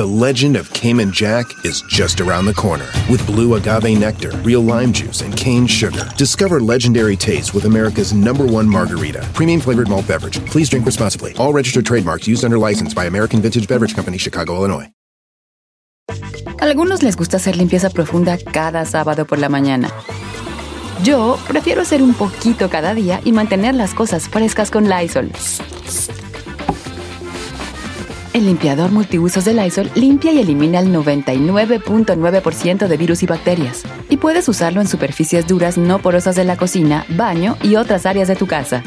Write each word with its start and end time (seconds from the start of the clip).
The 0.00 0.06
legend 0.06 0.56
of 0.56 0.72
Cayman 0.72 1.12
Jack 1.12 1.44
is 1.62 1.82
just 1.82 2.22
around 2.22 2.46
the 2.46 2.54
corner. 2.54 2.86
With 3.10 3.26
blue 3.26 3.56
agave 3.56 3.98
nectar, 3.98 4.30
real 4.42 4.62
lime 4.62 4.94
juice, 4.94 5.20
and 5.20 5.36
cane 5.36 5.66
sugar. 5.66 6.08
Discover 6.16 6.60
legendary 6.60 7.16
taste 7.16 7.52
with 7.52 7.66
America's 7.66 8.14
number 8.14 8.46
one 8.46 8.66
margarita. 8.66 9.20
Premium 9.34 9.60
flavored 9.60 9.90
malt 9.90 10.08
beverage. 10.08 10.42
Please 10.46 10.70
drink 10.70 10.86
responsibly. 10.86 11.34
All 11.36 11.52
registered 11.52 11.84
trademarks 11.84 12.26
used 12.26 12.46
under 12.46 12.56
license 12.56 12.94
by 12.94 13.04
American 13.04 13.42
Vintage 13.42 13.68
Beverage 13.68 13.94
Company, 13.94 14.16
Chicago, 14.16 14.56
Illinois. 14.56 14.90
Algunos 16.60 17.02
les 17.02 17.14
gusta 17.14 17.36
hacer 17.36 17.58
limpieza 17.58 17.90
profunda 17.90 18.38
cada 18.38 18.86
sábado 18.86 19.26
por 19.26 19.38
la 19.38 19.50
mañana. 19.50 19.90
Yo 21.04 21.38
prefiero 21.46 21.82
hacer 21.82 22.02
un 22.02 22.14
poquito 22.14 22.70
cada 22.70 22.94
día 22.94 23.20
y 23.22 23.32
mantener 23.32 23.74
las 23.74 23.92
cosas 23.92 24.30
frescas 24.30 24.70
con 24.70 24.88
Lysol. 24.88 25.30
El 28.32 28.46
limpiador 28.46 28.92
multiusos 28.92 29.44
de 29.44 29.54
Lysol 29.54 29.90
limpia 29.96 30.30
y 30.30 30.38
elimina 30.38 30.78
el 30.78 30.94
99.9% 30.94 32.86
de 32.86 32.96
virus 32.96 33.24
y 33.24 33.26
bacterias. 33.26 33.82
Y 34.08 34.18
puedes 34.18 34.48
usarlo 34.48 34.80
en 34.80 34.86
superficies 34.86 35.48
duras 35.48 35.76
no 35.76 35.98
porosas 35.98 36.36
de 36.36 36.44
la 36.44 36.56
cocina, 36.56 37.04
baño 37.08 37.56
y 37.60 37.74
otras 37.74 38.06
áreas 38.06 38.28
de 38.28 38.36
tu 38.36 38.46
casa. 38.46 38.84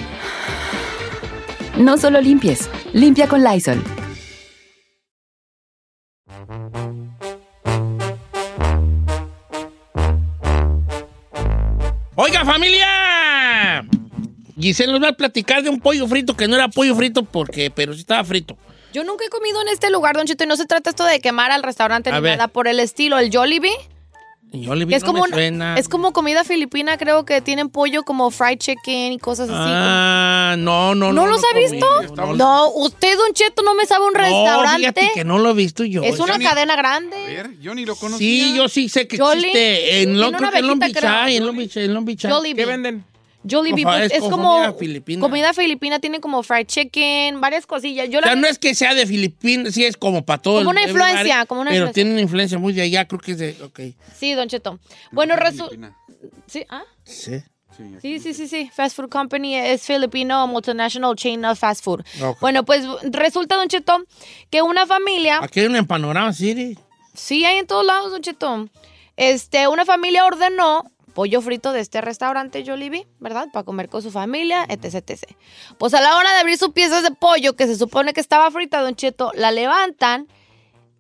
No 1.78 1.98
solo 1.98 2.22
limpies, 2.22 2.70
limpia 2.94 3.28
con 3.28 3.44
Lysol. 3.44 3.84
Oiga, 12.16 12.46
familia. 12.46 13.84
Giselle 14.58 14.94
nos 14.94 15.04
va 15.04 15.10
a 15.10 15.14
platicar 15.14 15.64
de 15.64 15.70
un 15.70 15.82
pollo 15.82 16.08
frito 16.08 16.38
que 16.38 16.48
no 16.48 16.56
era 16.56 16.70
pollo 16.70 16.96
frito 16.96 17.26
porque, 17.26 17.70
pero 17.70 17.94
sí 17.94 18.00
estaba 18.00 18.24
frito. 18.24 18.58
Yo 18.94 19.04
nunca 19.04 19.26
he 19.26 19.30
comido 19.30 19.62
en 19.62 19.68
este 19.70 19.90
lugar, 19.90 20.16
Don 20.16 20.26
Chito, 20.28 20.44
y 20.44 20.48
no 20.48 20.56
se 20.56 20.66
trata 20.66 20.90
esto 20.92 21.04
de 21.04 21.20
quemar 21.20 21.52
al 21.52 21.64
restaurante 21.64 22.10
A 22.10 22.16
ni 22.16 22.22
ver. 22.22 22.38
nada 22.38 22.48
por 22.48 22.68
el 22.68 22.80
estilo. 22.80 23.18
El 23.18 23.32
Jollibee, 23.36 23.72
que 24.52 24.96
es 24.96 25.02
no 25.02 25.08
como, 25.08 25.22
me 25.24 25.28
una- 25.30 25.36
suena. 25.36 25.76
es 25.80 25.90
como 25.90 26.14
comida 26.14 26.44
filipina, 26.44 26.96
creo 26.98 27.26
que 27.26 27.42
tienen 27.42 27.70
pollo 27.70 28.04
como 28.04 28.30
fried 28.30 28.60
chicken 28.60 29.14
y 29.14 29.18
cosas 29.18 29.50
así. 29.50 29.58
Ah, 29.60 30.54
no, 30.60 30.94
no, 30.94 31.12
¿No 31.12 31.24
no. 31.24 31.28
los 31.28 31.42
lo 31.42 31.48
ha 31.48 31.52
comí. 31.54 31.72
visto? 31.72 32.16
No, 32.16 32.36
No, 32.36 32.70
usted, 32.70 33.18
Don 33.18 33.34
Cheto, 33.34 33.64
no 33.64 33.74
me 33.74 33.86
sabe 33.88 34.06
un 34.06 34.14
No, 34.14 34.20
restaurante. 34.20 34.80
fíjate 34.80 35.12
que 35.16 35.24
no 35.26 35.40
lo 35.40 35.50
he 35.50 35.54
visto 35.56 35.84
yo. 35.86 36.04
es 36.04 36.20
una 36.20 36.38
ni- 36.38 36.46
cadena 36.46 36.76
grande. 36.76 37.16
A 37.18 37.26
ver, 37.28 37.60
yo 37.62 37.74
ni 37.74 37.86
lo 37.88 37.96
conocía. 37.96 38.20
Sí, 38.20 38.54
yo 38.56 38.70
sí 38.70 38.90
sé 38.90 39.08
que 39.08 39.18
Jolly, 39.18 39.46
existe. 39.48 40.02
En, 40.04 40.20
lo, 40.20 40.26
tiene 40.26 40.38
creo 40.38 40.50
una 40.50 40.52
que 40.52 40.58
en 40.60 40.68
Long 40.68 40.78
abejita, 40.84 41.00
Beach 41.02 41.12
creo. 41.14 41.24
hay, 41.24 41.36
en 41.38 41.46
Long 41.48 41.58
Beach, 41.58 41.78
en 41.78 41.94
Long 41.96 42.06
Beach 42.06 42.26
hay. 42.26 42.32
Jollibee. 42.32 42.56
¿Qué 42.64 42.66
venden? 42.68 43.06
Jollibee, 43.50 43.84
pues, 43.84 44.06
es 44.06 44.12
es, 44.14 44.20
como 44.20 44.50
comida 44.54 44.74
filipina. 44.74 45.22
comida 45.22 45.54
filipina, 45.54 46.00
tiene 46.00 46.20
como 46.20 46.44
fried 46.44 46.66
chicken, 46.68 47.42
varias 47.42 47.66
cosillas. 47.66 48.10
Yo 48.10 48.20
O 48.20 48.22
sea, 48.22 48.36
la 48.36 48.42
no 48.42 48.48
es 48.48 48.58
que 48.60 48.74
sea 48.76 48.94
de 48.94 49.06
Filipinas, 49.06 49.74
sí 49.74 49.84
es 49.86 49.98
como 49.98 50.24
para 50.26 50.42
todo 50.42 50.60
Como 50.60 50.72
el- 50.72 50.78
una 50.78 50.84
influencia, 50.84 51.46
como 51.46 51.62
una 51.62 51.72
Pero 51.72 51.86
influencia. 51.88 51.94
tiene 52.04 52.12
una 52.12 52.22
influencia 52.22 52.58
muy 52.58 52.74
de 52.74 52.82
allá, 52.84 53.06
creo 53.08 53.20
que 53.20 53.32
es 53.34 53.38
de... 53.38 53.94
Sí, 54.18 54.34
Don 54.34 54.48
Cheto. 54.48 54.80
Bueno, 55.12 55.36
resulta... 55.36 55.70
Filipina. 55.76 55.98
Sí, 56.48 56.66
¿ah? 56.70 56.84
Sí. 57.04 57.42
Sí. 57.76 57.84
Sí, 58.04 58.20
sí, 58.20 58.34
sí, 58.36 58.48
sí. 58.48 58.70
Fast 58.72 58.96
Food 58.96 59.10
Company 59.10 59.56
es 59.56 59.82
filipino, 59.82 60.46
multinational 60.46 61.16
chain 61.16 61.44
of 61.44 61.58
fast 61.58 61.84
food. 61.84 62.02
Ok. 62.22 62.40
Bueno, 62.40 62.64
pues 62.64 62.86
resulta, 63.02 63.56
Don 63.56 63.68
Cheto, 63.68 63.98
que 64.52 64.62
una 64.62 64.86
familia, 64.86 65.40
Aquí 65.42 65.60
hay 65.62 65.66
una 65.66 65.80
en 65.80 65.88
Panorama 65.88 66.32
City. 66.34 66.78
sí 67.16 67.44
hay 67.46 67.58
en 67.58 67.66
todos 67.66 67.84
lados, 67.84 68.12
Don 68.12 68.22
Cheto, 68.22 68.70
este, 69.18 69.68
una 69.68 69.86
familia 69.86 70.24
ordenó 70.24 70.84
pollo 71.14 71.42
frito 71.42 71.72
de 71.74 71.80
este 71.80 72.02
restaurante 72.02 72.64
Jollibee, 72.66 73.08
¿verdad? 73.20 73.48
Para 73.54 73.64
comer 73.64 73.90
con 73.90 74.02
su 74.02 74.12
familia, 74.12 74.66
etc, 74.68 74.96
etc. 74.96 75.24
Pues 75.78 75.94
a 75.94 76.02
la 76.02 76.18
hora 76.18 76.32
de 76.34 76.40
abrir 76.40 76.58
sus 76.58 76.72
piezas 76.72 77.04
de 77.04 77.12
pollo, 77.12 77.56
que 77.56 77.68
se 77.68 77.78
supone 77.78 78.14
que 78.14 78.22
estaba 78.22 78.50
frita, 78.52 78.82
Don 78.82 78.96
Cheto, 78.96 79.32
la 79.36 79.52
levantan 79.52 80.28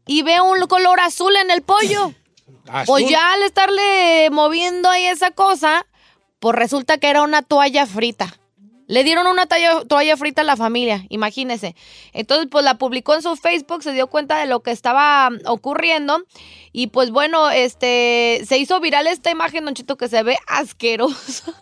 y 0.05 0.21
ve 0.23 0.39
un 0.41 0.59
color 0.67 0.99
azul 0.99 1.35
en 1.35 1.51
el 1.51 1.61
pollo. 1.61 2.13
Azul. 2.67 2.85
Pues 2.85 3.09
ya 3.09 3.33
al 3.33 3.43
estarle 3.43 4.29
moviendo 4.31 4.89
ahí 4.89 5.05
esa 5.05 5.31
cosa, 5.31 5.85
pues 6.39 6.55
resulta 6.55 6.97
que 6.97 7.09
era 7.09 7.21
una 7.21 7.41
toalla 7.41 7.85
frita. 7.85 8.33
Le 8.87 9.03
dieron 9.03 9.27
una 9.27 9.45
toalla, 9.45 9.81
toalla 9.87 10.17
frita 10.17 10.41
a 10.41 10.45
la 10.45 10.57
familia, 10.57 11.05
imagínese. 11.09 11.75
Entonces, 12.11 12.47
pues 12.51 12.65
la 12.65 12.77
publicó 12.77 13.15
en 13.15 13.21
su 13.21 13.35
Facebook, 13.37 13.81
se 13.83 13.93
dio 13.93 14.07
cuenta 14.07 14.37
de 14.39 14.45
lo 14.47 14.61
que 14.61 14.71
estaba 14.71 15.29
mm, 15.29 15.39
ocurriendo. 15.45 16.21
Y 16.73 16.87
pues 16.87 17.09
bueno, 17.11 17.49
este 17.49 18.41
se 18.47 18.57
hizo 18.57 18.79
viral 18.81 19.07
esta 19.07 19.31
imagen, 19.31 19.65
Don 19.65 19.73
Chito, 19.73 19.95
que 19.95 20.07
se 20.09 20.21
ve 20.23 20.37
asquerosa. 20.47 21.53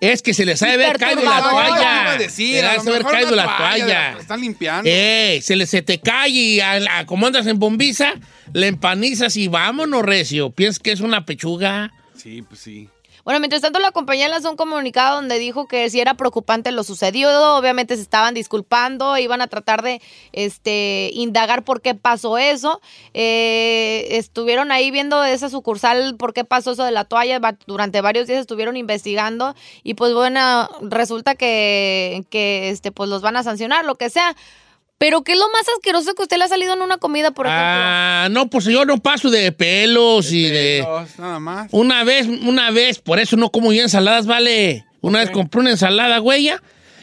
Es 0.00 0.20
que 0.20 0.34
se 0.34 0.44
les 0.44 0.60
ha 0.64 0.66
de 0.66 0.72
haber 0.72 0.98
caído 0.98 1.22
la 1.22 1.40
toalla. 1.48 2.16
decir, 2.18 2.56
Se 2.56 2.62
les 2.62 2.78
ha 2.80 2.82
de 2.82 2.90
haber 2.90 3.04
caído 3.04 3.36
la 3.36 3.44
toalla, 3.44 3.78
toalla. 3.84 4.12
la 4.14 4.20
están 4.20 4.40
limpiando. 4.40 4.90
Eh, 4.92 5.38
se, 5.44 5.54
le, 5.54 5.64
se 5.66 5.80
te 5.82 6.00
cae 6.00 6.28
y 6.30 6.60
a- 6.60 6.98
a- 6.98 7.06
como 7.06 7.28
andas 7.28 7.46
en 7.46 7.60
bombiza, 7.60 8.14
le 8.52 8.66
empanizas 8.66 9.36
y 9.36 9.46
vámonos, 9.46 10.02
recio. 10.02 10.50
Piensas 10.50 10.80
que 10.80 10.90
es 10.90 10.98
una 11.00 11.24
pechuga. 11.24 11.92
Sí, 12.16 12.42
pues 12.42 12.58
sí. 12.60 12.88
Bueno, 13.24 13.38
mientras 13.38 13.62
tanto, 13.62 13.78
la 13.78 13.92
compañía 13.92 14.28
lanzó 14.28 14.50
un 14.50 14.56
comunicado 14.56 15.16
donde 15.16 15.38
dijo 15.38 15.68
que 15.68 15.88
si 15.90 16.00
era 16.00 16.14
preocupante 16.14 16.72
lo 16.72 16.82
sucedido, 16.82 17.56
obviamente 17.56 17.94
se 17.94 18.02
estaban 18.02 18.34
disculpando, 18.34 19.16
iban 19.16 19.40
a 19.40 19.46
tratar 19.46 19.82
de 19.82 20.02
este, 20.32 21.10
indagar 21.12 21.62
por 21.62 21.82
qué 21.82 21.94
pasó 21.94 22.36
eso. 22.36 22.80
Eh, 23.14 24.08
estuvieron 24.10 24.72
ahí 24.72 24.90
viendo 24.90 25.22
esa 25.22 25.48
sucursal 25.48 26.16
por 26.16 26.32
qué 26.32 26.44
pasó 26.44 26.72
eso 26.72 26.84
de 26.84 26.90
la 26.90 27.04
toalla, 27.04 27.40
durante 27.66 28.00
varios 28.00 28.26
días 28.26 28.40
estuvieron 28.40 28.76
investigando 28.76 29.54
y 29.84 29.94
pues 29.94 30.14
bueno, 30.14 30.68
resulta 30.80 31.36
que, 31.36 32.24
que 32.28 32.70
este, 32.70 32.90
pues 32.90 33.08
los 33.08 33.22
van 33.22 33.36
a 33.36 33.44
sancionar, 33.44 33.84
lo 33.84 33.94
que 33.94 34.10
sea. 34.10 34.34
Pero 35.02 35.22
¿qué 35.24 35.32
es 35.32 35.38
lo 35.38 35.46
más 35.48 35.64
asqueroso 35.76 36.14
que 36.14 36.22
usted 36.22 36.36
le 36.36 36.44
ha 36.44 36.48
salido 36.48 36.74
en 36.74 36.80
una 36.80 36.98
comida, 36.98 37.32
por 37.32 37.46
ejemplo? 37.46 37.64
Ah, 37.66 38.28
no, 38.30 38.48
pues 38.48 38.66
yo 38.66 38.84
no 38.84 38.98
paso 38.98 39.30
de 39.30 39.50
pelos 39.50 40.30
y 40.30 40.44
de... 40.44 40.84
Pelos, 40.84 41.18
nada 41.18 41.40
más. 41.40 41.68
Una 41.72 42.04
vez, 42.04 42.28
una 42.28 42.70
vez, 42.70 43.00
por 43.00 43.18
eso 43.18 43.36
no 43.36 43.50
como 43.50 43.72
yo 43.72 43.82
ensaladas, 43.82 44.26
vale. 44.26 44.84
Una 45.00 45.18
vez 45.18 45.30
compré 45.30 45.60
una 45.60 45.70
ensalada, 45.72 46.18
güey, 46.18 46.52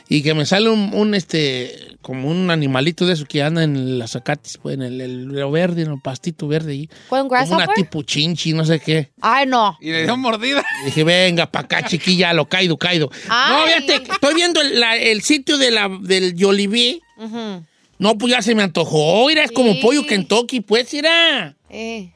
y 0.08 0.24
que 0.24 0.34
me 0.34 0.46
sale 0.46 0.70
un, 0.70 0.94
un, 0.94 1.14
este, 1.14 1.98
como 2.02 2.30
un 2.30 2.50
animalito 2.50 3.06
de 3.06 3.16
eso 3.16 3.26
que 3.26 3.44
anda 3.44 3.64
en 3.66 4.00
las 4.00 4.12
zacates, 4.12 4.58
pues, 4.60 4.76
en 4.76 4.82
el, 4.84 5.02
el- 5.02 5.26
lo 5.26 5.52
verde, 5.52 5.82
en 5.82 5.92
el 5.92 6.00
pastito 6.02 6.48
verde 6.48 6.72
ahí. 6.72 6.90
¿Fue 7.10 7.22
un 7.22 7.30
una 7.30 7.68
tipo 7.68 8.02
chinchi, 8.04 8.54
no 8.54 8.64
sé 8.64 8.80
qué. 8.80 9.10
Ay, 9.20 9.46
no. 9.46 9.78
Y 9.82 9.92
le 9.92 10.04
dio 10.04 10.16
mordida. 10.16 10.64
Y 10.84 10.86
dije, 10.86 11.04
venga, 11.04 11.52
pa' 11.52 11.60
acá, 11.60 11.84
chiquilla, 11.84 12.32
lo 12.32 12.48
caído, 12.48 12.78
caído. 12.78 13.10
No, 13.28 13.34
Ay. 13.36 13.74
fíjate, 13.84 14.14
estoy 14.14 14.36
viendo 14.36 14.62
el, 14.62 14.80
la- 14.80 14.96
el 14.96 15.22
sitio 15.22 15.58
de 15.58 15.70
la, 15.72 15.90
del 16.02 16.36
Jollibee. 16.40 17.02
Ujú. 17.18 17.66
No, 18.00 18.18
pues 18.18 18.32
ya 18.32 18.42
se 18.42 18.56
me 18.56 18.64
antojó. 18.64 19.28
Mira, 19.28 19.44
es 19.44 19.52
como 19.52 19.74
Sí. 19.74 19.80
pollo 19.82 20.06
Kentucky, 20.08 20.62
pues, 20.62 20.92
mira. 20.94 21.56
Eh. 21.70 22.12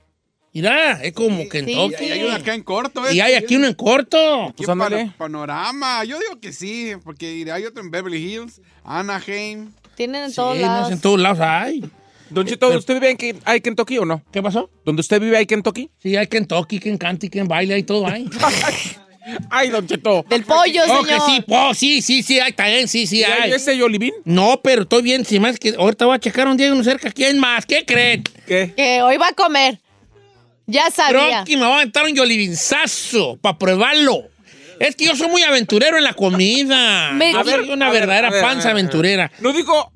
Mira, 0.53 1.03
es 1.03 1.13
como 1.13 1.47
Kentucky. 1.49 1.95
sí. 1.99 2.05
Y 2.05 2.11
hay 2.11 2.23
una 2.23 2.35
acá 2.35 2.53
en 2.55 2.63
corto. 2.63 3.07
¿eh? 3.07 3.13
Y 3.15 3.19
hay 3.19 3.33
aquí 3.33 3.55
uno 3.57 3.67
en 3.67 3.73
corto. 3.73 4.43
Aquí 4.45 4.53
Pues 4.57 4.69
ándale. 4.69 4.97
pano- 4.97 5.13
panorama. 5.17 6.03
Yo 6.05 6.17
digo 6.19 6.39
que 6.39 6.53
sí, 6.53 6.91
porque 7.03 7.45
hay 7.51 7.65
otro 7.65 7.83
en 7.83 7.91
Beverly 7.91 8.17
Hills, 8.17 8.61
Anaheim. 8.83 9.71
Tienen 9.95 10.23
en 10.23 10.29
Sí, 10.29 10.35
todos 10.37 10.55
no 10.55 10.61
lados. 10.61 10.91
en 10.91 11.01
todos 11.01 11.19
lados 11.19 11.39
hay. 11.41 11.83
Don 12.29 12.47
Chito, 12.47 12.69
¿usted 12.69 12.93
vive 12.95 13.11
en 13.11 13.17
Ken- 13.17 13.39
hay 13.45 13.61
Kentucky 13.61 13.97
o 13.99 14.05
no? 14.05 14.23
¿Qué 14.31 14.41
pasó? 14.41 14.69
¿Donde 14.85 15.01
usted 15.01 15.19
vive 15.21 15.37
hay 15.37 15.45
Kentucky? 15.45 15.91
Sí, 15.99 16.15
hay 16.15 16.27
Kentucky, 16.27 16.79
quien 16.79 16.97
canta 16.97 17.25
y 17.25 17.29
quien 17.29 17.47
baila 17.47 17.77
y 17.77 17.83
todo 17.83 18.07
hay. 18.07 18.27
Ay, 19.49 19.69
Don 19.69 19.87
Cheto. 19.87 20.25
Del 20.27 20.43
pollo, 20.43 20.81
oh, 20.87 21.03
que 21.03 21.09
señor. 21.11 21.21
sí, 21.29 21.43
oh, 21.47 21.73
sí, 21.73 22.01
sí, 22.01 22.23
sí, 22.23 22.39
hay 22.39 22.51
también, 22.53 22.87
sí, 22.87 23.07
sí, 23.07 23.19
¿Y 23.19 23.23
hay 23.23 23.51
ese 23.51 23.79
Jollibee? 23.79 24.11
No, 24.25 24.59
pero 24.61 24.81
estoy 24.83 25.01
bien, 25.01 25.25
si 25.25 25.39
más 25.39 25.57
que 25.57 25.75
ahorita 25.77 26.05
voy 26.05 26.15
a 26.15 26.19
checar 26.19 26.47
un 26.47 26.57
día 26.57 26.71
uno 26.73 26.83
cerca. 26.83 27.09
¿Quién 27.11 27.39
más? 27.39 27.65
¿Qué 27.65 27.85
creen? 27.85 28.23
¿Qué? 28.45 28.73
Que 28.75 29.01
hoy 29.01 29.17
va 29.17 29.29
a 29.29 29.33
comer. 29.33 29.79
Ya 30.65 30.89
sabía. 30.91 31.43
Creo 31.43 31.45
que 31.45 31.57
me 31.57 31.63
va 31.63 31.73
a 31.73 31.75
aventar 31.77 32.03
un 32.05 32.13
yolibinzazo 32.15 33.37
para 33.41 33.57
probarlo. 33.57 34.23
Es 34.79 34.95
que 34.95 35.05
yo 35.05 35.15
soy 35.15 35.29
muy 35.29 35.43
aventurero 35.43 35.97
en 35.97 36.03
la 36.03 36.13
comida. 36.13 37.11
Me- 37.13 37.33
a 37.33 37.43
ver, 37.43 37.61
una 37.61 37.89
verdadera 37.89 38.27
a 38.27 38.31
ver, 38.31 38.41
panza 38.41 38.51
a 38.51 38.55
ver, 38.55 38.59
a 38.59 38.61
ver. 38.63 38.71
aventurera. 38.71 39.31
No 39.39 39.53
digo 39.53 39.92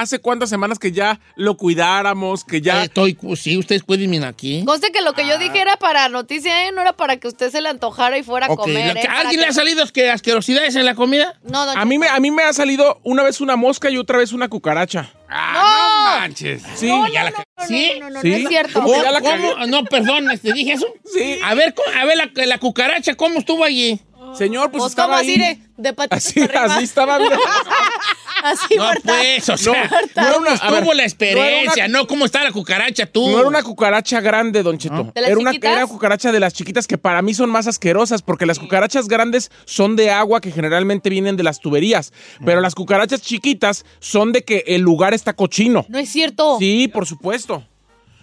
hace 0.00 0.18
cuántas 0.18 0.48
semanas 0.50 0.78
que 0.78 0.92
ya 0.92 1.20
lo 1.36 1.56
cuidáramos, 1.56 2.44
que 2.44 2.60
ya... 2.60 2.84
Estoy, 2.84 3.16
sí, 3.36 3.56
ustedes 3.56 3.82
pueden 3.82 4.10
venir 4.10 4.26
aquí. 4.26 4.64
Conste 4.64 4.92
que 4.92 5.02
lo 5.02 5.12
que 5.12 5.26
yo 5.26 5.38
dije 5.38 5.60
era 5.60 5.76
para 5.76 6.08
noticia, 6.08 6.66
¿eh? 6.66 6.72
No 6.72 6.80
era 6.82 6.92
para 6.94 7.16
que 7.16 7.28
usted 7.28 7.50
se 7.50 7.60
le 7.60 7.68
antojara 7.68 8.18
y 8.18 8.22
fuera 8.22 8.46
a 8.46 8.48
comer, 8.50 8.96
¿a 8.96 9.00
¿eh? 9.00 9.04
Para 9.06 9.18
¿Alguien 9.20 9.36
que- 9.40 9.40
le 9.42 9.46
ha 9.46 9.52
salido 9.52 9.86
que 9.92 10.10
asquerosidades 10.10 10.76
en 10.76 10.84
la 10.84 10.94
comida? 10.94 11.38
No, 11.44 11.64
don 11.66 11.76
A 11.78 11.84
mí, 11.84 11.98
me, 11.98 12.08
a 12.08 12.18
mí 12.20 12.30
me 12.30 12.42
ha 12.44 12.52
salido 12.52 13.00
una 13.04 13.22
vez 13.22 13.40
una 13.40 13.56
mosca 13.56 13.90
y 13.90 13.98
otra 13.98 14.18
vez 14.18 14.32
una 14.32 14.48
cucaracha. 14.48 15.12
¡Ah, 15.28 16.14
no 16.14 16.20
manches! 16.20 16.62
Sí. 16.76 16.88
ya 17.12 17.24
la- 17.24 17.44
¿Sí? 17.66 17.92
No, 17.98 18.10
no, 18.10 18.10
no, 18.16 18.20
Sí. 18.22 18.30
no 18.30 18.36
es 18.36 18.48
cierto. 18.48 18.80
¿Cómo 18.82 18.92
que 18.94 19.02
ya 19.02 19.10
la 19.10 19.20
¿Cómo? 19.20 19.30
cagué? 19.32 19.66
No, 19.68 19.84
perdón, 19.84 20.26
¿te 20.40 20.52
dije 20.52 20.72
eso? 20.72 20.86
Sí. 21.12 21.38
A 21.42 21.54
ver, 21.54 21.74
a 22.00 22.04
ver 22.04 22.16
la, 22.16 22.30
la 22.46 22.58
cucaracha, 22.58 23.14
¿cómo 23.14 23.38
estuvo 23.38 23.64
allí? 23.64 24.00
Señor, 24.36 24.70
pues 24.70 24.82
Pues 24.82 24.92
estaba 24.92 25.18
ahí. 25.18 25.30
así 25.30 25.38
de, 25.40 25.58
de 25.78 25.92
patitas 25.94 26.26
Así, 26.26 26.40
para 26.46 26.60
arriba. 26.60 26.74
así 26.74 26.84
estaba. 26.84 27.18
Así, 28.42 28.74
No, 28.76 28.84
muerta. 28.84 29.02
pues, 29.18 29.48
o 29.48 29.56
sea, 29.56 29.72
no 29.72 30.22
era 30.22 30.32
¿cómo 30.32 30.38
una- 30.38 30.54
estuvo 30.54 30.70
ver, 30.72 30.96
la 30.96 31.02
experiencia? 31.04 31.88
no 31.88 31.98
No, 32.00 32.06
¿cómo 32.06 32.24
está 32.26 32.44
la 32.44 32.52
cucaracha 32.52 33.06
tú? 33.06 33.28
No 33.30 33.38
era 33.38 33.48
una 33.48 33.62
cucaracha 33.62 34.20
grande, 34.20 34.62
Don 34.62 34.76
Cheto. 34.78 35.10
¿De 35.14 35.20
las 35.22 35.30
Era 35.30 35.38
una, 35.40 35.50
chiquitas? 35.52 35.72
era 35.72 35.84
una 35.84 35.92
cucaracha 35.92 36.32
de 36.32 36.40
las 36.40 36.52
chiquitas 36.52 36.86
que 36.86 36.98
para 36.98 37.22
mí 37.22 37.32
son 37.34 37.48
más 37.50 37.66
asquerosas 37.66 38.22
porque 38.22 38.44
las 38.46 38.58
cucarachas 38.58 39.08
grandes 39.08 39.50
son 39.64 39.96
de 39.96 40.10
agua 40.10 40.40
que 40.40 40.50
generalmente 40.52 41.08
vienen 41.10 41.36
de 41.36 41.42
las 41.42 41.60
tuberías. 41.60 42.12
Pero 42.44 42.60
las 42.60 42.74
cucarachas 42.74 43.22
chiquitas 43.22 43.84
son 44.00 44.32
de 44.32 44.42
que 44.44 44.64
el 44.66 44.82
lugar 44.82 45.14
está 45.14 45.32
cochino. 45.32 45.86
No 45.88 45.98
es 45.98 46.08
cierto. 46.10 46.58
Sí, 46.58 46.88
por 46.88 47.06
supuesto. 47.06 47.64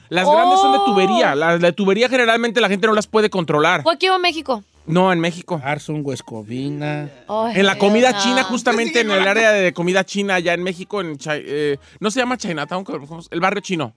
Las 0.09 0.29
grandes 0.29 0.59
son 0.59 0.73
de 0.73 0.77
Oh. 0.77 0.85
tubería. 0.85 1.33
Las 1.33 1.59
de 1.59 1.73
tubería 1.73 2.07
generalmente 2.07 2.61
la 2.61 2.69
gente 2.69 2.85
no 2.85 2.93
las 2.93 3.07
puede 3.07 3.31
controlar. 3.31 3.81
¿Fue 3.81 3.93
aquí 3.95 4.07
o 4.09 4.19
México? 4.19 4.63
No, 4.85 5.13
en 5.13 5.19
México. 5.19 5.61
Arson, 5.63 6.01
Huescovina. 6.03 7.09
En 7.53 7.65
la 7.65 7.77
comida 7.77 8.11
no. 8.11 8.19
china, 8.21 8.43
justamente 8.43 8.99
en 9.01 9.11
el 9.11 9.27
área 9.27 9.51
de 9.51 9.73
comida 9.73 10.03
china, 10.03 10.35
allá 10.35 10.53
en 10.53 10.63
México, 10.63 10.99
en 11.01 11.17
eh, 11.27 11.77
no 11.99 12.11
se 12.11 12.19
llama 12.19 12.37
Chinatown, 12.37 12.85
el 13.31 13.39
barrio 13.39 13.61
chino. 13.61 13.93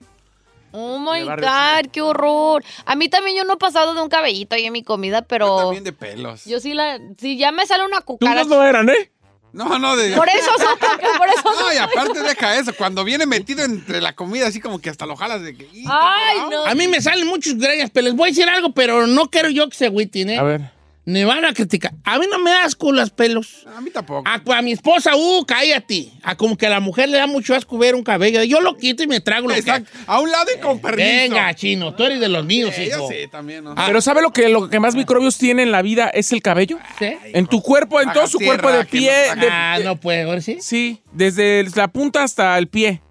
Oh 0.71 0.99
my 0.99 1.23
God, 1.23 1.91
qué 1.91 2.01
horror. 2.01 2.63
A 2.85 2.95
mí 2.95 3.09
también 3.09 3.37
yo 3.37 3.43
no 3.43 3.53
he 3.53 3.57
pasado 3.57 3.93
de 3.93 4.01
un 4.01 4.09
cabellito 4.09 4.55
ahí 4.55 4.65
en 4.65 4.73
mi 4.73 4.83
comida, 4.83 5.19
Yo 5.21 5.27
pero 5.27 5.57
también 5.57 5.83
de 5.83 5.93
pelos. 5.93 6.45
yo 6.45 6.59
sí 6.59 6.73
la. 6.73 6.99
Si 7.17 7.37
ya 7.37 7.51
me 7.51 7.65
sale 7.65 7.85
una 7.85 7.99
Tú 7.99 8.05
cucaracha. 8.05 8.47
no 8.49 8.63
eran, 8.63 8.89
¿eh? 8.89 9.11
No, 9.53 9.79
no, 9.79 9.95
de. 9.95 10.15
Por 10.15 10.27
eso 10.29 10.51
son, 10.57 10.77
por 11.17 11.29
eso 11.29 11.61
No, 11.63 11.73
y 11.73 11.77
aparte 11.77 12.21
deja 12.21 12.59
eso. 12.59 12.73
Cuando 12.77 13.03
viene 13.03 13.25
metido 13.25 13.63
entre 13.63 14.01
la 14.01 14.13
comida, 14.13 14.47
así 14.47 14.59
como 14.59 14.79
que 14.79 14.89
hasta 14.89 15.05
lo 15.05 15.15
jalas 15.15 15.41
de 15.41 15.55
que. 15.55 15.67
Ay, 15.87 16.37
no. 16.51 16.65
A 16.65 16.75
mí 16.75 16.87
me 16.87 17.01
salen 17.01 17.25
muchos 17.27 17.55
greñas, 17.55 17.89
pero 17.91 18.05
les 18.05 18.15
voy 18.15 18.27
a 18.29 18.31
decir 18.31 18.47
algo, 18.47 18.71
pero 18.71 19.07
no 19.07 19.29
quiero 19.29 19.49
yo 19.49 19.67
que 19.69 19.75
se 19.75 19.85
agüiten, 19.87 20.29
¿eh? 20.29 20.37
A 20.37 20.43
ver. 20.43 20.76
Me 21.09 21.23
van 21.23 21.45
a 21.45 21.53
criticar. 21.53 21.93
A 22.03 22.19
mí 22.19 22.25
no 22.29 22.37
me 22.37 22.51
da 22.51 22.65
asco 22.65 22.91
los 22.91 23.11
pelos. 23.11 23.65
A 23.73 23.79
mí 23.79 23.89
tampoco. 23.91 24.27
A, 24.27 24.41
a 24.57 24.61
mi 24.61 24.73
esposa, 24.73 25.15
uh, 25.15 25.45
cállate. 25.45 26.11
A 26.21 26.35
como 26.35 26.57
que 26.57 26.67
a 26.67 26.69
la 26.69 26.81
mujer 26.81 27.07
le 27.07 27.17
da 27.17 27.27
mucho 27.27 27.55
asco 27.55 27.77
ver 27.77 27.95
un 27.95 28.03
cabello. 28.03 28.43
Yo 28.43 28.59
lo 28.59 28.75
quito 28.75 29.03
y 29.03 29.07
me 29.07 29.21
trago 29.21 29.47
lo 29.47 29.53
que... 29.53 29.61
Exacto. 29.61 29.89
A 30.05 30.19
un 30.19 30.29
lado 30.29 30.47
y 30.53 30.59
con 30.59 30.81
permiso. 30.81 31.07
Venga, 31.07 31.53
chino, 31.55 31.95
tú 31.95 32.03
eres 32.03 32.19
de 32.19 32.27
los 32.27 32.43
míos, 32.45 32.73
Sí, 32.75 32.89
yo 32.89 32.97
hijo. 32.97 33.07
sí, 33.09 33.15
también, 33.31 33.63
¿no? 33.63 33.73
Ah. 33.77 33.85
Pero 33.87 34.01
¿sabe 34.01 34.21
lo 34.21 34.33
que, 34.33 34.49
lo 34.49 34.69
que 34.69 34.81
más 34.81 34.95
microbios 34.95 35.37
tiene 35.37 35.63
en 35.63 35.71
la 35.71 35.81
vida? 35.81 36.09
Es 36.09 36.33
el 36.33 36.41
cabello. 36.41 36.77
¿Sí? 36.99 37.15
En 37.33 37.47
tu 37.47 37.61
cuerpo, 37.61 38.01
en 38.01 38.09
Haga 38.09 38.13
todo 38.19 38.27
su 38.27 38.37
tierra, 38.39 38.61
cuerpo 38.61 38.77
de 38.77 38.85
que 38.85 38.97
pie. 38.97 39.11
no 39.33 39.41
de- 39.43 39.47
Ah, 39.49 39.75
de- 39.77 39.85
no 39.85 39.95
puede, 40.01 40.23
ahora 40.23 40.41
sí. 40.41 40.57
Sí, 40.59 41.01
desde 41.13 41.65
la 41.73 41.87
punta 41.87 42.21
hasta 42.23 42.57
el 42.57 42.67
pie. 42.67 43.01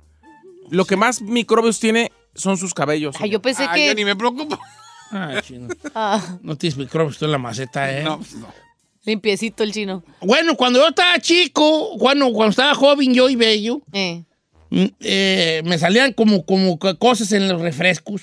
Lo 0.69 0.85
que 0.85 0.97
más 0.97 1.23
microbios 1.23 1.81
tiene 1.81 2.13
son 2.35 2.59
sus 2.59 2.75
cabellos. 2.75 3.17
Ay, 3.21 3.31
yo 3.31 3.41
pensé 3.41 3.65
Ay, 3.67 3.81
que. 3.81 3.87
yo 3.87 3.95
ni 3.95 4.05
me 4.05 4.15
preocupo. 4.17 4.59
Ah, 5.11 5.41
chino. 5.43 5.69
Ah, 5.95 6.39
No 6.43 6.57
tienes 6.57 6.77
microbios 6.77 7.19
tú 7.19 7.25
en 7.25 7.33
la 7.33 7.39
maceta, 7.39 7.91
¿eh? 7.97 8.03
No, 8.03 8.19
pues 8.19 8.35
no. 8.35 8.49
limpiecito 9.05 9.63
el 9.63 9.73
chino. 9.73 10.03
Bueno, 10.21 10.57
cuando 10.57 10.81
yo 10.81 10.89
estaba 10.89 11.19
chico, 11.21 11.97
cuando, 11.99 12.33
cuando 12.33 12.51
estaba 12.51 12.75
joven 12.75 13.15
yo 13.15 13.29
y 13.29 13.37
bello, 13.37 13.81
Eh. 13.93 14.25
mm, 14.71 14.85
eh, 15.01 15.63
me 15.65 15.79
salían 15.79 16.13
como, 16.13 16.45
como 16.45 16.79
co- 16.79 16.99
cosas 16.99 17.31
en 17.33 17.49
los 17.49 17.61
refrescos. 17.61 18.23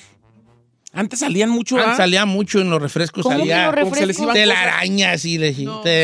Antes 0.96 1.22
salían 1.22 1.50
mucho, 1.50 1.76
Antes 1.78 1.94
¿ah? 1.94 1.98
salía 1.98 2.24
mucho 2.26 2.62
en 2.62 2.70
los 2.70 2.80
refrescos, 2.80 3.24
¿Cómo 3.24 3.36
que 3.36 3.40
salía 3.50 3.66
los 3.72 3.76
como 3.82 3.92
que 3.96 4.06
les 4.06 4.16
refrescos? 4.16 4.24
iban- 4.26 4.34
telarañas 4.36 5.26
y 5.26 5.38
le 5.40 5.52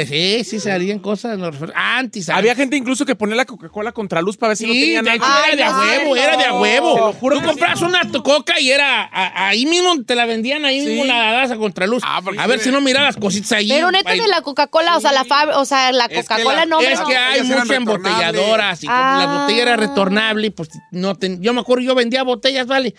Sí, 0.07 0.43
sí 0.43 0.59
salían 0.59 0.97
cosas 0.97 1.35
en 1.35 1.41
los 1.41 1.51
refrescos. 1.53 1.79
Antes 1.79 2.27
Había 2.29 2.55
gente 2.55 2.75
incluso 2.75 3.05
que 3.05 3.13
ponía 3.15 3.35
la 3.35 3.45
Coca-Cola 3.45 3.91
contra 3.91 4.19
luz 4.23 4.35
para 4.35 4.49
ver 4.49 4.57
si 4.57 4.65
no 4.65 4.73
tenía 4.73 5.03
de 5.03 5.03
nada. 5.03 5.15
hecho, 5.15 5.25
Ay, 5.27 5.53
era 5.53 5.55
de 5.57 5.63
a 5.63 5.69
no, 5.71 5.79
huevo, 5.79 6.15
no. 6.15 6.21
era 6.21 6.37
de 6.37 6.43
a 6.43 6.47
Te 6.47 6.47
lo 6.53 6.59
huevo. 6.61 7.13
juro 7.13 7.37
Tú 7.39 7.45
compras 7.45 7.81
una 7.83 8.01
coca 8.23 8.59
y 8.59 8.71
era 8.71 9.03
a- 9.03 9.49
ahí 9.49 9.67
mismo 9.67 10.03
te 10.03 10.15
la 10.15 10.25
vendían, 10.25 10.65
ahí 10.65 10.79
mismo 10.83 11.03
Sí. 11.03 11.07
la 11.07 11.33
das 11.33 11.51
a 11.51 11.57
contraluz. 11.57 12.01
Ah, 12.03 12.21
porque 12.23 12.39
a 12.39 12.47
ver 12.47 12.57
sí. 12.57 12.65
si 12.65 12.71
no 12.71 12.81
mira 12.81 13.03
las 13.03 13.15
cositas 13.15 13.51
ahí. 13.51 13.67
Pero 13.69 13.91
neta 13.91 14.09
de 14.11 14.27
la 14.27 14.41
Coca-Cola, 14.41 14.97
o 14.97 15.01
sea, 15.01 15.11
la 15.11 15.23
fab- 15.23 15.53
o 15.55 15.65
sea, 15.65 15.91
la 15.91 16.09
Coca-Cola 16.09 16.55
la- 16.55 16.65
no 16.65 16.79
me 16.81 16.91
Es 16.91 16.99
que 17.01 17.15
hay 17.15 17.43
muchas 17.43 17.69
embotelladoras 17.69 18.83
y 18.83 18.87
como 18.87 18.97
la 18.99 19.23
Ah. 19.23 19.41
botella 19.41 19.61
era 19.61 19.75
retornable, 19.77 20.49
pues 20.49 20.69
no 20.91 21.13
ten- 21.13 21.41
yo 21.43 21.53
me 21.53 21.61
acuerdo, 21.61 21.83
yo 21.83 21.93
vendía 21.93 22.23
botellas, 22.23 22.65
¿vale? 22.65 22.95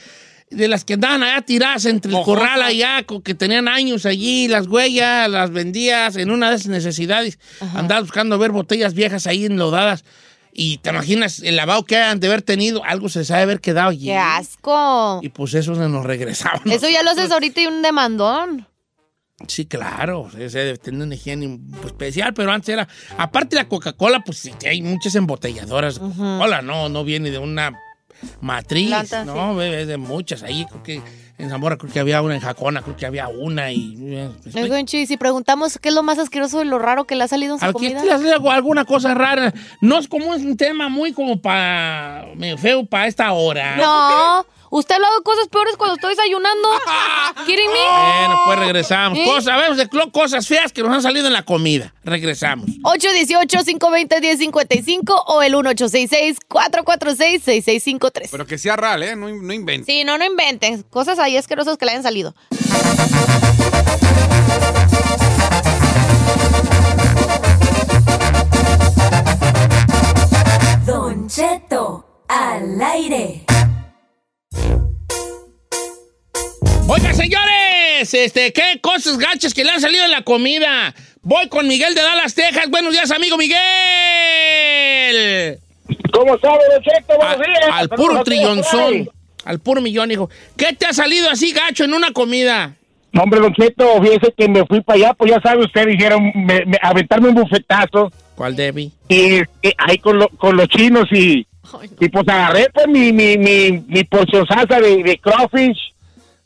De 0.51 0.67
las 0.67 0.85
que 0.85 0.95
andaban 0.95 1.23
allá 1.23 1.43
tiradas 1.43 1.85
entre 1.85 2.11
el 2.11 2.17
Mojosas. 2.19 2.41
corral 2.41 2.63
allá, 2.63 3.05
que 3.25 3.35
tenían 3.35 3.69
años 3.69 4.05
allí, 4.05 4.49
las 4.49 4.67
huellas, 4.67 5.31
las 5.31 5.53
vendías 5.53 6.17
en 6.17 6.31
una 6.31 6.51
de 6.51 6.57
esas 6.57 6.69
necesidades. 6.69 7.39
Andabas 7.75 8.05
buscando 8.05 8.37
ver 8.37 8.51
botellas 8.51 8.95
viejas 8.95 9.29
ahí 9.29 9.47
enlodadas. 9.47 10.05
Y 10.53 10.79
te 10.79 10.91
imaginas 10.91 11.41
el 11.45 11.55
lavado 11.55 11.85
que 11.85 11.97
han 11.97 12.19
de 12.19 12.27
haber 12.27 12.43
tenido, 12.43 12.85
algo 12.85 13.09
se 13.09 13.25
sabe 13.25 13.43
haber 13.43 13.61
quedado 13.61 13.91
allí. 13.91 14.07
¡Qué 14.07 14.17
asco! 14.17 15.21
Y 15.23 15.29
pues 15.29 15.55
eso 15.55 15.77
se 15.77 15.89
nos 15.89 16.05
regresaba. 16.05 16.61
Eso 16.65 16.89
ya 16.89 17.05
lo 17.05 17.11
haces 17.11 17.31
ahorita 17.31 17.61
y 17.61 17.67
un 17.67 17.83
demandón. 17.83 18.67
Sí, 19.47 19.65
claro, 19.65 20.29
se 20.31 20.49
debe 20.51 20.77
tener 20.77 21.01
una 21.01 21.15
higiene 21.15 21.61
especial, 21.87 22.35
pero 22.35 22.53
antes 22.53 22.69
era, 22.71 22.89
aparte 23.17 23.57
la 23.57 23.69
Coca-Cola, 23.69 24.23
pues 24.25 24.39
sí, 24.39 24.53
que 24.59 24.69
hay 24.69 24.83
muchas 24.83 25.15
embotelladoras. 25.15 25.99
Coca-Cola 25.99 26.61
no, 26.61 26.89
no 26.89 27.05
viene 27.05 27.31
de 27.31 27.39
una 27.39 27.73
matriz, 28.41 28.91
no, 29.27 29.61
es 29.63 29.87
de 29.87 29.97
muchas. 29.97 30.43
Ahí 30.43 30.67
creo 30.69 30.83
que 30.83 31.03
en 31.39 31.49
Zamora 31.49 31.77
creo 31.79 31.91
que 31.93 32.01
había 32.01 32.21
una, 32.21 32.35
en 32.35 32.41
Jacona 32.41 32.83
creo 32.83 32.97
que 32.97 33.07
había 33.07 33.29
una 33.29 33.73
y... 33.73 33.97
eh, 34.01 34.29
pues, 34.53 34.93
y 34.95 35.07
si 35.07 35.17
preguntamos 35.17 35.79
qué 35.79 35.89
es 35.89 35.95
lo 35.95 36.03
más 36.03 36.19
asqueroso 36.19 36.63
y 36.63 36.67
lo 36.67 36.79
raro 36.79 37.07
que 37.07 37.17
le 37.17 37.25
ha 37.25 37.29
salido 37.29 37.55
en 37.55 37.61
su 37.61 37.65
Aquí 37.65 37.73
comida. 37.95 38.03
algo- 38.35 38.51
alguna 38.51 38.85
cosa 38.85 39.15
rara. 39.15 39.53
No 39.81 39.99
es 39.99 40.07
como 40.07 40.35
es 40.35 40.43
un 40.43 40.57
tema 40.57 40.89
muy 40.91 41.13
como 41.13 41.41
para... 41.41 42.27
medio 42.37 42.59
feo 42.59 42.85
para 42.85 43.07
esta 43.07 43.33
hora. 43.33 43.77
No, 43.77 44.45
usted 44.71 44.95
ha 44.95 44.97
hablado 44.97 45.19
de 45.19 45.23
cosas 45.23 45.49
peores 45.49 45.77
cuando 45.77 45.97
estoy 45.97 46.11
desayunando. 46.11 46.69
¿Quieren 47.45 47.71
mí? 47.73 47.79
Bueno, 47.79 48.41
pues 48.47 48.59
regresamos. 48.59 49.19
¿Eh? 49.19 49.25
Cosas, 49.25 49.45
sabemos 49.45 49.77
de 49.77 49.89
cosas 50.11 50.47
feas 50.47 50.73
que 50.73 50.83
nos 50.83 50.93
han 50.93 51.03
salido 51.03 51.27
en 51.27 51.33
la 51.33 51.45
comida. 51.45 51.93
Regresamos. 52.05 52.71
818-520-1055 52.83 55.25
o 55.27 55.43
el 55.43 55.55
1866-446-6653. 55.55 58.29
Pero 58.31 58.47
que 58.47 58.59
sea 58.59 58.77
real, 58.77 59.03
¿eh? 59.03 59.17
No, 59.17 59.29
no 59.29 59.53
inventes. 59.53 59.87
Sí, 59.87 60.05
no, 60.05 60.17
no 60.19 60.25
inventen. 60.25 60.85
Cosas 60.85 61.19
ahí 61.19 61.37
asquerosas 61.37 61.77
que 61.77 61.85
le 61.85 61.91
hayan 61.93 62.05
salido. 62.05 62.35
Don 70.87 71.29
Cheto, 71.29 72.05
al 72.29 72.81
aire. 72.81 73.45
Oiga, 76.93 77.13
señores, 77.15 78.13
este, 78.15 78.53
¿qué 78.53 78.81
cosas 78.81 79.17
gachas 79.17 79.55
que 79.55 79.63
le 79.63 79.71
han 79.71 79.81
salido 79.81 80.05
en 80.05 80.11
la 80.11 80.23
comida? 80.23 80.93
Voy 81.23 81.49
con 81.49 81.69
Miguel 81.69 81.95
de 81.95 82.03
Dallas, 82.03 82.35
Texas. 82.35 82.69
Buenos 82.69 82.93
días, 82.93 83.09
amigo 83.13 83.37
Miguel. 83.37 83.61
¿Cómo 86.13 86.37
sabe, 86.39 86.59
Cheto? 86.83 87.17
Buenos 87.17 87.39
días. 87.39 87.61
al 87.73 87.89
puro 87.91 88.25
trillonzón. 88.25 89.09
Al 89.45 89.61
puro 89.61 89.81
millón, 89.81 90.11
hijo. 90.11 90.29
¿Qué 90.57 90.73
te 90.75 90.87
ha 90.87 90.93
salido 90.93 91.31
así 91.31 91.53
gacho 91.53 91.85
en 91.85 91.95
una 91.95 92.11
comida? 92.13 92.75
No, 93.13 93.23
Hombre, 93.23 93.39
Don 93.41 93.55
Cheto, 93.55 94.03
fíjese 94.03 94.35
que 94.37 94.49
me 94.49 94.65
fui 94.67 94.81
para 94.83 94.97
allá, 94.99 95.15
pues 95.15 95.31
ya 95.33 95.41
sabe 95.41 95.65
usted, 95.65 95.87
dijeron, 95.87 96.33
me, 96.35 96.65
me- 96.65 96.79
aventarme 96.83 97.29
un 97.29 97.35
bufetazo 97.37 98.13
¿Cuál, 98.35 98.55
Debbie? 98.57 98.91
y, 99.09 99.37
y 99.39 99.73
ahí 99.79 99.99
con, 99.99 100.19
lo- 100.19 100.29
con 100.31 100.57
los 100.57 100.69
chinos 100.69 101.07
y, 101.13 101.47
y 102.01 102.09
pues 102.09 102.29
agarré 102.29 102.69
pues 102.73 102.87
mi, 102.89 103.13
mi, 103.13 103.37
mi, 103.39 103.83
mi 103.87 104.05
porción 104.05 104.45
salsa 104.47 104.81
de, 104.81 105.03
de 105.03 105.19
crawfish. 105.19 105.93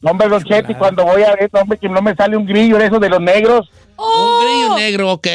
No, 0.05 0.11
Hombre, 0.11 0.29
Don 0.29 0.45
cuando 0.78 1.05
voy 1.05 1.23
a 1.23 1.35
ver, 1.35 1.49
no, 1.52 1.61
hombre, 1.62 1.78
que 1.78 1.88
no 1.88 2.02
me 2.02 2.14
sale 2.14 2.37
un 2.37 2.45
grillo 2.45 2.76
de 2.78 2.87
esos 2.87 3.00
de 3.00 3.09
los 3.09 3.21
negros. 3.21 3.71
Un 3.97 4.45
grillo 4.45 4.76
negro, 4.76 5.12
ok. 5.12 5.26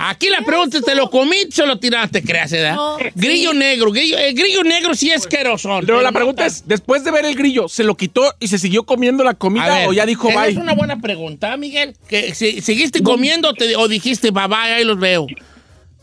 Aquí 0.00 0.28
la 0.28 0.40
pregunta 0.42 0.78
es, 0.78 0.84
¿te 0.84 0.94
lo 0.94 1.10
comiste 1.10 1.48
o 1.48 1.64
se 1.64 1.66
lo 1.66 1.78
tiraste, 1.78 2.22
creas, 2.22 2.52
edad? 2.52 2.74
No, 2.76 2.96
Grillo 3.16 3.52
negro, 3.52 3.90
grillo, 3.90 4.16
el 4.16 4.32
grillo 4.32 4.62
negro 4.62 4.94
sí 4.94 5.10
es 5.10 5.26
querosón. 5.26 5.84
Pero 5.84 6.00
la 6.02 6.12
pregunta 6.12 6.46
es, 6.46 6.66
después 6.68 7.02
de 7.04 7.10
ver 7.10 7.26
el 7.26 7.34
grillo, 7.34 7.68
¿se 7.68 7.82
lo 7.82 7.96
quitó 7.96 8.32
y 8.38 8.46
se 8.48 8.58
siguió 8.58 8.84
comiendo 8.84 9.24
la 9.24 9.34
comida 9.34 9.86
o 9.88 9.92
ya 9.92 10.06
dijo 10.06 10.28
bye? 10.28 10.50
Es 10.50 10.56
una 10.56 10.72
buena 10.74 11.00
pregunta, 11.00 11.56
Miguel. 11.56 11.96
¿Que, 12.08 12.32
si- 12.34 12.60
¿Seguiste 12.62 13.02
comiendo 13.02 13.48
o 13.50 13.54
te- 13.54 13.74
o 13.76 13.88
dijiste 13.88 14.30
bye 14.30 14.46
bye, 14.46 14.56
ahí 14.72 14.84
los 14.84 14.98
veo? 15.00 15.26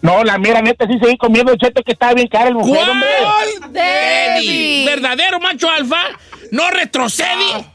No, 0.02 0.24
la 0.26 0.38
mera 0.38 0.62
neta 0.62 0.86
sí 0.88 1.00
seguí 1.02 1.16
comiendo, 1.18 1.54
Don 1.54 1.58
Cheto, 1.60 1.82
que 1.82 1.94
estaba 1.94 2.14
bien 2.14 2.28
caro 2.28 2.50
el 2.50 2.56
hombre. 2.58 2.80
¿Cuál? 3.22 3.72
Debbie. 3.74 4.86
Verdadero 4.86 5.40
macho 5.40 5.70
alfa 5.70 6.02
no 6.52 6.70
retrocede 6.70 7.66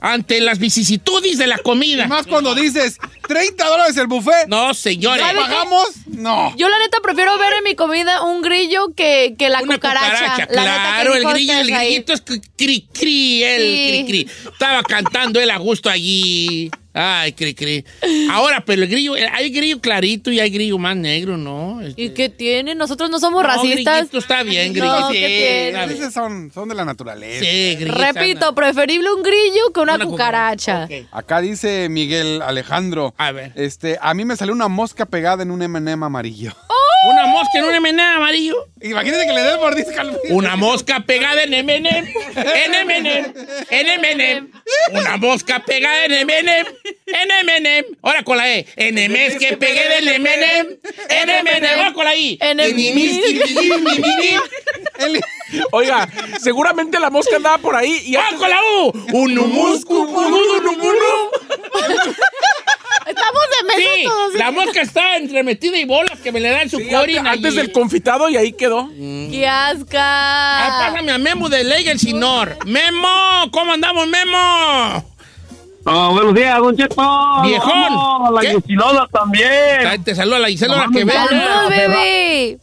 ante 0.00 0.40
las 0.40 0.58
vicisitudes 0.58 1.38
de 1.38 1.46
la 1.46 1.58
comida. 1.58 2.04
Y 2.04 2.08
más 2.08 2.26
cuando 2.26 2.54
dices 2.54 2.98
30 3.28 3.66
dólares 3.66 3.96
el 3.96 4.06
buffet. 4.06 4.46
No, 4.48 4.72
señores. 4.74 5.24
¿Ya 5.26 5.34
pagamos? 5.34 5.88
No. 6.06 6.54
Yo 6.56 6.68
la 6.68 6.78
neta 6.78 6.98
prefiero 7.02 7.36
ver 7.38 7.52
en 7.54 7.64
mi 7.64 7.74
comida 7.74 8.22
un 8.24 8.42
grillo 8.42 8.94
que, 8.96 9.34
que 9.38 9.48
la 9.48 9.60
Una 9.62 9.74
cucaracha. 9.74 10.36
La 10.38 10.46
claro, 10.46 11.14
el 11.14 11.24
grillo, 11.24 11.52
el 11.52 11.72
ahí. 11.72 11.86
grillito 11.88 12.12
es 12.14 12.22
cri 12.56 12.88
cri, 12.92 13.44
el 13.44 13.60
Sí. 13.62 13.88
cri 13.88 14.04
cri. 14.06 14.30
Estaba 14.52 14.82
cantando 14.82 15.40
él 15.40 15.50
a 15.50 15.58
gusto 15.58 15.90
allí. 15.90 16.70
Ay, 16.92 17.32
cri 17.32 17.54
cri. 17.54 17.84
Ahora, 18.30 18.64
pero 18.66 18.82
el 18.82 18.88
grillo, 18.88 19.14
hay 19.14 19.50
grillo 19.50 19.80
clarito 19.80 20.30
y 20.32 20.40
hay 20.40 20.50
grillo 20.50 20.76
más 20.78 20.96
negro, 20.96 21.36
¿no? 21.36 21.80
Este, 21.80 22.02
¿Y 22.02 22.10
qué 22.10 22.28
tiene? 22.28 22.74
Nosotros 22.74 23.10
no 23.10 23.20
somos 23.20 23.42
no, 23.42 23.48
racistas. 23.48 23.96
grillito 23.98 24.18
está 24.18 24.42
bien, 24.42 24.72
No, 24.72 24.80
grillito. 24.80 25.08
¿qué 25.10 25.14
sí, 25.14 25.20
tiene? 25.20 25.68
está 25.68 25.86
bien. 25.86 25.98
Esos 26.00 26.12
son, 26.14 26.50
son 26.52 26.68
de 26.68 26.74
la 26.74 26.84
naturaleza. 26.84 27.44
Sí, 27.44 27.76
grillito 27.76 27.98
Repito, 27.98 28.54
preferible 28.54 29.12
un 29.12 29.22
grillo 29.22 29.72
que 29.72 29.80
una, 29.80 29.94
Una 29.94 30.04
cucaracha. 30.04 30.88
Acá 31.12 31.40
dice 31.40 31.88
Miguel 31.88 32.42
Alejandro. 32.42 33.14
A 33.18 33.30
ver. 33.32 33.52
Este, 33.54 33.98
a 34.00 34.12
mí 34.14 34.24
me 34.24 34.36
salió 34.36 34.52
una 34.52 34.68
mosca 34.68 35.06
pegada 35.06 35.42
en 35.42 35.50
un 35.52 35.62
M&M 35.62 36.04
amarillo. 36.04 36.52
Una 37.08 37.26
mosca 37.26 37.58
en 37.58 37.64
un 37.64 37.74
M&M 37.74 38.02
amarillo. 38.02 38.66
Imagínate 38.82 39.26
que 39.26 39.32
le 39.32 39.42
des 39.42 39.56
mordisco 39.58 39.98
al 40.00 40.18
Una 40.30 40.56
mosca 40.56 41.00
pegada 41.00 41.42
en 41.44 41.54
M&M, 41.54 41.88
en 41.88 42.74
M&M, 42.74 43.32
en 43.70 43.88
M&M. 43.88 44.48
Una 44.92 45.16
mosca 45.16 45.60
pegada 45.64 46.04
en 46.04 46.12
M&M, 46.12 46.66
NMNM. 47.06 47.96
Ahora 48.02 48.22
con 48.22 48.36
la 48.36 48.50
E. 48.54 48.66
NMS 48.76 49.36
que 49.38 49.56
pegué 49.56 49.88
del 49.88 50.20
MNM. 50.20 50.78
NMNM. 51.26 51.78
Ahora 51.78 51.92
con 51.94 52.04
la 52.04 52.14
I. 52.14 52.38
El- 54.98 55.20
Oiga, 55.72 56.08
seguramente 56.40 57.00
la 57.00 57.10
mosca 57.10 57.34
andaba 57.36 57.58
por 57.58 57.74
ahí 57.74 58.02
y 58.06 58.14
antes- 58.14 58.38
con 58.38 58.48
la 58.50 58.60
U. 58.84 58.92
Unumuscu, 59.12 59.94
unumunu. 59.96 61.30
Estamos 63.10 63.42
de 63.58 63.66
meses 63.68 63.90
Sí, 63.96 64.04
todos. 64.04 64.34
la 64.34 64.50
mosca 64.50 64.80
está 64.80 65.16
entremetida 65.16 65.76
y 65.78 65.84
bolas 65.84 66.18
que 66.20 66.32
me 66.32 66.40
le 66.40 66.50
dan 66.50 66.68
su 66.70 66.78
Sí, 66.78 66.88
corin 66.88 67.26
antes, 67.26 67.54
del 67.54 67.72
confitado 67.72 68.28
y 68.30 68.36
ahí 68.36 68.52
quedó. 68.52 68.88
¡Qué 68.96 69.46
Ah, 69.48 69.68
asca! 69.68 70.90
pásame 70.92 71.12
a 71.12 71.18
Memo 71.18 71.48
de 71.48 71.64
Legal 71.64 71.98
Sinor. 71.98 72.56
Memo, 72.66 73.08
¿cómo 73.52 73.72
andamos, 73.72 74.06
Memo? 74.08 75.04
Oh, 75.86 76.12
buenos 76.12 76.34
días, 76.34 76.58
Don 76.58 76.76
Cheto. 76.76 77.02
Viejón. 77.42 78.34
La 78.34 78.40
¿Qué? 78.42 78.54
Gusilona 78.54 79.06
también. 79.10 80.04
Te 80.04 80.14
saluda 80.14 80.38
la 80.38 80.48
ahora 80.48 80.86
que 80.92 81.04
ve. 81.04 81.12
¡Saludos, 81.12 81.68
bebé! 81.70 82.58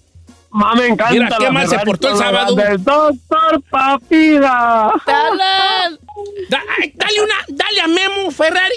Ma, 0.52 0.74
me 0.76 0.88
encanta. 0.88 1.12
Mira, 1.14 1.30
qué 1.40 1.52
mal 1.52 1.68
se 1.68 1.80
portó 1.80 2.10
el 2.12 2.18
sábado. 2.18 2.56
Del 2.56 2.84
doctor 2.84 3.62
Papida. 3.70 4.92
¡Talan! 5.06 6.00
Da- 6.50 6.64
ay, 6.80 6.92
dale 6.96 7.22
una, 7.22 7.36
dale 7.50 7.82
a 7.82 7.88
Memo 7.88 8.32
Ferrari. 8.32 8.76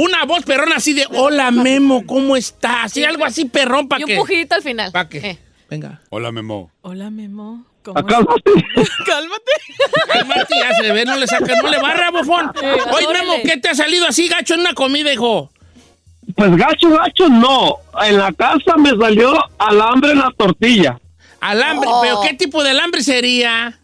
Una 0.00 0.24
voz 0.26 0.44
perrona 0.44 0.76
así 0.76 0.92
de, 0.94 1.08
hola 1.10 1.50
Memo, 1.50 2.06
¿cómo 2.06 2.36
estás? 2.36 2.92
Sí, 2.92 3.02
algo 3.02 3.24
así 3.24 3.46
perrón 3.46 3.88
para 3.88 3.98
Y 4.00 4.04
un 4.04 4.08
que... 4.10 4.16
pujidito 4.16 4.54
al 4.54 4.62
final. 4.62 4.92
¿Para 4.92 5.08
qué? 5.08 5.18
Eh. 5.18 5.38
Venga. 5.68 6.00
Hola, 6.10 6.30
Memo. 6.30 6.70
Hola, 6.82 7.10
Memo. 7.10 7.64
¿Cómo 7.82 7.98
Acá, 7.98 8.18
Cálmate. 9.06 9.50
Cálmate, 10.06 10.54
ya 10.62 10.74
se 10.76 10.92
ve, 10.92 11.04
no 11.04 11.16
le 11.16 11.26
saca, 11.26 11.52
no 11.60 11.68
le 11.68 11.78
barra, 11.78 12.12
bofón. 12.12 12.52
Oye, 12.92 13.06
órale. 13.06 13.28
Memo, 13.28 13.42
¿qué 13.42 13.56
te 13.56 13.70
ha 13.70 13.74
salido 13.74 14.06
así 14.06 14.28
gacho 14.28 14.54
en 14.54 14.60
una 14.60 14.72
comida, 14.74 15.12
hijo? 15.12 15.50
Pues 16.36 16.56
gacho, 16.56 16.90
gacho, 16.90 17.28
no. 17.28 17.78
En 18.00 18.18
la 18.18 18.32
casa 18.32 18.76
me 18.76 18.90
salió 18.90 19.34
alambre 19.58 20.12
en 20.12 20.18
la 20.18 20.32
tortilla. 20.38 20.96
Alambre, 21.40 21.88
Oh. 21.92 22.00
¿pero 22.02 22.20
qué 22.22 22.34
tipo 22.34 22.62
de 22.62 22.70
alambre 22.70 23.02
sería? 23.02 23.77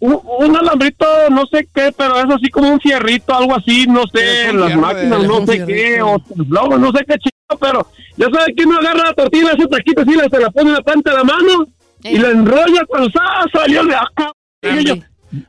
Un, 0.00 0.18
un 0.24 0.56
alambrito, 0.56 1.04
no 1.30 1.44
sé 1.46 1.68
qué, 1.74 1.92
pero 1.96 2.16
es 2.18 2.24
así 2.34 2.48
como 2.50 2.70
un 2.72 2.80
fierrito, 2.80 3.34
algo 3.34 3.54
así, 3.54 3.86
no 3.86 4.02
sé, 4.12 4.50
las 4.52 4.68
fierro 4.72 4.80
máquinas, 4.80 5.22
no 5.24 5.46
sé 5.46 5.64
qué, 5.66 6.00
o 6.02 6.16
luego 6.36 6.78
no 6.78 6.90
sé 6.92 7.04
qué 7.06 7.16
chido, 7.18 7.58
pero 7.60 7.86
ya 8.16 8.26
sabe 8.32 8.54
que 8.56 8.64
uno 8.64 8.78
agarra 8.78 9.04
la 9.08 9.12
tortilla, 9.14 9.52
hace 9.52 9.66
taquito 9.66 10.00
así, 10.02 10.12
se 10.30 10.40
la 10.40 10.50
pone 10.50 10.70
en 10.70 10.76
la 10.76 10.82
planta 10.82 11.10
de 11.10 11.16
la 11.18 11.24
mano 11.24 11.66
y 12.02 12.16
la 12.18 12.30
enrolla 12.30 12.84
con 12.88 13.12
sal, 13.12 13.50
salió 13.52 13.84
de 13.84 13.94
acá. 13.94 14.32
Y 14.62 15.02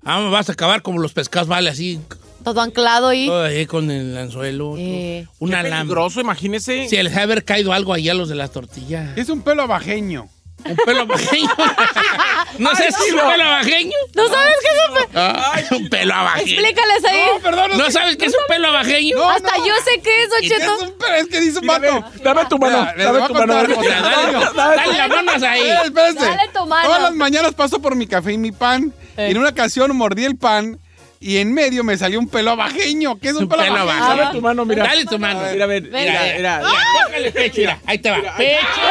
Ah, 0.04 0.20
vas 0.30 0.50
a 0.50 0.54
acabar 0.54 0.82
como 0.82 1.00
los 1.00 1.14
pescados, 1.14 1.48
vale, 1.48 1.70
así, 1.70 2.00
Todo 2.44 2.62
anclado 2.62 3.08
ahí. 3.08 3.28
todo 3.28 3.44
ahí 3.46 3.66
con 3.66 3.90
el 3.90 4.16
anzuelo. 4.18 4.76
Eh. 4.78 5.26
Un 5.40 5.54
alambre. 5.56 5.72
peligroso, 5.80 6.22
imagínese. 6.22 6.88
Si 6.88 7.02
les 7.02 7.16
ha 7.18 7.24
haber 7.24 7.46
caído 7.46 7.72
algo 7.74 7.94
ahí 7.94 8.10
a 8.10 8.14
los 8.14 8.30
de 8.30 8.36
las 8.36 8.52
tortillas. 8.52 9.18
Es 9.18 9.30
un 9.30 9.42
pelo 9.42 9.64
abajeño. 9.64 10.28
Un 10.66 10.76
pelo 10.86 11.06
bajeño. 11.06 11.50
no 12.60 12.76
sé 12.76 12.84
si 12.92 13.04
es 13.08 13.14
un 13.14 13.20
pelo 13.30 13.46
bajeño. 13.50 13.98
¿No 14.16 14.28
sabes 14.30 14.56
qué 14.62 14.68
es 14.68 14.90
un 14.90 14.96
pe- 14.96 15.20
Ah, 15.20 15.62
un 15.72 15.90
pelo 15.90 16.14
abajeño. 16.14 16.52
Explícales 16.60 17.06
ahí. 17.06 17.22
No, 17.34 17.40
perdón. 17.40 17.72
¿No 17.78 17.92
sabes 17.92 18.18
qué 18.18 18.26
es 18.26 18.34
un 18.34 18.46
pelo 18.48 18.68
abajeño? 18.70 19.18
No, 19.18 19.30
Hasta 19.30 19.58
no. 19.58 19.66
yo 19.68 19.74
sé 19.86 20.02
qué 20.02 20.24
es, 20.24 20.30
Don 20.30 20.44
Es 20.44 20.50
Cheto. 20.50 20.78
un 20.80 20.98
pelo, 20.98 21.16
es 21.16 21.28
que 21.28 21.40
dice 21.42 21.60
un 21.60 21.68
ve, 21.68 22.04
dame 22.24 22.46
tu 22.46 22.58
mano, 22.60 22.88
dame 22.98 23.28
tu 23.28 23.34
mano. 23.34 23.54
Dale, 23.54 23.72
mano. 23.72 24.52
dale, 24.54 24.76
dale 24.76 24.98
las 24.98 25.10
manos 25.10 25.44
ahí. 25.44 25.70
Espérense. 25.86 26.26
Dale 26.26 26.50
tu 26.54 26.66
mano. 26.66 26.86
Todas 26.88 27.02
las 27.02 27.14
mañanas 27.14 27.54
paso 27.54 27.82
por 27.82 27.96
mi 27.96 28.08
café 28.08 28.34
y 28.34 28.38
mi 28.38 28.52
pan. 28.52 28.94
Eh. 29.18 29.28
Y 29.28 29.32
en 29.32 29.38
una 29.40 29.50
ocasión 29.50 29.96
mordí 29.96 30.26
el 30.26 30.38
pan 30.38 30.80
y 31.22 31.38
en 31.38 31.54
medio 31.54 31.84
me 31.84 31.98
salió 31.98 32.20
un 32.20 32.28
pelo 32.28 32.52
abajeño. 32.52 33.18
¿Qué 33.20 33.30
es 33.30 33.36
un, 33.36 33.44
Un 33.44 33.50
pelo, 33.50 33.62
pelo 33.64 33.76
abajeño? 33.78 34.04
abajeño. 34.04 34.24
Dame 34.26 34.36
tu 34.36 34.42
mano, 34.42 34.66
mira. 34.66 34.84
Dale 34.84 35.06
tu 35.06 35.20
mano. 35.20 35.40
Mira, 35.52 35.64
a 35.64 35.68
ver, 35.68 35.84
mira, 35.84 36.00
mira. 36.36 36.58
Mira, 36.60 36.62
tócale 37.06 37.32
pecho, 37.32 37.58
mira. 37.62 37.80
Ahí 37.86 37.98
te 38.00 38.10
va. 38.12 38.18
Pecho. 38.38 38.82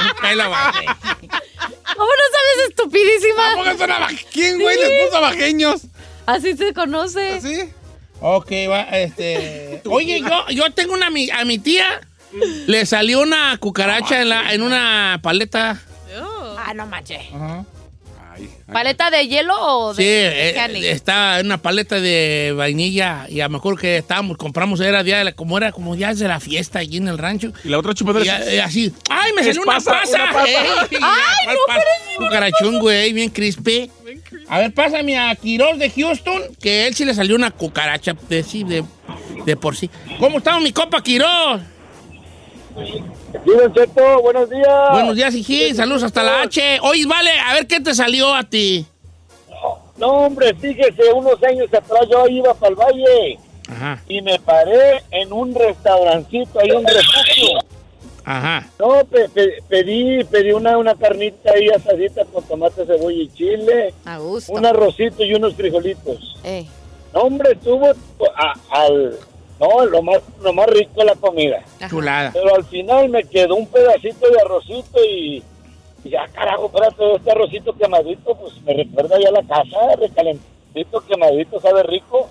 Un 0.00 0.20
pelo 0.22 0.42
abajeño. 0.44 0.96
¿Cómo 1.96 2.10
no 2.12 2.24
sabes, 2.32 2.68
estupidísima? 2.70 3.52
¿Cómo 3.54 3.78
son 3.78 3.90
abaje- 3.90 4.26
¿Quién, 4.32 4.58
güey, 4.60 4.76
les 4.78 5.06
puso 5.06 5.16
abajeños? 5.18 5.82
Así 6.26 6.56
se 6.56 6.72
conoce. 6.74 7.40
¿Sí? 7.40 7.70
Ok, 8.20 8.50
va, 8.70 8.82
este... 8.82 9.82
Oye, 9.86 10.20
yo, 10.20 10.48
yo 10.50 10.70
tengo 10.72 10.94
una... 10.94 11.06
A 11.08 11.44
mi 11.44 11.58
tía 11.58 12.00
le 12.66 12.84
salió 12.86 13.20
una 13.20 13.56
cucaracha 13.58 14.20
en, 14.22 14.28
la, 14.28 14.52
en 14.52 14.62
una 14.62 15.20
paleta. 15.22 15.80
Ah, 16.58 16.74
no 16.74 16.86
manches. 16.86 17.20
Ajá. 17.34 17.64
Ay, 18.36 18.50
ay. 18.68 18.72
¿Paleta 18.72 19.10
de 19.10 19.26
hielo 19.26 19.54
o 19.58 19.94
de, 19.94 20.02
Sí, 20.02 20.08
de 20.08 20.88
eh, 20.88 20.90
está 20.90 21.40
en 21.40 21.46
una 21.46 21.58
paleta 21.58 22.00
de 22.00 22.52
vainilla 22.56 23.26
y 23.28 23.40
a 23.40 23.44
lo 23.44 23.50
mejor 23.50 23.80
que 23.80 23.96
estábamos, 23.96 24.36
compramos, 24.36 24.80
era 24.80 25.02
día 25.02 25.18
de 25.18 25.24
la, 25.24 25.32
como 25.32 25.56
era 25.56 25.72
como 25.72 25.94
ya 25.96 26.10
es 26.10 26.18
de 26.18 26.28
la 26.28 26.40
fiesta 26.40 26.80
allí 26.80 26.98
en 26.98 27.08
el 27.08 27.18
rancho. 27.18 27.52
Y 27.64 27.68
la 27.68 27.78
otra 27.78 27.94
chupadora. 27.94 28.24
Y, 28.24 28.58
así, 28.58 28.92
¡ay, 29.08 29.32
me 29.32 29.42
salió 29.42 29.62
una 29.62 29.74
pasa, 29.74 29.92
pasa! 29.92 30.16
una 30.16 30.32
pasa. 30.32 30.46
¡Ey! 30.90 30.98
¿Cuál 31.44 31.56
pasa? 31.66 31.82
Cucarachón, 32.18 32.78
güey, 32.78 33.12
bien 33.12 33.30
crispy. 33.30 33.90
A 34.48 34.58
ver, 34.58 34.74
pásame 34.74 35.18
a 35.18 35.34
Quiroz 35.34 35.78
de 35.78 35.90
Houston, 35.90 36.42
que 36.60 36.86
él 36.86 36.94
sí 36.94 37.04
le 37.04 37.14
salió 37.14 37.36
una 37.36 37.50
cucaracha 37.50 38.14
de 38.28 38.42
sí, 38.42 38.64
de, 38.64 38.84
de 39.44 39.56
por 39.56 39.76
sí. 39.76 39.90
¿Cómo 40.18 40.38
estamos, 40.38 40.62
mi 40.62 40.72
copa 40.72 41.02
Quiroz? 41.02 41.60
Sí, 43.44 43.50
Don 43.52 43.72
Cheto, 43.72 44.22
buenos 44.22 44.50
días. 44.50 44.90
Buenos 44.92 45.16
días, 45.16 45.34
hijí. 45.34 45.74
Saludos 45.74 46.02
hasta 46.02 46.22
la 46.22 46.42
H. 46.42 46.80
Oye, 46.82 47.06
vale, 47.06 47.30
a 47.38 47.54
ver 47.54 47.66
qué 47.66 47.80
te 47.80 47.94
salió 47.94 48.34
a 48.34 48.42
ti. 48.44 48.86
No, 49.96 50.08
hombre, 50.26 50.54
fíjese, 50.54 51.10
unos 51.14 51.42
años 51.42 51.68
atrás 51.72 52.02
yo 52.10 52.26
iba 52.28 52.52
para 52.54 52.68
el 52.70 52.74
valle 52.76 53.38
Ajá, 53.68 54.02
y 54.06 54.20
me 54.20 54.38
paré 54.38 55.02
en 55.10 55.32
un 55.32 55.54
restaurancito, 55.54 56.60
ahí 56.60 56.70
un 56.70 56.84
refugio. 56.86 57.58
ajá. 58.24 58.66
No, 58.78 59.04
pe- 59.06 59.28
pe- 59.30 59.62
pedí, 59.68 60.22
pedí 60.24 60.52
una, 60.52 60.76
una 60.76 60.94
carnita 60.96 61.50
ahí 61.52 61.68
asadita 61.70 62.26
con 62.26 62.44
tomate, 62.44 62.84
cebolla 62.84 63.22
y 63.22 63.28
chile, 63.32 63.94
A 64.04 64.18
gusto. 64.18 64.52
un 64.52 64.66
arrocito 64.66 65.24
y 65.24 65.32
unos 65.34 65.54
frijolitos. 65.54 66.36
Eh. 66.44 66.66
No, 67.14 67.20
hombre, 67.22 67.52
estuvo 67.52 67.86
a- 67.88 68.54
al... 68.70 69.18
No, 69.58 69.86
lo 69.86 70.02
más, 70.02 70.18
lo 70.42 70.52
más 70.52 70.66
rico 70.66 70.92
de 70.96 71.04
la 71.04 71.14
comida. 71.14 71.62
Chulada. 71.88 72.30
Pero 72.32 72.54
al 72.54 72.64
final 72.64 73.08
me 73.08 73.24
quedó 73.24 73.54
un 73.56 73.66
pedacito 73.66 74.28
de 74.28 74.40
arrocito 74.40 75.04
y... 75.04 75.42
y 76.04 76.10
ya, 76.10 76.28
carajo, 76.28 76.66
espérate, 76.66 77.14
este 77.16 77.30
arrocito 77.30 77.72
quemadito, 77.74 78.34
pues 78.36 78.60
me 78.62 78.74
recuerda 78.74 79.18
ya 79.18 79.30
la 79.30 79.42
casa, 79.42 79.96
recalentito, 79.98 81.00
quemadito, 81.06 81.60
sabe 81.60 81.82
rico. 81.84 82.28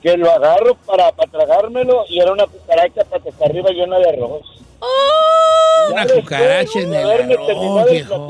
Que 0.00 0.16
lo 0.16 0.30
agarro 0.30 0.76
para, 0.86 1.10
para 1.10 1.28
tragármelo 1.28 2.04
y 2.08 2.20
era 2.20 2.32
una 2.32 2.46
cucaracha 2.46 3.04
para 3.04 3.20
que 3.20 3.30
está 3.30 3.46
arriba 3.46 3.70
llena 3.70 3.98
de 3.98 4.08
arroz. 4.10 4.42
Una 5.90 6.06
Ya 6.06 6.14
cucaracha 6.14 6.78
en 6.78 6.94
el 6.94 7.10
arroz, 7.10 7.90
viejo. 7.90 8.28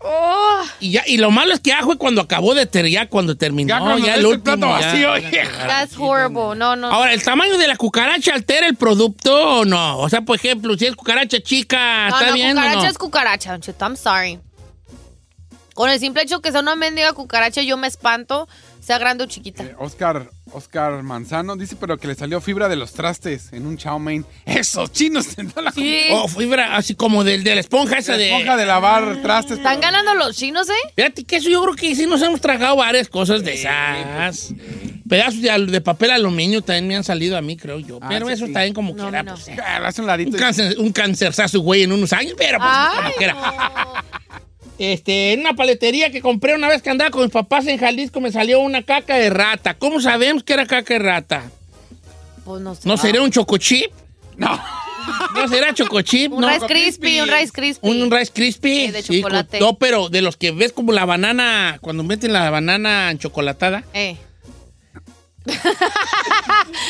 Oh, 0.00 0.62
Y, 0.78 0.92
ya, 0.92 1.02
y 1.06 1.16
lo 1.16 1.32
malo 1.32 1.52
es 1.52 1.60
que 1.60 1.70
ya 1.70 1.82
fue 1.82 1.98
cuando 1.98 2.20
acabó 2.20 2.54
de 2.54 2.66
ter, 2.66 2.86
ya 2.88 3.08
cuando 3.08 3.36
terminó, 3.36 3.68
Ya 3.74 3.80
cuando 3.80 4.06
el 4.06 4.26
último. 4.26 4.44
plato 4.44 4.68
vacío, 4.68 5.16
ya, 5.18 5.30
yeah. 5.30 5.44
ya. 5.44 5.66
that's 5.66 5.96
horrible. 5.98 6.56
No, 6.56 6.76
no. 6.76 6.86
Ahora, 6.88 7.12
¿el 7.12 7.22
tamaño 7.22 7.58
de 7.58 7.66
la 7.66 7.76
cucaracha 7.76 8.32
altera 8.32 8.68
el 8.68 8.76
producto 8.76 9.60
o 9.60 9.64
no? 9.64 9.98
O 9.98 10.08
sea, 10.08 10.20
por 10.20 10.36
ejemplo, 10.36 10.76
si 10.78 10.86
es 10.86 10.94
cucaracha 10.94 11.40
chica, 11.40 12.10
no, 12.10 12.16
¿está 12.16 12.28
no, 12.28 12.34
bien 12.34 12.56
o 12.56 12.60
cucaracha 12.60 12.82
no? 12.82 12.88
es 12.90 12.98
cucaracha. 12.98 13.58
I'm 13.80 13.96
sorry. 13.96 14.38
Con 15.74 15.90
el 15.90 15.98
simple 16.00 16.22
hecho 16.22 16.40
que 16.40 16.50
sea 16.52 16.60
una 16.60 16.76
mendiga 16.76 17.12
cucaracha, 17.12 17.62
yo 17.62 17.76
me 17.76 17.86
espanto, 17.88 18.48
sea 18.88 18.98
grande 18.98 19.22
o 19.24 19.26
chiquita. 19.26 19.62
Eh, 19.62 19.74
Oscar, 19.78 20.30
Oscar 20.50 21.02
Manzano 21.02 21.56
dice, 21.56 21.76
pero 21.78 21.98
que 21.98 22.08
le 22.08 22.14
salió 22.14 22.40
fibra 22.40 22.68
de 22.68 22.76
los 22.76 22.92
trastes 22.94 23.52
en 23.52 23.66
un 23.66 23.76
chow 23.76 23.98
mein. 23.98 24.24
Esos 24.46 24.90
chinos 24.92 25.28
tendrán 25.36 25.66
la 25.66 25.72
Sí. 25.72 26.06
O 26.12 26.26
fibra 26.26 26.74
así 26.76 26.94
como 26.94 27.22
del, 27.22 27.44
de 27.44 27.54
la 27.54 27.60
esponja 27.60 27.98
esa 27.98 28.12
la 28.12 28.18
de... 28.18 28.30
esponja 28.30 28.56
de 28.56 28.64
lavar 28.66 29.20
trastes. 29.22 29.58
Están 29.58 29.78
pero- 29.80 29.92
ganando 29.92 30.14
los 30.14 30.34
chinos, 30.36 30.68
¿eh? 30.70 30.92
Fíjate 30.96 31.24
que 31.24 31.36
eso 31.36 31.50
yo 31.50 31.62
creo 31.62 31.74
que 31.76 31.94
sí 31.94 32.06
nos 32.06 32.22
hemos 32.22 32.40
tragado 32.40 32.76
varias 32.76 33.08
cosas 33.08 33.44
de 33.44 33.54
esas. 33.54 34.54
Pedazos 35.08 35.40
de, 35.40 35.80
papel 35.80 36.10
aluminio 36.10 36.60
también 36.62 36.88
me 36.88 36.96
han 36.96 37.04
salido 37.04 37.36
a 37.36 37.42
mí, 37.42 37.56
creo 37.56 37.78
yo. 37.78 37.98
Ah, 38.02 38.06
Pero 38.08 38.26
sí, 38.26 38.32
eso 38.32 38.44
sí. 38.46 38.50
está 38.50 38.62
bien 38.62 38.74
como 38.74 38.94
No, 38.94 39.02
quiera. 39.04 39.22
no, 39.22 39.30
no. 39.32 39.36
pues, 39.36 39.48
eh. 39.48 39.56
Ah, 39.62 39.90
un 40.26 40.32
cáncer, 40.32 40.76
un 40.78 40.92
cancerzazo, 40.92 41.60
güey, 41.60 41.82
en 41.82 41.92
unos 41.92 42.12
años, 42.12 42.34
pero 42.36 42.58
pues 42.58 42.70
como 42.70 43.06
Ay, 43.06 43.12
quiera. 43.16 43.36
Este, 44.78 45.32
en 45.32 45.40
una 45.40 45.54
paletería 45.54 46.10
que 46.12 46.20
compré 46.20 46.54
una 46.54 46.68
vez 46.68 46.82
que 46.82 46.90
andaba 46.90 47.10
con 47.10 47.22
mis 47.22 47.32
papás 47.32 47.66
en 47.66 47.78
Jalisco 47.78 48.20
me 48.20 48.30
salió 48.30 48.60
una 48.60 48.82
caca 48.82 49.16
de 49.16 49.28
rata. 49.30 49.74
¿Cómo 49.74 50.00
sabemos 50.00 50.44
que 50.44 50.52
era 50.52 50.66
caca 50.66 50.94
de 50.94 51.00
rata? 51.00 51.50
Pues 52.44 52.62
no 52.62 52.74
sé. 52.74 52.88
¿No 52.88 52.96
sería 52.96 53.20
un 53.22 53.30
chocochip? 53.30 53.90
No. 54.36 54.58
¿No 55.34 55.48
será 55.48 55.74
chocochip? 55.74 56.32
Un 56.34 56.42
no. 56.42 56.48
Rice 56.48 56.66
Crispy, 56.66 57.20
un 57.20 57.28
Rice 57.28 57.50
Crispy. 57.52 57.88
Un, 57.88 58.02
un 58.02 58.10
Rice 58.10 58.30
Crispy. 58.32 58.86
Sí, 58.86 58.92
de 58.92 59.02
Sí, 59.02 59.08
con- 59.20 59.30
chocolate. 59.32 59.58
no, 59.60 59.74
pero 59.78 60.08
de 60.10 60.22
los 60.22 60.36
que 60.36 60.52
ves 60.52 60.72
como 60.72 60.92
la 60.92 61.04
banana, 61.06 61.78
cuando 61.80 62.04
meten 62.04 62.32
la 62.32 62.48
banana 62.50 63.12
chocolatada. 63.18 63.84
Eh. 63.94 64.16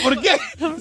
¿Por 0.03 0.21
qué? 0.21 0.31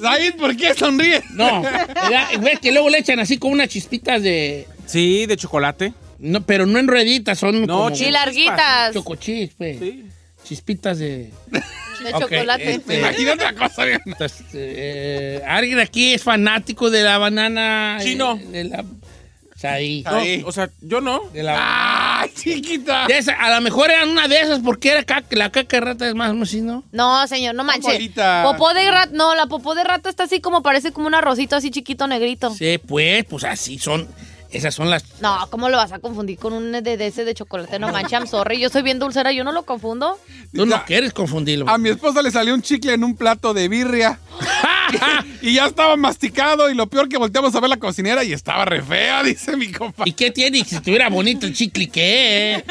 Said, 0.02 0.36
¿por 0.36 0.56
qué 0.58 0.74
sonríe? 0.74 1.22
No, 1.32 1.62
ves 2.42 2.60
que 2.60 2.72
luego 2.72 2.90
le 2.90 3.00
echan 3.00 3.20
así 3.20 3.38
como 3.38 3.54
unas 3.54 3.70
chispitas 3.70 4.22
de... 4.22 4.68
Sí, 4.86 5.26
de 5.26 5.38
chocolate. 5.38 5.94
No, 6.20 6.42
pero 6.42 6.66
no 6.66 6.80
en 6.80 6.88
rueditas, 6.88 7.38
son 7.40 7.66
No, 7.66 7.84
como 7.84 7.96
Sí, 7.96 8.10
larguitas. 8.12 8.94
chocochips, 8.94 9.54
pues. 9.58 9.80
Sí. 9.80 10.06
chispitas 10.44 10.98
de... 11.00 11.32
De 12.04 12.12
chocolate. 12.12 12.76
este- 12.76 13.00
Imagínate 13.00 13.44
la 13.44 13.54
cosa. 13.56 13.84
Entonces, 14.06 14.46
eh, 14.54 15.42
alguien 15.48 15.80
aquí 15.80 16.14
es 16.14 16.24
fanático 16.24 16.92
de 16.92 17.02
la 17.04 17.18
banana. 17.18 17.98
Chino. 18.02 18.40
eh, 18.40 18.46
de 18.52 18.64
la, 18.66 18.82
o 18.82 19.60
sea, 19.60 19.74
ahí. 19.74 20.04
No, 20.06 20.16
Ahí. 20.18 20.44
o 20.46 20.52
sea, 20.52 20.70
yo 20.82 21.02
no. 21.02 21.22
De 21.34 21.42
la- 21.42 22.22
¡Ay, 22.22 22.30
chiquita! 22.36 23.08
de 23.08 23.18
esa- 23.18 23.34
a 23.34 23.50
lo 23.56 23.62
mejor 23.62 23.90
eran 23.90 24.10
una 24.10 24.28
de 24.28 24.40
esas 24.40 24.60
porque 24.60 24.92
era 24.92 25.04
caca- 25.04 25.36
la 25.36 25.50
caca 25.52 25.78
de 25.78 25.82
rata 25.82 26.08
es 26.08 26.14
más 26.14 26.30
o 26.30 26.34
menos 26.34 26.50
así, 26.50 26.62
¿no? 26.62 26.84
No, 26.92 27.26
señor, 27.28 27.56
no 27.56 27.64
manches. 27.64 27.98
Popó 28.44 28.74
de 28.76 28.92
rata, 28.92 29.10
no, 29.14 29.34
la 29.34 29.48
popó 29.48 29.74
de 29.74 29.84
rata 29.84 30.08
está 30.08 30.26
así 30.26 30.40
como 30.40 30.62
parece 30.62 30.92
como 30.92 31.08
un 31.08 31.16
arrocito 31.16 31.56
así 31.56 31.72
chiquito 31.72 32.06
negrito. 32.06 32.54
Sí, 32.54 32.78
pues, 32.78 33.26
pues 33.26 33.44
así 33.44 33.80
son. 33.80 34.08
Esas 34.52 34.74
son 34.76 34.90
las. 34.90 35.04
No, 35.22 35.48
¿cómo 35.50 35.70
lo 35.70 35.78
vas 35.78 35.92
a 35.92 36.00
confundir 36.00 36.38
con 36.40 36.54
un 36.54 36.72
de, 36.72 36.82
de 36.82 37.08
ese 37.08 37.26
de 37.26 37.34
chocolate? 37.34 37.80
No 37.80 37.90
manches, 37.92 38.14
I'm 38.14 38.28
sorry. 38.28 38.60
Yo 38.60 38.70
soy 38.70 38.82
bien 38.82 38.98
dulcera, 39.00 39.32
yo 39.32 39.44
no 39.44 39.52
lo 39.52 39.64
confundo. 39.66 40.18
Tú 40.54 40.66
no 40.66 40.78
Ya. 40.78 40.86
quieres 40.86 41.14
confundirlo. 41.14 41.68
A 41.70 41.78
mi 41.78 41.90
esposa 41.90 42.22
le 42.22 42.32
salió 42.32 42.54
un 42.54 42.62
chicle 42.62 42.94
en 42.94 43.04
un 43.04 43.16
plato 43.16 43.54
de 43.54 43.68
birria. 43.68 44.20
y 45.42 45.56
ya 45.56 45.66
estaba 45.66 45.96
masticado. 45.98 46.70
Y 46.70 46.76
lo 46.76 46.88
peor 46.88 47.10
que 47.10 47.18
volteamos 47.18 47.54
a 47.56 47.60
ver 47.60 47.70
la 47.70 47.78
cocinera 47.78 48.24
y 48.24 48.34
estaba 48.34 48.66
re 48.66 48.82
fea, 48.82 49.22
dice 49.24 49.58
mi 49.58 49.72
compa. 49.72 50.04
¿Y 50.06 50.14
qué 50.14 50.32
tiene? 50.32 50.64
Si 50.64 50.76
estuviera 50.76 51.10
bonito 51.10 51.46
el 51.46 51.54
chicle, 51.54 51.90
¿qué? 51.90 52.64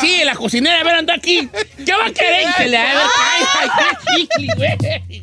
Sí, 0.00 0.20
la 0.24 0.34
cocinera, 0.34 0.80
a 0.80 0.84
ver, 0.84 0.94
anda 0.96 1.14
aquí. 1.14 1.48
¿Qué 1.84 1.92
va 1.92 2.06
a 2.06 2.10
querer? 2.12 2.48
Y 2.48 2.52
se 2.62 2.68
le 2.68 2.76
va 2.76 2.90
a 2.90 2.94
ver, 2.94 3.02
ay, 3.60 3.68
ay, 3.78 4.28
chicle, 4.28 4.54
güey. 4.56 5.22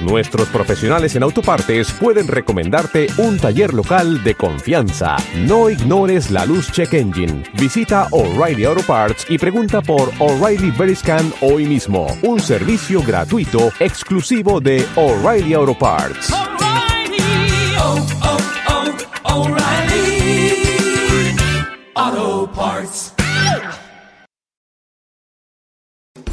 nuestros 0.00 0.48
profesionales 0.48 1.16
en 1.16 1.22
autopartes 1.22 1.92
pueden 1.92 2.28
recomendarte 2.28 3.06
un 3.18 3.38
taller 3.38 3.74
local 3.74 4.22
de 4.22 4.34
confianza. 4.34 5.16
No 5.36 5.70
ignores 5.70 6.30
la 6.30 6.46
luz 6.46 6.70
check 6.70 6.94
engine. 6.94 7.44
Visita 7.54 8.08
O'Reilly 8.10 8.64
Auto 8.64 8.82
Parts 8.82 9.26
y 9.28 9.38
pregunta 9.38 9.80
por 9.80 10.10
O'Reilly 10.18 10.70
Veriscan 10.70 11.32
hoy 11.40 11.66
mismo. 11.66 12.06
Un 12.22 12.40
servicio 12.40 13.02
gratuito 13.02 13.72
exclusivo 13.80 14.60
de 14.60 14.86
O'Reilly 14.96 15.54
Auto 15.54 15.76
Parts. 15.78 16.32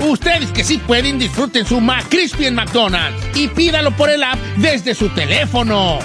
Ustedes 0.00 0.50
que 0.52 0.64
sí 0.64 0.78
pueden, 0.78 1.18
disfruten 1.18 1.64
su 1.66 1.80
McCrispy 1.80 2.46
en 2.46 2.54
McDonald's 2.54 3.22
y 3.34 3.48
pídalo 3.48 3.90
por 3.96 4.10
el 4.10 4.22
app 4.22 4.38
desde 4.56 4.94
su 4.94 5.08
teléfono. 5.10 5.98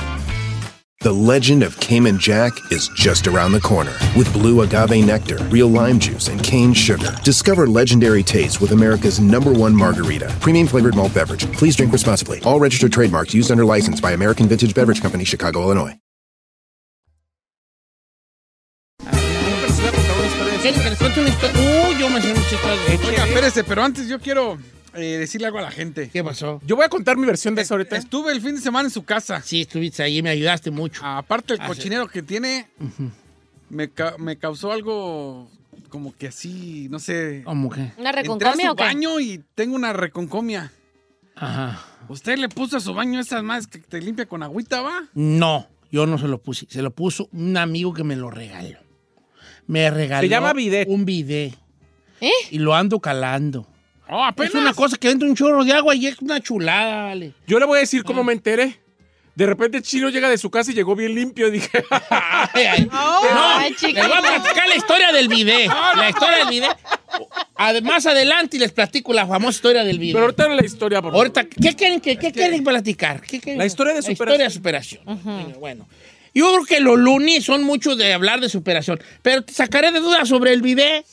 The 1.02 1.14
legend 1.14 1.64
of 1.64 1.80
Cayman 1.80 2.20
Jack 2.20 2.52
is 2.72 2.90
just 2.90 3.26
around 3.26 3.54
the 3.54 3.62
corner. 3.62 3.94
With 4.18 4.34
blue 4.34 4.64
agave 4.64 5.02
nectar, 5.06 5.38
real 5.50 5.70
lime 5.70 5.98
juice, 5.98 6.28
and 6.28 6.44
cane 6.44 6.74
sugar. 6.74 7.16
Discover 7.24 7.68
legendary 7.68 8.22
taste 8.22 8.60
with 8.60 8.74
America's 8.74 9.18
number 9.18 9.54
one 9.54 9.74
margarita. 9.74 10.28
Premium 10.42 10.68
flavored 10.68 10.98
malt 10.98 11.14
beverage. 11.14 11.50
Please 11.54 11.78
drink 11.78 11.94
responsibly. 11.94 12.42
All 12.44 12.60
registered 12.60 12.92
trademarks 12.92 13.34
used 13.34 13.50
under 13.50 13.64
license 13.64 14.02
by 14.02 14.12
American 14.12 14.50
Vintage 14.50 14.76
Beverage 14.76 15.02
Company, 15.02 15.24
Chicago, 15.24 15.62
Illinois. 15.62 15.98
¿Quieren 20.72 20.84
que 20.84 20.90
les 20.92 21.00
cuente 21.00 21.20
una 21.22 21.30
historia? 21.30 21.62
Uy, 21.90 22.00
yo 22.00 22.10
me 22.10 22.22
sé 22.22 22.28
muchas 22.34 22.52
historias. 22.54 23.00
Oiga, 23.08 23.26
espérese, 23.28 23.64
pero 23.64 23.84
antes 23.84 24.08
yo 24.08 24.20
quiero 24.20 24.58
eh, 24.94 25.18
decirle 25.18 25.48
algo 25.48 25.60
a 25.60 25.64
la 25.64 25.72
gente. 25.72 26.10
¿Qué 26.12 26.24
pasó? 26.24 26.62
Yo 26.66 26.76
voy 26.76 26.86
a 26.86 26.90
contar 26.90 27.18
mi 27.18 27.26
versión 27.26 27.56
de 27.56 27.64
eso 27.64 27.74
ahorita. 27.74 27.98
Estuve 27.98 28.32
el 28.32 28.42
fin 28.42 28.56
de 28.56 28.62
semana 28.62 28.88
en 28.88 28.92
su 28.92 29.04
casa. 29.04 29.42
Sí, 29.42 29.62
estuviste 29.62 30.04
ahí, 30.04 30.22
me 30.22 30.30
ayudaste 30.30 30.70
mucho. 30.72 31.04
Aparte 31.04 31.54
el 31.56 31.62
Ah, 31.62 31.64
sí. 31.64 31.68
cochinero 31.70 32.08
que 32.08 32.22
tiene, 32.22 32.68
me, 33.70 33.90
ca- 33.90 34.16
me 34.20 34.38
causó 34.38 34.72
algo 34.72 35.50
como 35.90 36.16
que 36.16 36.28
así, 36.28 36.88
no 36.92 37.00
sé. 37.00 37.42
¿Cómo 37.46 37.70
que? 37.72 37.80
¿Una 37.80 37.90
Entré 37.90 38.08
a 38.10 38.12
reconcomia 38.12 38.66
su 38.68 38.72
o 38.72 38.76
qué? 38.76 38.84
baño 38.84 39.20
y 39.20 39.44
tengo 39.56 39.76
una 39.76 39.92
reconcomia. 39.94 40.72
Ajá. 41.36 41.84
¿Usted 42.10 42.38
le 42.38 42.48
puso 42.50 42.78
a 42.78 42.80
su 42.80 42.94
baño 42.94 43.20
esas 43.20 43.42
más 43.42 43.66
que 43.66 43.80
te 43.80 44.00
limpia 44.02 44.28
con 44.28 44.44
agüita, 44.44 44.82
va? 44.82 45.06
No, 45.16 45.68
yo 45.92 46.06
no 46.06 46.18
se 46.20 46.28
lo 46.28 46.40
puse. 46.40 46.68
Se 46.70 46.82
lo 46.84 46.92
puso 46.92 47.28
un 47.32 47.58
amigo 47.58 47.94
que 47.94 48.04
me 48.04 48.16
lo 48.16 48.30
regaló. 48.30 48.78
Me 49.70 49.90
regaló. 49.92 50.22
Se 50.22 50.30
llama 50.30 50.52
bidet. 50.54 50.88
Un 50.90 51.06
bidet. 51.06 51.54
¿Eh? 52.20 52.32
Y 52.50 52.58
lo 52.58 52.74
ando 52.74 53.00
calando. 53.00 53.68
Oh, 54.10 54.24
apenas. 54.24 54.56
Es 54.56 54.60
una 54.60 54.74
cosa 54.74 54.98
que 54.98 55.12
entra 55.12 55.30
un 55.30 55.36
chorro 55.36 55.64
de 55.64 55.72
agua 55.74 55.94
y 55.96 56.08
es 56.08 56.20
una 56.20 56.40
chulada, 56.42 57.04
vale. 57.04 57.34
Yo 57.46 57.60
le 57.60 57.66
voy 57.66 57.78
a 57.78 57.82
decir 57.82 58.04
cómo 58.04 58.24
me 58.24 58.34
enteré. 58.34 58.80
De 59.36 59.46
repente 59.46 59.82
Chino 59.84 60.10
llega 60.10 60.28
de 60.28 60.38
su 60.40 60.50
casa 60.50 60.72
y 60.72 60.74
llegó 60.74 60.96
bien 60.96 61.14
limpio. 61.14 61.48
Y 61.48 61.52
dije, 61.52 61.84
Ay, 62.10 62.66
ay. 62.66 62.90
no, 62.92 63.00
Ay, 63.00 63.70
les 63.70 63.80
chiquito. 63.80 64.02
voy 64.08 64.18
a 64.18 64.22
platicar 64.22 64.68
la 64.68 64.76
historia 64.76 65.12
del 65.14 65.28
bidet. 65.30 65.68
La 65.96 66.10
historia 66.10 66.38
del 66.40 66.48
bidet. 66.50 66.78
Además, 67.56 68.06
adelante 68.08 68.58
les 68.58 68.72
platico 68.72 69.14
la 69.14 69.28
famosa 69.28 69.52
historia 69.56 69.84
del 69.84 70.00
bidet. 70.00 70.16
pero 70.16 70.26
ahorita 70.26 70.46
en 70.48 70.56
la 70.58 70.66
historia, 70.66 71.02
por 71.02 71.12
favor. 71.12 71.28
Ahorita, 71.28 71.46
¿qué 71.46 71.76
quieren, 71.76 72.02
que, 72.02 72.18
qué 72.18 72.32
quieren 72.32 72.64
platicar? 72.64 73.22
¿Qué 73.22 73.40
quieren? 73.40 73.60
La 73.60 73.66
historia 73.68 73.94
de 73.94 74.02
La 74.02 74.12
historia 74.12 74.38
de 74.38 74.50
superación. 74.50 75.04
Bueno, 75.60 75.88
yo 76.34 76.52
creo 76.54 76.66
que 76.66 76.80
los 76.80 76.98
lunes 76.98 77.44
son 77.44 77.64
mucho 77.64 77.96
de 77.96 78.14
hablar 78.14 78.42
de 78.42 78.50
superación, 78.50 79.00
pero 79.22 79.44
te 79.44 79.54
sacaré 79.54 79.92
de 79.92 80.00
dudas 80.00 80.28
sobre 80.28 80.54
el 80.54 80.62
bidet 80.62 81.06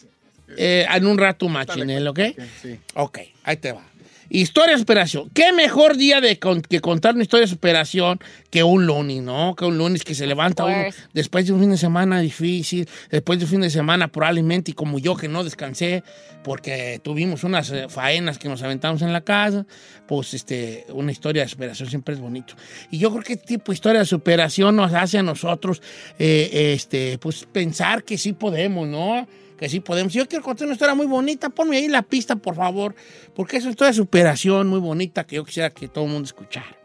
eh, 0.57 0.87
en 0.89 1.07
un 1.07 1.19
rato, 1.19 1.49
machinel, 1.49 2.07
¿ok? 2.09 2.21
Sí. 2.63 2.79
Ok, 2.95 3.19
ahí 3.45 3.57
te 3.57 3.73
va. 3.73 3.83
Historia 4.29 4.73
de 4.75 4.79
superación. 4.81 5.31
¿Qué 5.33 5.53
mejor 5.53 5.97
día 5.97 6.21
de 6.21 6.39
con- 6.39 6.61
que 6.63 6.81
contar 6.81 7.15
una 7.15 7.23
historia 7.23 7.43
de 7.47 7.51
superación 7.51 8.19
que 8.51 8.65
un 8.65 8.85
lunes, 8.87 9.23
¿no? 9.23 9.55
Que 9.55 9.65
un 9.65 9.79
lunes 9.79 10.03
que 10.03 10.15
se 10.15 10.27
levanta 10.27 10.65
uno 10.65 10.75
después 11.13 11.47
de 11.47 11.53
un 11.53 11.61
fin 11.61 11.71
de 11.71 11.77
semana 11.79 12.21
difícil, 12.21 12.89
después 13.11 13.39
de 13.39 13.45
un 13.45 13.51
fin 13.51 13.61
de 13.61 13.71
semana 13.71 14.09
probablemente, 14.09 14.73
y 14.73 14.75
como 14.75 14.99
yo 14.99 15.17
que 15.17 15.29
no 15.29 15.45
descansé 15.45 16.03
porque 16.43 17.01
tuvimos 17.03 17.45
unas 17.45 17.71
eh, 17.71 17.87
faenas 17.89 18.39
que 18.39 18.49
nos 18.49 18.63
aventamos 18.63 19.03
en 19.03 19.13
la 19.13 19.21
casa, 19.21 19.67
pues 20.07 20.35
este, 20.35 20.87
una 20.91 21.13
historia 21.13 21.43
de 21.43 21.49
superación 21.49 21.89
siempre 21.89 22.15
es 22.15 22.21
bonito. 22.21 22.55
Y 22.91 22.99
yo 22.99 23.11
creo 23.11 23.23
que 23.23 23.33
este 23.35 23.47
tipo 23.47 23.73
de 23.73 23.75
historia 23.75 24.01
de 24.01 24.07
superación 24.07 24.77
nos 24.77 24.93
hace 24.93 25.19
a 25.19 25.23
nosotros, 25.23 25.83
eh, 26.19 26.73
este, 26.75 27.19
pues 27.19 27.47
pensar 27.51 28.05
que 28.05 28.17
sí 28.19 28.33
podemos, 28.33 28.87
¿no? 28.89 29.27
Que 29.57 29.69
sí 29.69 29.81
podemos. 29.81 30.13
Yo 30.13 30.29
quiero 30.29 30.45
contar 30.45 30.67
una 30.67 30.75
historia 30.75 30.95
muy 30.95 31.07
bonita, 31.07 31.49
ponme 31.49 31.79
ahí 31.79 31.89
la 31.89 32.03
pista, 32.03 32.37
por 32.37 32.57
favor, 32.57 32.95
porque 33.35 33.57
es 33.57 33.65
una 33.65 33.71
historia 33.71 33.91
de 33.93 33.97
superación 33.97 34.69
muy 34.69 34.81
bonita 34.81 35.27
que 35.27 35.37
yo 35.37 35.45
quisiera 35.45 35.71
que 35.71 35.89
todo 35.89 36.05
el 36.05 36.11
mundo 36.11 36.27
escuchara. 36.27 36.77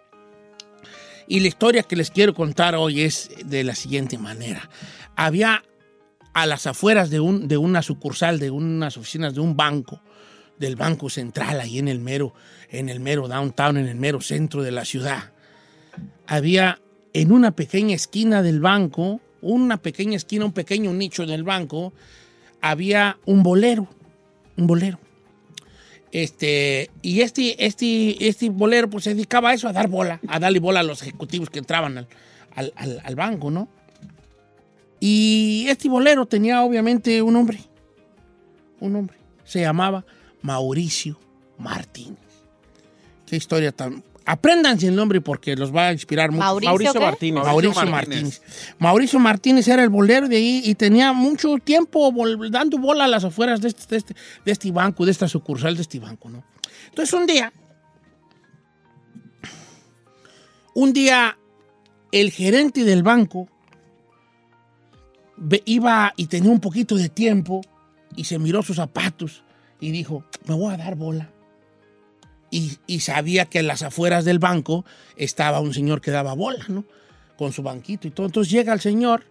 Y 1.28 1.40
la 1.40 1.48
historia 1.48 1.84
que 1.84 1.96
les 1.96 2.12
quiero 2.12 2.34
contar 2.34 2.76
hoy 2.76 3.02
es 3.02 3.30
de 3.46 3.64
la 3.64 3.76
siguiente 3.76 4.18
manera. 4.18 4.70
Había 5.16 5.64
a 6.34 6.46
las 6.46 6.68
afueras 6.68 7.10
de, 7.10 7.20
un, 7.20 7.48
de 7.48 7.58
una 7.58 7.82
sucursal, 7.82 8.40
de 8.40 8.52
unas 8.52 8.98
oficinas 8.98 9.34
de 9.34 9.42
un 9.42 9.56
banco, 9.56 10.02
del 10.58 10.76
Banco 10.76 11.10
Central, 11.10 11.60
ahí 11.60 11.80
en 11.80 11.88
el 11.88 12.00
mero, 12.00 12.34
en 12.70 12.88
el 12.88 13.00
mero 13.00 13.28
downtown, 13.28 13.78
en 13.78 13.88
el 13.88 13.96
mero 13.96 14.22
centro 14.22 14.62
de 14.62 14.72
la 14.72 14.86
ciudad. 14.86 15.32
Había 16.28 16.80
en 17.14 17.32
una 17.32 17.52
pequeña 17.52 17.96
esquina 17.96 18.42
del 18.42 18.62
banco, 18.62 19.20
una 19.42 19.78
pequeña 19.78 20.16
esquina, 20.16 20.46
un 20.46 20.54
pequeño 20.54 20.94
nicho 20.94 21.26
del 21.26 21.44
banco, 21.44 21.94
había 22.62 23.17
un 23.26 23.43
bolero, 23.43 23.88
un 24.58 24.67
bolero. 24.67 25.00
Este, 26.12 26.89
y 27.02 27.21
este, 27.21 27.65
este, 27.65 28.28
este 28.28 28.50
bolero 28.50 28.89
pues 28.89 29.06
se 29.06 29.13
dedicaba 29.13 29.52
a 29.52 29.54
eso, 29.54 29.67
a 29.67 29.74
dar 29.74 29.88
bola, 29.88 30.19
a 30.28 30.39
darle 30.39 30.60
bola 30.60 30.82
a 30.82 30.84
los 30.84 31.02
ejecutivos 31.02 31.50
que 31.50 31.60
entraban 31.60 31.97
al, 31.97 32.08
al- 32.54 32.74
al- 32.76 33.02
al 33.04 33.15
banco, 33.15 33.50
¿no? 33.50 33.69
Y 35.00 35.65
este 35.69 35.89
bolero 35.89 36.26
tenía 36.26 36.63
obviamente 36.63 37.21
un 37.21 37.34
nombre, 37.34 37.60
un 38.80 38.93
nombre. 38.93 39.17
Se 39.45 39.62
llamaba 39.62 40.06
Mauricio 40.41 41.17
Martínez. 41.58 42.19
Qué 43.26 43.38
historia 43.38 43.71
tan... 43.71 44.04
Apréndanse 44.32 44.88
el 44.88 44.96
nombre 44.96 45.20
porque 45.20 45.58
los 45.58 45.76
va 45.76 45.88
a 45.88 45.91
inspirar 45.91 46.32
mucho. 46.32 46.41
¿Mauricio 46.41 46.70
Mauricio 46.70 46.94
qué? 46.94 47.00
Martínez. 47.02 47.44
Mauricio 47.44 47.86
Martínez. 47.86 48.41
Mauricio 48.80 49.20
Martínez 49.20 49.67
era 49.67 49.84
el 49.84 49.89
bolero 49.89 50.30
de 50.30 50.38
ahí 50.38 50.62
y 50.63 50.74
tenía 50.76 51.12
mucho 51.12 51.58
tiempo 51.58 52.13
dando 52.50 52.78
bola 52.78 53.04
a 53.04 53.08
las 53.10 53.26
afueras 53.26 53.60
de 53.60 53.67
este, 53.67 53.84
de, 53.89 53.98
este, 53.98 54.15
de 54.46 54.52
este 54.54 54.72
banco, 54.72 55.04
de 55.04 55.12
esta 55.12 55.28
sucursal 55.28 55.76
de 55.76 55.82
este 55.82 56.00
banco, 56.00 56.30
¿no? 56.30 56.46
Entonces 56.88 57.13
un 57.13 57.28
día, 57.28 57.52
un 60.76 60.94
día 60.94 61.38
el 62.13 62.32
gerente 62.32 62.86
del 62.86 63.04
banco 63.04 63.50
iba 65.65 66.13
y 66.15 66.28
tenía 66.28 66.52
un 66.52 66.62
poquito 66.62 66.96
de 66.96 67.10
tiempo 67.10 67.60
y 68.15 68.24
se 68.24 68.39
miró 68.39 68.63
sus 68.63 68.78
zapatos 68.78 69.44
y 69.82 69.91
dijo, 69.91 70.24
me 70.46 70.56
voy 70.56 70.74
a 70.74 70.78
dar 70.78 70.96
bola. 70.96 71.30
Y, 72.52 73.00
sabía 73.00 73.46
que 73.46 73.60
en 73.60 73.68
las 73.68 73.82
afueras 73.82 74.26
del 74.26 74.38
banco 74.38 74.86
estaba 75.16 75.62
un 75.62 75.74
señor 75.74 76.02
que 76.02 76.12
daba 76.12 76.34
bola, 76.34 76.66
¿no? 76.68 76.84
Con 77.38 77.54
su 77.54 77.64
banquito 77.64 78.08
y 78.08 78.12
todo. 78.12 78.26
Entonces 78.26 78.52
llega 78.52 78.74
el 78.74 78.82
señor 78.82 79.24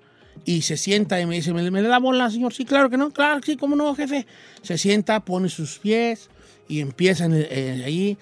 y 0.46 0.62
se 0.62 0.78
sienta 0.78 1.20
y 1.20 1.26
me 1.26 1.34
dice, 1.36 1.52
¿me, 1.52 1.62
le 1.70 1.88
da 1.88 1.98
bola, 1.98 2.30
señor? 2.30 2.54
Sí, 2.54 2.64
claro 2.64 2.88
que 2.88 2.96
no, 2.96 3.10
claro 3.10 3.40
sí, 3.44 3.56
cómo 3.58 3.76
no, 3.76 3.94
jefe. 3.94 4.26
Se 4.62 4.78
sienta, 4.78 5.20
pone 5.20 5.50
sus 5.50 5.78
pies 5.78 6.30
y 6.66 6.80
empieza 6.80 7.26
en 7.26 7.34
el- 7.34 7.48
eh, 7.50 7.82
ahí, 7.84 8.18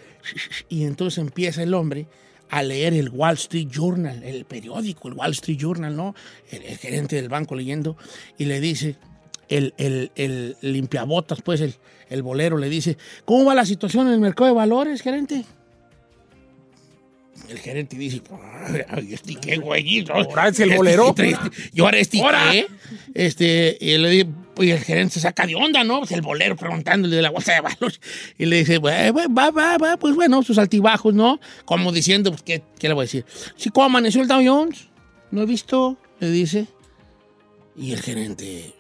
y 0.69 0.83
entonces 0.83 1.19
empieza 1.19 1.63
el 1.63 1.75
hombre 1.75 2.09
a 2.51 2.63
leer 2.63 2.95
el 2.95 3.11
Wall 3.11 3.35
Street 3.35 3.69
Journal, 3.71 4.23
el 4.25 4.47
periódico, 4.47 5.09
el 5.09 5.15
Wall 5.15 5.33
Street 5.33 5.59
Journal, 5.59 5.95
¿no? 5.95 6.15
El 6.51 6.63
gerente 6.79 7.17
del 7.17 7.29
banco 7.29 7.55
leyendo 7.55 7.97
y 8.37 8.47
le 8.47 8.59
dice, 8.61 8.97
el, 9.49 9.75
el, 9.79 10.11
el 10.17 10.57
limpiabotas, 10.61 11.41
pues 11.43 11.61
el, 11.61 11.75
el 12.11 12.23
bolero 12.23 12.59
le 12.59 12.69
dice, 12.69 12.97
¿cómo 13.25 13.45
va 13.47 13.55
la 13.55 13.65
situación 13.67 14.07
en 14.09 14.15
el 14.15 14.21
mercado 14.21 14.47
de 14.49 14.55
valores, 14.55 15.03
gerente? 15.03 15.45
El 17.49 17.59
gerente 17.61 17.97
dice, 17.97 18.21
ay, 18.89 19.15
este 19.15 19.35
qué 19.37 19.57
güeyito. 19.57 20.13
Ahora 20.13 20.49
es 20.49 20.61
el 20.61 20.69
Este 20.71 20.77
bolero. 20.77 21.15
trae 21.15 21.31
este- 21.31 21.71
Y 21.73 21.81
ahora 21.81 21.99
este 21.99 22.19
qué? 22.19 22.67
Este, 23.15 23.79
y, 23.81 23.97
le 23.97 24.11
di- 24.11 24.27
y 24.59 24.71
el 24.71 24.81
gerente 24.81 25.15
se 25.15 25.21
saca 25.21 25.47
de 25.47 25.55
onda, 25.55 25.83
¿no? 25.85 26.01
Pues 26.01 26.11
el 26.13 26.21
bolero 26.21 26.57
preguntándole 26.57 27.15
de 27.17 27.23
la 27.23 27.31
bolsa 27.31 27.55
de 27.55 27.61
valores. 27.61 28.01
Y 28.37 28.45
le 28.47 28.57
dice, 28.59 28.79
"Bueno, 28.79 29.15
va, 29.35 29.51
va, 29.51 29.79
va, 29.79 29.97
pues 29.97 30.15
bueno, 30.15 30.43
sus 30.43 30.59
altibajos, 30.59 31.15
¿no? 31.15 31.41
Como 31.65 31.91
diciendo, 31.93 32.31
pues, 32.33 32.43
¿qué, 32.43 32.63
qué 32.79 32.89
le 32.89 32.95
voy 32.95 33.03
a 33.03 33.05
decir? 33.05 33.25
Sí, 33.57 33.71
¿cómo 33.71 33.87
amaneció 33.87 34.21
el 34.21 34.29
Dow 34.29 34.43
Jones? 34.45 34.89
No 35.31 35.41
he 35.43 35.47
visto, 35.47 35.97
le 36.21 36.31
dice. 36.31 36.67
Y 37.77 37.93
el 37.93 38.03
gerente, 38.03 38.75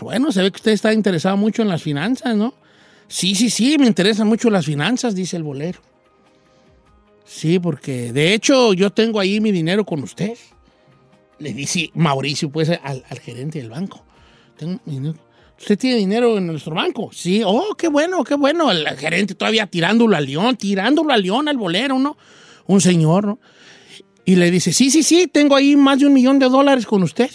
bueno, 0.00 0.32
se 0.32 0.42
ve 0.42 0.50
que 0.50 0.56
usted 0.56 0.72
está 0.72 0.92
interesado 0.92 1.36
mucho 1.36 1.62
en 1.62 1.68
las 1.68 1.82
finanzas, 1.82 2.36
¿no? 2.36 2.54
Sí, 3.08 3.34
sí, 3.34 3.50
sí, 3.50 3.76
me 3.78 3.86
interesan 3.86 4.26
mucho 4.26 4.50
las 4.50 4.64
finanzas, 4.64 5.14
dice 5.14 5.36
el 5.36 5.42
bolero. 5.42 5.80
Sí, 7.24 7.58
porque 7.58 8.12
de 8.12 8.34
hecho 8.34 8.72
yo 8.72 8.90
tengo 8.90 9.20
ahí 9.20 9.40
mi 9.40 9.52
dinero 9.52 9.84
con 9.84 10.02
usted. 10.02 10.36
Le 11.38 11.52
dice 11.52 11.90
Mauricio, 11.94 12.50
pues, 12.50 12.70
al, 12.70 13.02
gerente 13.20 13.58
del 13.58 13.70
banco. 13.70 14.04
Tengo 14.56 14.80
dinero. 14.84 15.18
¿Usted 15.58 15.78
tiene 15.78 15.96
dinero 15.96 16.38
en 16.38 16.46
nuestro 16.46 16.74
banco? 16.74 17.10
Sí. 17.12 17.42
Oh, 17.44 17.74
qué 17.76 17.88
bueno, 17.88 18.24
qué 18.24 18.34
bueno. 18.34 18.70
El 18.70 18.86
gerente 18.96 19.34
todavía 19.34 19.66
tirándolo 19.66 20.16
al 20.16 20.26
león, 20.26 20.56
tirándolo 20.56 21.12
al 21.12 21.22
león, 21.22 21.48
al 21.48 21.56
bolero, 21.56 21.98
¿no? 21.98 22.16
Un 22.66 22.80
señor, 22.80 23.26
¿no? 23.26 23.38
Y 24.24 24.36
le 24.36 24.50
dice, 24.50 24.72
sí, 24.72 24.90
sí, 24.90 25.02
sí, 25.02 25.26
tengo 25.26 25.56
ahí 25.56 25.76
más 25.76 25.98
de 25.98 26.06
un 26.06 26.12
millón 26.12 26.38
de 26.38 26.48
dólares 26.48 26.86
con 26.86 27.02
usted. 27.02 27.30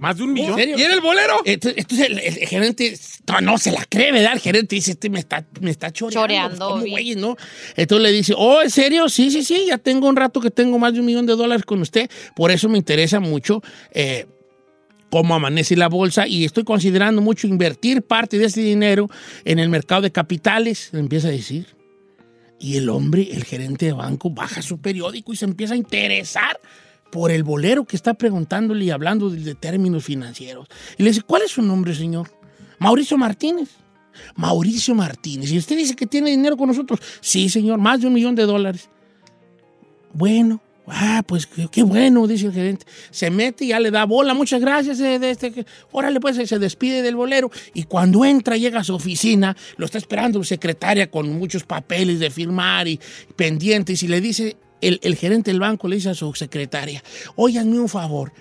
Más 0.00 0.16
de 0.16 0.22
un 0.22 0.32
millón. 0.32 0.52
¿En 0.52 0.56
serio? 0.56 0.78
¿Y 0.78 0.82
era 0.82 0.94
el 0.94 1.00
bolero? 1.02 1.42
Entonces, 1.44 1.78
entonces 1.78 2.06
el, 2.08 2.18
el 2.18 2.48
gerente 2.48 2.98
no, 3.28 3.40
no 3.42 3.58
se 3.58 3.70
la 3.70 3.84
cree, 3.84 4.10
¿verdad? 4.12 4.32
El 4.32 4.40
gerente 4.40 4.74
dice, 4.74 4.92
este 4.92 5.10
me 5.10 5.18
está, 5.18 5.46
me 5.60 5.70
está 5.70 5.92
choreando. 5.92 6.20
Choreando, 6.20 6.56
pues, 6.56 6.68
¿cómo, 6.68 6.82
bien. 6.84 6.94
güey, 6.94 7.14
no? 7.16 7.36
Entonces 7.76 8.02
le 8.02 8.12
dice, 8.12 8.34
oh, 8.36 8.62
¿en 8.62 8.70
serio? 8.70 9.10
Sí, 9.10 9.30
sí, 9.30 9.44
sí, 9.44 9.66
ya 9.68 9.76
tengo 9.76 10.08
un 10.08 10.16
rato 10.16 10.40
que 10.40 10.50
tengo 10.50 10.78
más 10.78 10.94
de 10.94 11.00
un 11.00 11.06
millón 11.06 11.26
de 11.26 11.36
dólares 11.36 11.66
con 11.66 11.82
usted. 11.82 12.10
Por 12.34 12.50
eso 12.50 12.68
me 12.70 12.78
interesa 12.78 13.20
mucho 13.20 13.62
eh, 13.92 14.26
cómo 15.10 15.34
amanece 15.34 15.76
la 15.76 15.88
bolsa 15.88 16.26
y 16.26 16.46
estoy 16.46 16.64
considerando 16.64 17.20
mucho 17.20 17.46
invertir 17.46 18.00
parte 18.00 18.38
de 18.38 18.46
ese 18.46 18.62
dinero 18.62 19.10
en 19.44 19.58
el 19.58 19.68
mercado 19.68 20.00
de 20.00 20.12
capitales, 20.12 20.88
le 20.92 21.00
empieza 21.00 21.28
a 21.28 21.32
decir. 21.32 21.66
Y 22.58 22.76
el 22.76 22.88
hombre, 22.88 23.28
el 23.32 23.44
gerente 23.44 23.86
de 23.86 23.92
banco, 23.92 24.30
baja 24.30 24.62
su 24.62 24.80
periódico 24.80 25.32
y 25.34 25.36
se 25.36 25.44
empieza 25.44 25.74
a 25.74 25.76
interesar 25.76 26.58
por 27.10 27.30
el 27.30 27.42
bolero 27.42 27.84
que 27.84 27.96
está 27.96 28.14
preguntándole 28.14 28.84
y 28.84 28.90
hablando 28.90 29.30
de, 29.30 29.54
términos 29.54 30.04
financieros. 30.04 30.68
Y 30.96 31.02
le 31.02 31.10
dice, 31.10 31.22
¿cuál 31.22 31.42
es 31.42 31.50
su 31.52 31.62
nombre, 31.62 31.94
señor? 31.94 32.30
Mauricio 32.78 33.18
Martínez. 33.18 33.68
Mauricio 34.36 34.94
Martínez. 34.94 35.50
Y 35.50 35.58
usted 35.58 35.76
dice 35.76 35.96
que 35.96 36.06
tiene 36.06 36.30
dinero 36.30 36.56
con 36.56 36.68
nosotros. 36.68 37.00
Sí, 37.20 37.48
señor, 37.48 37.78
más 37.78 38.00
de 38.00 38.06
un 38.06 38.12
millón 38.12 38.34
de 38.34 38.44
dólares. 38.44 38.88
Bueno, 40.12 40.60
ah, 40.86 41.22
pues 41.26 41.46
qué, 41.46 41.82
bueno, 41.82 42.26
dice 42.26 42.46
el 42.46 42.52
gerente. 42.52 42.86
Se 43.10 43.30
mete 43.30 43.64
y 43.64 43.68
ya 43.68 43.80
le 43.80 43.90
da 43.90 44.04
bola. 44.04 44.34
Muchas 44.34 44.60
gracias. 44.60 45.00
eh, 45.00 45.18
de 45.18 45.30
este, 45.30 45.66
órale, 45.92 46.20
pues 46.20 46.36
se 46.36 46.58
despide 46.58 47.02
del 47.02 47.16
bolero. 47.16 47.50
Y 47.74 47.84
cuando 47.84 48.24
entra, 48.24 48.56
llega 48.56 48.80
a 48.80 48.84
su 48.84 48.94
oficina, 48.94 49.56
lo 49.76 49.86
está 49.86 49.98
esperando 49.98 50.38
su 50.38 50.44
secretaria 50.44 51.10
con 51.10 51.30
muchos 51.38 51.64
papeles 51.64 52.18
de 52.18 52.30
firmar 52.30 52.88
y 52.88 53.00
pendientes. 53.36 54.02
Y 54.02 54.08
le 54.08 54.20
dice, 54.20 54.56
el, 54.80 55.00
el 55.02 55.16
gerente 55.16 55.50
del 55.50 55.60
banco 55.60 55.88
le 55.88 55.96
dice 55.96 56.10
a 56.10 56.14
su 56.14 56.32
secretaria, 56.34 57.02
óiganme 57.36 57.78
un 57.78 57.88
favor. 57.88 58.32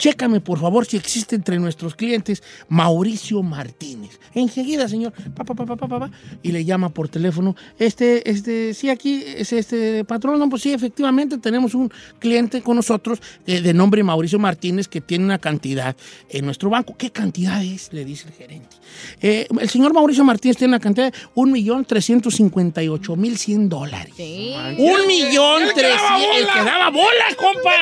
Chécame, 0.00 0.40
por 0.40 0.58
favor, 0.58 0.86
si 0.86 0.96
existe 0.96 1.36
entre 1.36 1.58
nuestros 1.58 1.94
clientes 1.94 2.42
Mauricio 2.70 3.42
Martínez. 3.42 4.18
Enseguida, 4.34 4.88
señor. 4.88 5.12
Pa, 5.36 5.44
pa, 5.44 5.54
pa, 5.54 5.66
pa, 5.66 5.76
pa, 5.76 5.86
pa, 5.86 5.98
pa, 6.00 6.10
y 6.42 6.52
le 6.52 6.64
llama 6.64 6.88
por 6.88 7.10
teléfono. 7.10 7.54
Este, 7.78 8.30
este, 8.30 8.72
sí, 8.72 8.88
aquí 8.88 9.22
es 9.26 9.52
este 9.52 10.02
patrón. 10.06 10.38
No, 10.38 10.48
pues 10.48 10.62
sí, 10.62 10.72
efectivamente 10.72 11.36
tenemos 11.36 11.74
un 11.74 11.92
cliente 12.18 12.62
con 12.62 12.76
nosotros 12.76 13.20
eh, 13.46 13.60
de 13.60 13.74
nombre 13.74 14.02
Mauricio 14.02 14.38
Martínez 14.38 14.88
que 14.88 15.02
tiene 15.02 15.26
una 15.26 15.38
cantidad 15.38 15.94
en 16.30 16.46
nuestro 16.46 16.70
banco. 16.70 16.96
¿Qué 16.96 17.10
cantidad 17.10 17.62
es? 17.62 17.92
Le 17.92 18.06
dice 18.06 18.28
el 18.28 18.32
gerente. 18.34 18.76
Eh, 19.20 19.46
el 19.60 19.68
señor 19.68 19.92
Mauricio 19.92 20.24
Martínez 20.24 20.56
tiene 20.56 20.70
una 20.72 20.80
cantidad 20.80 21.12
de 21.12 21.18
1.358.100 21.34 23.68
dólares. 23.68 24.14
Sí. 24.16 24.54
Un 24.78 25.06
millón 25.06 25.62
El 25.64 25.74
que 25.74 25.82
daba 25.82 26.16
trescientos. 26.16 26.38
El 26.38 26.44
bola. 26.46 26.54
que 26.54 26.64
daba 26.64 26.90
bola, 26.90 27.24
compa. 27.36 27.74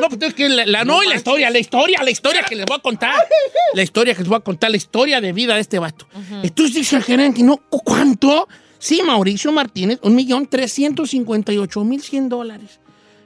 No, 0.00 0.08
pues 0.08 0.22
es 0.22 0.34
que 0.34 0.48
la, 0.48 0.66
la- 0.66 0.84
no, 0.84 1.02
y 1.02 1.08
la 1.08 1.16
historia, 1.16 1.50
la 1.50 1.58
historia, 1.62 2.02
la 2.02 2.10
historia 2.10 2.42
que 2.46 2.54
les 2.54 2.66
voy 2.66 2.76
a 2.76 2.80
contar. 2.82 3.14
La 3.74 3.82
historia 3.82 4.12
que 4.14 4.20
les 4.20 4.28
voy 4.28 4.36
a 4.36 4.40
contar, 4.40 4.70
la 4.70 4.76
historia 4.76 5.18
de 5.22 5.32
vida 5.32 5.54
de 5.54 5.62
este 5.62 5.78
vato. 5.78 6.06
Entonces 6.42 6.74
dice 6.76 6.96
el 6.96 7.02
gerente, 7.02 7.42
¿no? 7.42 7.56
¿Cu- 7.56 7.80
¿Cuánto? 7.82 8.46
Sí, 8.78 9.00
Mauricio 9.02 9.50
Martínez, 9.50 9.98
un 10.02 10.14
millón 10.14 10.46
trescientos 10.46 11.08
cincuenta 11.10 11.54
y 11.54 11.56
ocho 11.56 11.82
mil 11.82 12.02
cien 12.02 12.28
dólares. 12.28 12.80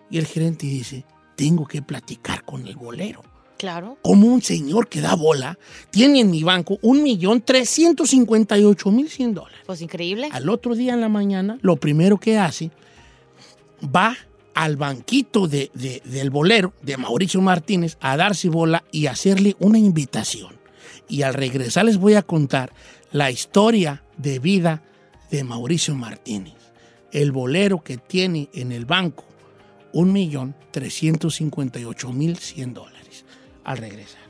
Y 0.09 0.19
el 0.19 0.27
gerente 0.27 0.67
dice, 0.67 1.05
tengo 1.35 1.67
que 1.67 1.83
platicar 1.83 2.45
con 2.45 2.65
el 2.69 2.77
bolero. 2.77 3.23
Claro. 3.59 3.97
como 4.03 4.27
un 4.27 4.43
señor 4.43 4.87
que 4.87 5.01
da 5.01 5.15
bola 5.15 5.59
tiene 5.91 6.21
en 6.21 6.31
mi 6.31 6.43
banco 6.43 6.79
un 6.83 7.03
millón 7.03 7.41
trescientos 7.41 8.11
cincuenta 8.11 8.59
y 8.59 8.65
ocho 8.65 8.91
mil 8.91 9.09
cien 9.09 9.33
dólares. 9.33 9.61
Pues 9.65 9.81
increíble. 9.81 10.29
Al 10.31 10.49
otro 10.51 10.75
día 10.75 10.93
en 10.93 11.01
la 11.01 11.09
mañana, 11.09 11.59
lo 11.63 11.77
primero 11.77 12.19
que 12.19 12.37
hace, 12.39 12.71
va 13.83 14.17
al 14.57 14.77
banquito 14.77 15.47
de- 15.47 15.71
de- 15.75 16.03
del 16.05 16.31
bolero 16.31 16.73
de 16.83 16.97
Mauricio 16.97 17.41
Martínez 17.41 17.97
a 18.01 18.17
darse 18.17 18.49
bola 18.49 18.83
y 18.91 19.07
hacerle 19.07 19.55
una 19.61 19.79
invitación. 19.79 20.57
Y 21.09 21.23
al 21.23 21.35
regresar 21.35 21.85
les 21.85 21.99
voy 21.99 22.15
a 22.15 22.23
contar 22.23 22.73
la 23.13 23.31
historia 23.31 24.03
de 24.17 24.39
vida 24.41 24.83
de 25.31 25.45
Mauricio 25.45 25.95
Martínez, 25.95 26.55
el 27.13 27.33
bolero 27.33 27.85
que 27.85 27.99
tiene 27.99 28.49
en 28.55 28.73
el 28.73 28.87
banco 28.87 29.25
un 29.93 30.13
millón 30.13 30.57
trescientos 30.73 31.37
cincuenta 31.37 31.79
y 31.79 31.85
ocho 31.85 32.13
mil 32.13 32.37
cien 32.37 32.75
dólares. 32.75 33.25
Al 33.63 33.79
regresar. 33.79 34.27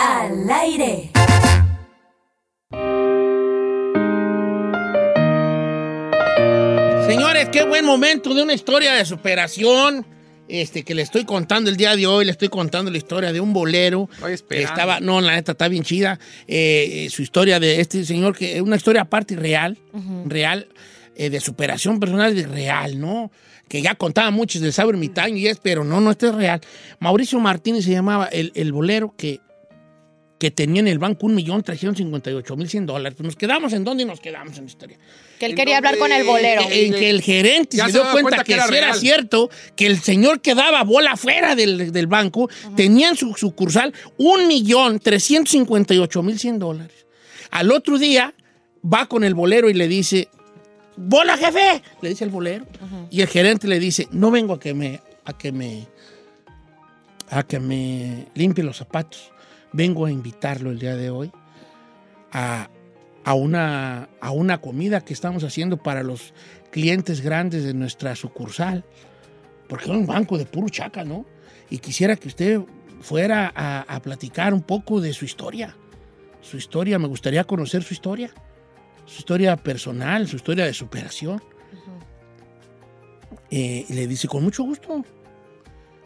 Al 0.00 0.50
aire. 0.50 1.10
Señores, 7.06 7.50
qué 7.50 7.64
buen 7.68 7.84
momento 7.84 8.32
de 8.32 8.42
una 8.42 8.54
historia 8.54 8.94
de 8.94 9.04
superación. 9.04 10.06
Este, 10.48 10.82
que 10.82 10.96
le 10.96 11.02
estoy 11.02 11.24
contando 11.24 11.70
el 11.70 11.76
día 11.76 11.94
de 11.94 12.08
hoy, 12.08 12.24
le 12.24 12.32
estoy 12.32 12.48
contando 12.48 12.90
la 12.90 12.96
historia 12.96 13.32
de 13.32 13.40
un 13.40 13.52
bolero. 13.52 14.08
Estoy 14.26 14.58
que 14.58 14.62
estaba, 14.64 14.98
no, 14.98 15.20
la 15.20 15.34
neta 15.34 15.52
está 15.52 15.68
bien 15.68 15.84
chida. 15.84 16.18
Eh, 16.48 17.04
eh, 17.04 17.10
su 17.10 17.22
historia 17.22 17.60
de 17.60 17.80
este 17.80 18.04
señor, 18.04 18.36
que 18.36 18.56
es 18.56 18.62
una 18.62 18.74
historia 18.74 19.02
aparte 19.02 19.36
real, 19.36 19.78
real, 20.24 20.66
eh, 21.14 21.30
de 21.30 21.38
superación 21.38 22.00
personal 22.00 22.36
y 22.36 22.42
real, 22.42 22.98
¿no? 22.98 23.30
Que 23.68 23.80
ya 23.80 23.94
contaba 23.94 24.32
muchos 24.32 24.60
del 24.60 24.72
sabor 24.72 24.96
ermitaño 24.96 25.36
y 25.36 25.46
es, 25.46 25.60
pero 25.62 25.84
no, 25.84 26.00
no, 26.00 26.10
este 26.10 26.26
es 26.28 26.34
real. 26.34 26.60
Mauricio 26.98 27.38
Martínez 27.38 27.84
se 27.84 27.92
llamaba 27.92 28.26
el, 28.26 28.50
el 28.56 28.72
bolero 28.72 29.14
que, 29.16 29.38
que 30.40 30.50
tenía 30.50 30.80
en 30.80 30.88
el 30.88 30.98
banco 30.98 31.26
un 31.26 31.34
millón 31.34 31.62
trescientos 31.62 31.98
cincuenta 31.98 32.30
y 32.30 32.32
ocho 32.32 32.56
mil 32.56 32.68
cien 32.68 32.86
dólares. 32.86 33.14
Pues 33.16 33.26
nos 33.26 33.36
quedamos 33.36 33.74
en 33.74 33.84
dónde 33.84 34.06
nos 34.06 34.20
quedamos 34.20 34.56
en 34.56 34.64
la 34.64 34.70
historia. 34.70 34.98
Que 35.38 35.46
él 35.46 35.54
quería 35.54 35.76
hablar 35.76 35.98
con 35.98 36.10
el 36.10 36.24
bolero. 36.24 36.62
En 36.70 36.94
que 36.94 37.10
el 37.10 37.20
gerente 37.20 37.76
se 37.76 37.84
se 37.84 37.92
dio 37.92 38.02
cuenta, 38.10 38.22
cuenta 38.22 38.44
que, 38.44 38.56
que 38.56 38.78
era 38.78 38.94
cierto 38.94 39.50
que 39.76 39.86
el 39.86 40.00
señor 40.00 40.40
que 40.40 40.54
daba 40.54 40.82
bola 40.82 41.16
fuera 41.16 41.54
del, 41.54 41.92
del 41.92 42.06
banco 42.06 42.48
tenía 42.74 43.10
en 43.10 43.16
su 43.16 43.34
sucursal 43.34 43.92
un 44.16 44.48
millón 44.48 44.98
trescientos 44.98 45.52
cincuenta 45.52 45.92
y 45.92 45.98
ocho 45.98 46.22
mil 46.22 46.38
cien 46.38 46.58
dólares. 46.58 47.06
Al 47.50 47.70
otro 47.70 47.98
día 47.98 48.32
va 48.82 49.06
con 49.06 49.24
el 49.24 49.34
bolero 49.34 49.68
y 49.68 49.74
le 49.74 49.88
dice, 49.88 50.28
¡Bola, 50.96 51.36
jefe! 51.36 51.82
Le 52.00 52.08
dice 52.08 52.24
el 52.24 52.30
bolero. 52.30 52.66
Y 53.10 53.20
el 53.20 53.28
gerente 53.28 53.68
le 53.68 53.78
dice, 53.78 54.08
no 54.10 54.30
vengo 54.30 54.54
a 54.54 54.60
que 54.60 54.74
me, 54.74 55.00
a 55.24 55.36
que 55.36 55.52
me, 55.52 55.86
a 57.28 57.42
que 57.42 57.60
me 57.60 58.26
limpie 58.34 58.64
los 58.64 58.78
zapatos. 58.78 59.32
Vengo 59.72 60.06
a 60.06 60.10
invitarlo 60.10 60.70
el 60.70 60.78
día 60.78 60.96
de 60.96 61.10
hoy 61.10 61.30
a, 62.32 62.70
a 63.24 63.34
una, 63.34 64.08
a 64.20 64.30
una 64.30 64.60
comida 64.60 65.04
que 65.04 65.12
estamos 65.12 65.44
haciendo 65.44 65.76
para 65.76 66.02
los 66.02 66.34
clientes 66.70 67.20
grandes 67.20 67.64
de 67.64 67.74
nuestra 67.74 68.16
sucursal. 68.16 68.84
Porque 69.68 69.84
es 69.84 69.90
un 69.90 70.06
banco 70.06 70.36
de 70.36 70.46
puro 70.46 70.68
chaca, 70.68 71.04
¿no? 71.04 71.24
Y 71.68 71.78
quisiera 71.78 72.16
que 72.16 72.28
usted 72.28 72.60
fuera 73.00 73.52
a, 73.54 73.82
a 73.82 74.02
platicar 74.02 74.52
un 74.52 74.62
poco 74.62 75.00
de 75.00 75.12
su 75.12 75.24
historia. 75.24 75.76
Su 76.40 76.56
historia, 76.56 76.98
me 76.98 77.06
gustaría 77.06 77.44
conocer 77.44 77.82
su 77.82 77.94
historia. 77.94 78.30
Su 79.06 79.18
historia 79.18 79.56
personal, 79.56 80.26
su 80.26 80.36
historia 80.36 80.64
de 80.64 80.74
superación. 80.74 81.40
Eh, 83.50 83.86
y 83.88 83.92
le 83.92 84.06
dice, 84.06 84.28
con 84.28 84.42
mucho 84.42 84.64
gusto. 84.64 85.04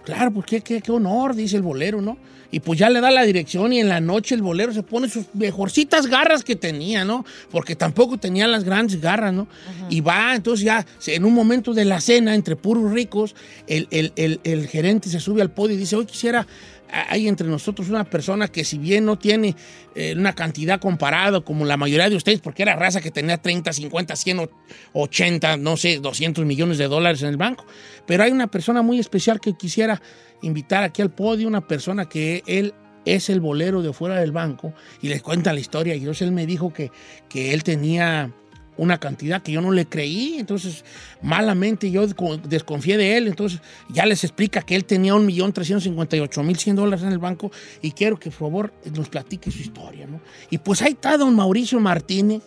Claro, 0.04 0.30
pues 0.32 0.46
qué, 0.46 0.60
qué, 0.60 0.80
qué 0.80 0.92
honor, 0.92 1.34
dice 1.34 1.56
el 1.56 1.62
bolero, 1.62 2.00
¿no? 2.02 2.18
Y 2.50 2.60
pues 2.60 2.78
ya 2.78 2.88
le 2.88 3.00
da 3.00 3.10
la 3.10 3.22
dirección 3.24 3.72
y 3.72 3.80
en 3.80 3.88
la 3.88 4.00
noche 4.00 4.34
el 4.34 4.42
bolero 4.42 4.72
se 4.72 4.84
pone 4.84 5.08
sus 5.08 5.24
mejorcitas 5.34 6.06
garras 6.06 6.44
que 6.44 6.54
tenía, 6.54 7.04
¿no? 7.04 7.24
Porque 7.50 7.74
tampoco 7.74 8.16
tenía 8.16 8.46
las 8.46 8.62
grandes 8.62 9.00
garras, 9.00 9.32
¿no? 9.32 9.48
Y 9.90 10.02
va, 10.02 10.36
entonces 10.36 10.64
ya, 10.64 10.86
en 11.08 11.24
un 11.24 11.34
momento 11.34 11.74
de 11.74 11.84
la 11.84 12.00
cena, 12.00 12.34
entre 12.34 12.54
puros 12.54 12.92
ricos, 12.92 13.34
el, 13.66 13.88
el- 13.90 14.12
el- 14.14 14.40
el 14.44 14.68
gerente 14.68 15.08
se 15.08 15.18
sube 15.18 15.42
al 15.42 15.50
podio 15.50 15.74
y 15.74 15.78
dice, 15.78 15.96
hoy 15.96 16.06
quisiera, 16.06 16.46
hay 16.90 17.28
entre 17.28 17.48
nosotros 17.48 17.88
una 17.88 18.04
persona 18.04 18.48
que 18.48 18.64
si 18.64 18.78
bien 18.78 19.04
no 19.04 19.18
tiene 19.18 19.56
eh, 19.94 20.14
una 20.16 20.34
cantidad 20.34 20.80
comparada 20.80 21.40
como 21.40 21.64
la 21.64 21.76
mayoría 21.76 22.08
de 22.08 22.16
ustedes, 22.16 22.40
porque 22.40 22.62
era 22.62 22.76
raza 22.76 23.00
que 23.00 23.10
tenía 23.10 23.38
30, 23.38 23.72
50, 23.72 24.16
100, 24.16 24.38
o 24.40 24.48
80, 24.92 25.56
no 25.56 25.76
sé, 25.76 25.98
200 25.98 26.44
millones 26.44 26.78
de 26.78 26.88
dólares 26.88 27.22
en 27.22 27.28
el 27.28 27.36
banco, 27.36 27.64
pero 28.06 28.24
hay 28.24 28.32
una 28.32 28.46
persona 28.46 28.82
muy 28.82 28.98
especial 28.98 29.40
que 29.40 29.54
quisiera 29.54 30.00
invitar 30.42 30.84
aquí 30.84 31.02
al 31.02 31.10
podio, 31.10 31.48
una 31.48 31.66
persona 31.66 32.08
que 32.08 32.42
él 32.46 32.74
es 33.04 33.28
el 33.28 33.40
bolero 33.40 33.82
de 33.82 33.92
fuera 33.92 34.20
del 34.20 34.32
banco 34.32 34.72
y 35.02 35.08
les 35.08 35.22
cuenta 35.22 35.52
la 35.52 35.60
historia. 35.60 35.94
Y 35.94 35.98
entonces 35.98 36.22
él 36.22 36.32
me 36.32 36.46
dijo 36.46 36.72
que, 36.72 36.90
que 37.28 37.52
él 37.52 37.62
tenía 37.62 38.32
una 38.76 38.98
cantidad 38.98 39.42
que 39.42 39.52
yo 39.52 39.60
no 39.60 39.70
le 39.70 39.86
creí, 39.86 40.36
entonces 40.38 40.84
malamente 41.22 41.90
yo 41.90 42.06
desco- 42.06 42.40
desconfié 42.42 42.96
de 42.96 43.16
él, 43.16 43.28
entonces 43.28 43.60
ya 43.88 44.04
les 44.04 44.24
explica 44.24 44.62
que 44.62 44.74
él 44.74 44.84
tenía 44.84 45.14
un 45.14 45.24
millón 45.26 45.52
trescientos 45.52 45.84
cincuenta 45.84 46.16
y 46.16 46.20
ocho 46.20 46.42
mil 46.42 46.56
cien 46.56 46.74
dólares 46.76 47.04
en 47.04 47.12
el 47.12 47.18
banco 47.18 47.52
y 47.82 47.92
quiero 47.92 48.18
que 48.18 48.30
por 48.30 48.38
favor 48.40 48.72
nos 48.94 49.08
platique 49.08 49.50
su 49.50 49.60
historia, 49.60 50.06
¿no? 50.06 50.20
Y 50.50 50.58
pues 50.58 50.82
ahí 50.82 50.92
está 50.92 51.16
don 51.16 51.34
Mauricio 51.36 51.78
Martínez, 51.78 52.42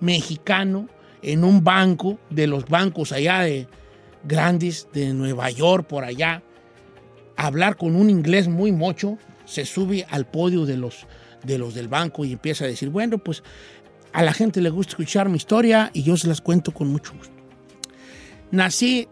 mexicano, 0.00 0.88
en 1.22 1.44
un 1.44 1.62
banco 1.62 2.18
de 2.30 2.46
los 2.46 2.64
bancos 2.66 3.12
allá 3.12 3.40
de 3.40 3.68
grandes 4.24 4.88
de 4.92 5.12
Nueva 5.12 5.50
York, 5.50 5.86
por 5.86 6.04
allá, 6.04 6.42
a 7.36 7.46
hablar 7.46 7.76
con 7.76 7.94
un 7.94 8.10
inglés 8.10 8.48
muy 8.48 8.72
mocho, 8.72 9.18
se 9.44 9.64
sube 9.64 10.06
al 10.10 10.26
podio 10.26 10.64
de 10.66 10.76
los, 10.76 11.06
de 11.44 11.58
los 11.58 11.74
del 11.74 11.88
banco 11.88 12.24
y 12.24 12.32
empieza 12.32 12.64
a 12.64 12.68
decir, 12.68 12.88
bueno, 12.90 13.18
pues 13.18 13.42
a 14.12 14.22
la 14.22 14.32
gente 14.32 14.60
le 14.60 14.70
gusta 14.70 14.90
escuchar 14.90 15.28
mi 15.28 15.36
historia 15.36 15.90
y 15.92 16.02
yo 16.02 16.16
se 16.16 16.28
las 16.28 16.40
cuento 16.40 16.72
con 16.72 16.88
mucho 16.88 17.12
gusto. 17.16 17.34
Nací 18.50 19.08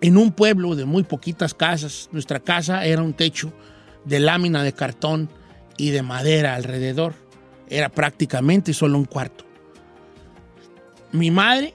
en 0.00 0.16
un 0.16 0.32
pueblo 0.32 0.76
de 0.76 0.84
muy 0.84 1.02
poquitas 1.02 1.54
casas. 1.54 2.08
Nuestra 2.12 2.40
casa 2.40 2.84
era 2.84 3.02
un 3.02 3.12
techo 3.12 3.52
de 4.04 4.20
lámina 4.20 4.62
de 4.62 4.72
cartón 4.72 5.28
y 5.76 5.90
de 5.90 6.02
madera 6.02 6.54
alrededor. 6.54 7.14
Era 7.68 7.88
prácticamente 7.88 8.72
solo 8.72 8.98
un 8.98 9.04
cuarto. 9.04 9.44
Mi 11.12 11.30
madre 11.30 11.74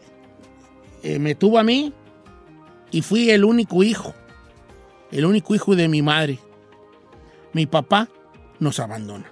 eh, 1.02 1.20
me 1.20 1.36
tuvo 1.36 1.60
a 1.60 1.64
mí 1.64 1.94
y 2.92 3.02
fui 3.02 3.30
el 3.32 3.44
único 3.44 3.84
hijo, 3.84 4.14
el 5.12 5.26
único 5.26 5.56
hijo 5.56 5.76
de 5.76 5.88
mi 5.88 6.02
madre. 6.02 6.40
Mi 7.52 7.66
papá 7.66 8.10
nos 8.60 8.80
abandona. 8.80 9.32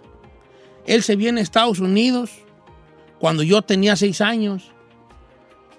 Él 0.86 1.04
se 1.04 1.16
viene 1.16 1.40
a 1.40 1.44
Estados 1.44 1.80
Unidos 1.80 2.32
cuando 3.22 3.44
yo 3.44 3.62
tenía 3.62 3.96
seis 3.96 4.20
años 4.20 4.72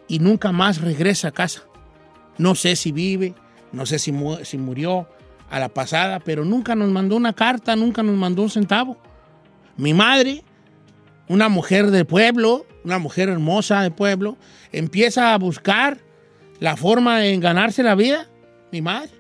y 0.07 0.20
nunca 0.20 0.52
más 0.52 0.81
regresa 0.81 1.28
a 1.28 1.33
casa. 1.33 1.64
No 2.38 2.55
sé 2.55 2.76
si 2.76 2.92
vive, 2.92 3.35
no 3.72 3.85
sé 3.85 3.98
si, 3.98 4.14
si 4.44 4.59
murió 4.59 5.09
a 5.50 5.59
la 5.59 5.68
pasada, 5.68 6.20
pero 6.20 6.44
nunca 6.44 6.76
nos 6.76 6.88
mandó 6.92 7.16
una 7.16 7.33
carta, 7.33 7.74
nunca 7.74 8.05
nos 8.05 8.14
mandó 8.14 8.42
un 8.42 8.50
centavo. 8.50 8.96
Mi 9.76 9.92
madre, 9.92 10.44
una 11.26 11.48
mujer 11.48 11.90
del 11.90 12.07
pueblo, 12.07 12.64
una 12.85 13.00
mujer 13.00 13.28
hermosa 13.28 13.83
del 13.83 13.92
pueblo, 13.92 14.37
empieza 14.70 15.35
a 15.35 15.38
buscar 15.38 15.98
la 16.61 16.76
forma 16.76 17.18
de 17.18 17.37
ganarse 17.38 17.83
la 17.83 17.96
vida, 17.96 18.28
mi 18.70 18.83
madre, 18.83 19.11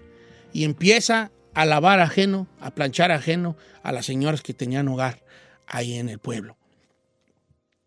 y 0.52 0.62
empieza 0.62 1.32
a 1.54 1.66
lavar 1.66 1.98
ajeno, 1.98 2.46
a 2.60 2.70
planchar 2.70 3.10
ajeno 3.10 3.56
a 3.82 3.90
las 3.90 4.06
señoras 4.06 4.42
que 4.42 4.54
tenían 4.54 4.86
hogar 4.86 5.24
ahí 5.66 5.94
en 5.94 6.08
el 6.08 6.20
pueblo. 6.20 6.56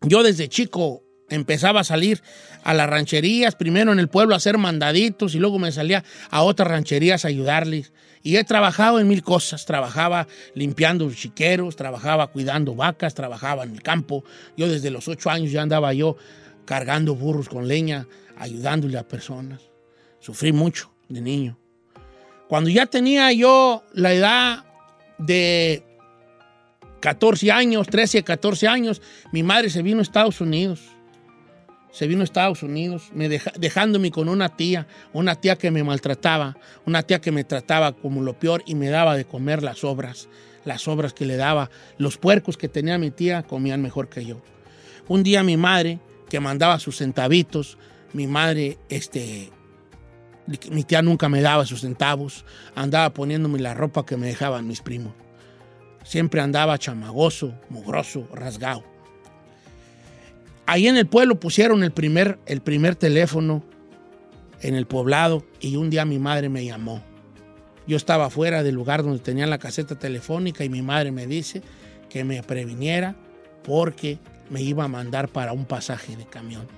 Yo 0.02 0.22
desde 0.22 0.48
chico 0.48 1.02
empezaba 1.28 1.80
a 1.80 1.84
salir 1.84 2.22
a 2.62 2.74
las 2.74 2.88
rancherías, 2.88 3.54
primero 3.54 3.92
en 3.92 3.98
el 3.98 4.08
pueblo 4.08 4.34
a 4.34 4.38
hacer 4.38 4.58
mandaditos 4.58 5.34
y 5.34 5.38
luego 5.38 5.58
me 5.58 5.72
salía 5.72 6.04
a 6.30 6.42
otras 6.42 6.68
rancherías 6.68 7.24
a 7.24 7.28
ayudarles. 7.28 7.92
Y 8.22 8.36
he 8.36 8.44
trabajado 8.44 8.98
en 8.98 9.06
mil 9.06 9.22
cosas. 9.22 9.66
Trabajaba 9.66 10.26
limpiando 10.54 11.12
chiqueros, 11.12 11.76
trabajaba 11.76 12.26
cuidando 12.26 12.74
vacas, 12.74 13.14
trabajaba 13.14 13.62
en 13.62 13.72
el 13.72 13.82
campo. 13.82 14.24
Yo 14.56 14.68
desde 14.68 14.90
los 14.90 15.06
ocho 15.06 15.30
años 15.30 15.52
ya 15.52 15.62
andaba 15.62 15.92
yo 15.92 16.16
cargando 16.64 17.14
burros 17.14 17.48
con 17.48 17.68
leña, 17.68 18.08
ayudándole 18.36 18.98
a 18.98 19.06
personas. 19.06 19.60
Sufrí 20.18 20.52
mucho 20.52 20.90
de 21.08 21.20
niño. 21.20 21.56
Cuando 22.48 22.68
ya 22.68 22.86
tenía 22.86 23.32
yo 23.32 23.84
la 23.92 24.12
edad 24.12 24.64
de 25.18 25.85
14 27.06 27.52
años, 27.52 27.86
13, 27.86 28.24
14 28.24 28.66
años, 28.66 29.00
mi 29.30 29.44
madre 29.44 29.70
se 29.70 29.80
vino 29.80 30.00
a 30.00 30.02
Estados 30.02 30.40
Unidos. 30.40 30.80
se 31.92 32.08
vino 32.08 32.22
a 32.22 32.24
Estados 32.24 32.64
Unidos, 32.64 33.10
me 33.14 33.28
dejándome 33.28 34.10
con 34.10 34.28
una 34.28 34.48
tía, 34.56 34.88
una 35.12 35.36
tía 35.36 35.56
que 35.56 35.70
me 35.70 35.84
maltrataba, 35.84 36.56
una 36.84 37.04
tía 37.04 37.20
que 37.20 37.30
me 37.30 37.44
trataba 37.44 37.92
como 37.92 38.22
lo 38.22 38.36
peor 38.36 38.64
y 38.66 38.74
me 38.74 38.88
daba 38.88 39.16
de 39.16 39.24
comer 39.24 39.62
las 39.62 39.84
obras, 39.84 40.28
las 40.64 40.82
sobras 40.82 41.14
que 41.14 41.26
le 41.26 41.36
daba. 41.36 41.70
Los 41.96 42.18
puercos 42.18 42.56
que 42.56 42.68
tenía 42.68 42.98
mi 42.98 43.12
tía 43.12 43.44
comían 43.44 43.82
mejor 43.82 44.08
que 44.08 44.24
yo. 44.24 44.42
Un 45.06 45.22
día 45.22 45.44
mi 45.44 45.56
madre, 45.56 46.00
que 46.28 46.40
mandaba 46.40 46.80
sus 46.80 46.96
centavitos, 46.96 47.78
mi 48.14 48.26
madre, 48.26 48.78
este, 48.88 49.52
mi 50.72 50.82
tía 50.82 51.02
nunca 51.02 51.28
me 51.28 51.40
daba 51.40 51.66
sus 51.66 51.82
centavos, 51.82 52.44
andaba 52.74 53.14
poniéndome 53.14 53.60
la 53.60 53.74
ropa 53.74 54.04
que 54.04 54.16
me 54.16 54.26
dejaban 54.26 54.66
mis 54.66 54.82
primos. 54.82 55.14
Siempre 56.06 56.40
andaba 56.40 56.78
chamagoso, 56.78 57.52
mugroso, 57.68 58.28
rasgado. 58.32 58.84
Ahí 60.64 60.86
en 60.86 60.96
el 60.96 61.08
pueblo 61.08 61.40
pusieron 61.40 61.82
el 61.82 61.90
primer, 61.90 62.38
el 62.46 62.60
primer 62.60 62.94
teléfono 62.94 63.64
en 64.62 64.76
el 64.76 64.86
poblado 64.86 65.44
y 65.60 65.74
un 65.74 65.90
día 65.90 66.04
mi 66.04 66.20
madre 66.20 66.48
me 66.48 66.64
llamó. 66.64 67.02
Yo 67.88 67.96
estaba 67.96 68.30
fuera 68.30 68.62
del 68.62 68.76
lugar 68.76 69.02
donde 69.02 69.18
tenían 69.18 69.50
la 69.50 69.58
caseta 69.58 69.98
telefónica 69.98 70.64
y 70.64 70.68
mi 70.68 70.80
madre 70.80 71.10
me 71.10 71.26
dice 71.26 71.60
que 72.08 72.22
me 72.22 72.40
previniera 72.44 73.16
porque 73.64 74.20
me 74.48 74.62
iba 74.62 74.84
a 74.84 74.88
mandar 74.88 75.28
para 75.28 75.52
un 75.52 75.64
pasaje 75.64 76.16
de 76.16 76.26
camión. 76.26 76.68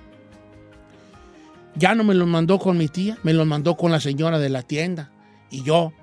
Ya 1.75 1.93
no 1.93 2.03
me 2.03 2.15
lo 2.15 2.25
mandó 2.25 2.57
con 2.57 2.79
mi 2.79 2.87
tía, 2.87 3.19
me 3.21 3.33
lo 3.33 3.45
mandó 3.45 3.77
con 3.77 3.91
la 3.91 3.99
señora 3.99 4.39
de 4.39 4.49
la 4.49 4.63
tienda 4.63 5.11
y 5.51 5.61
yo 5.61 5.93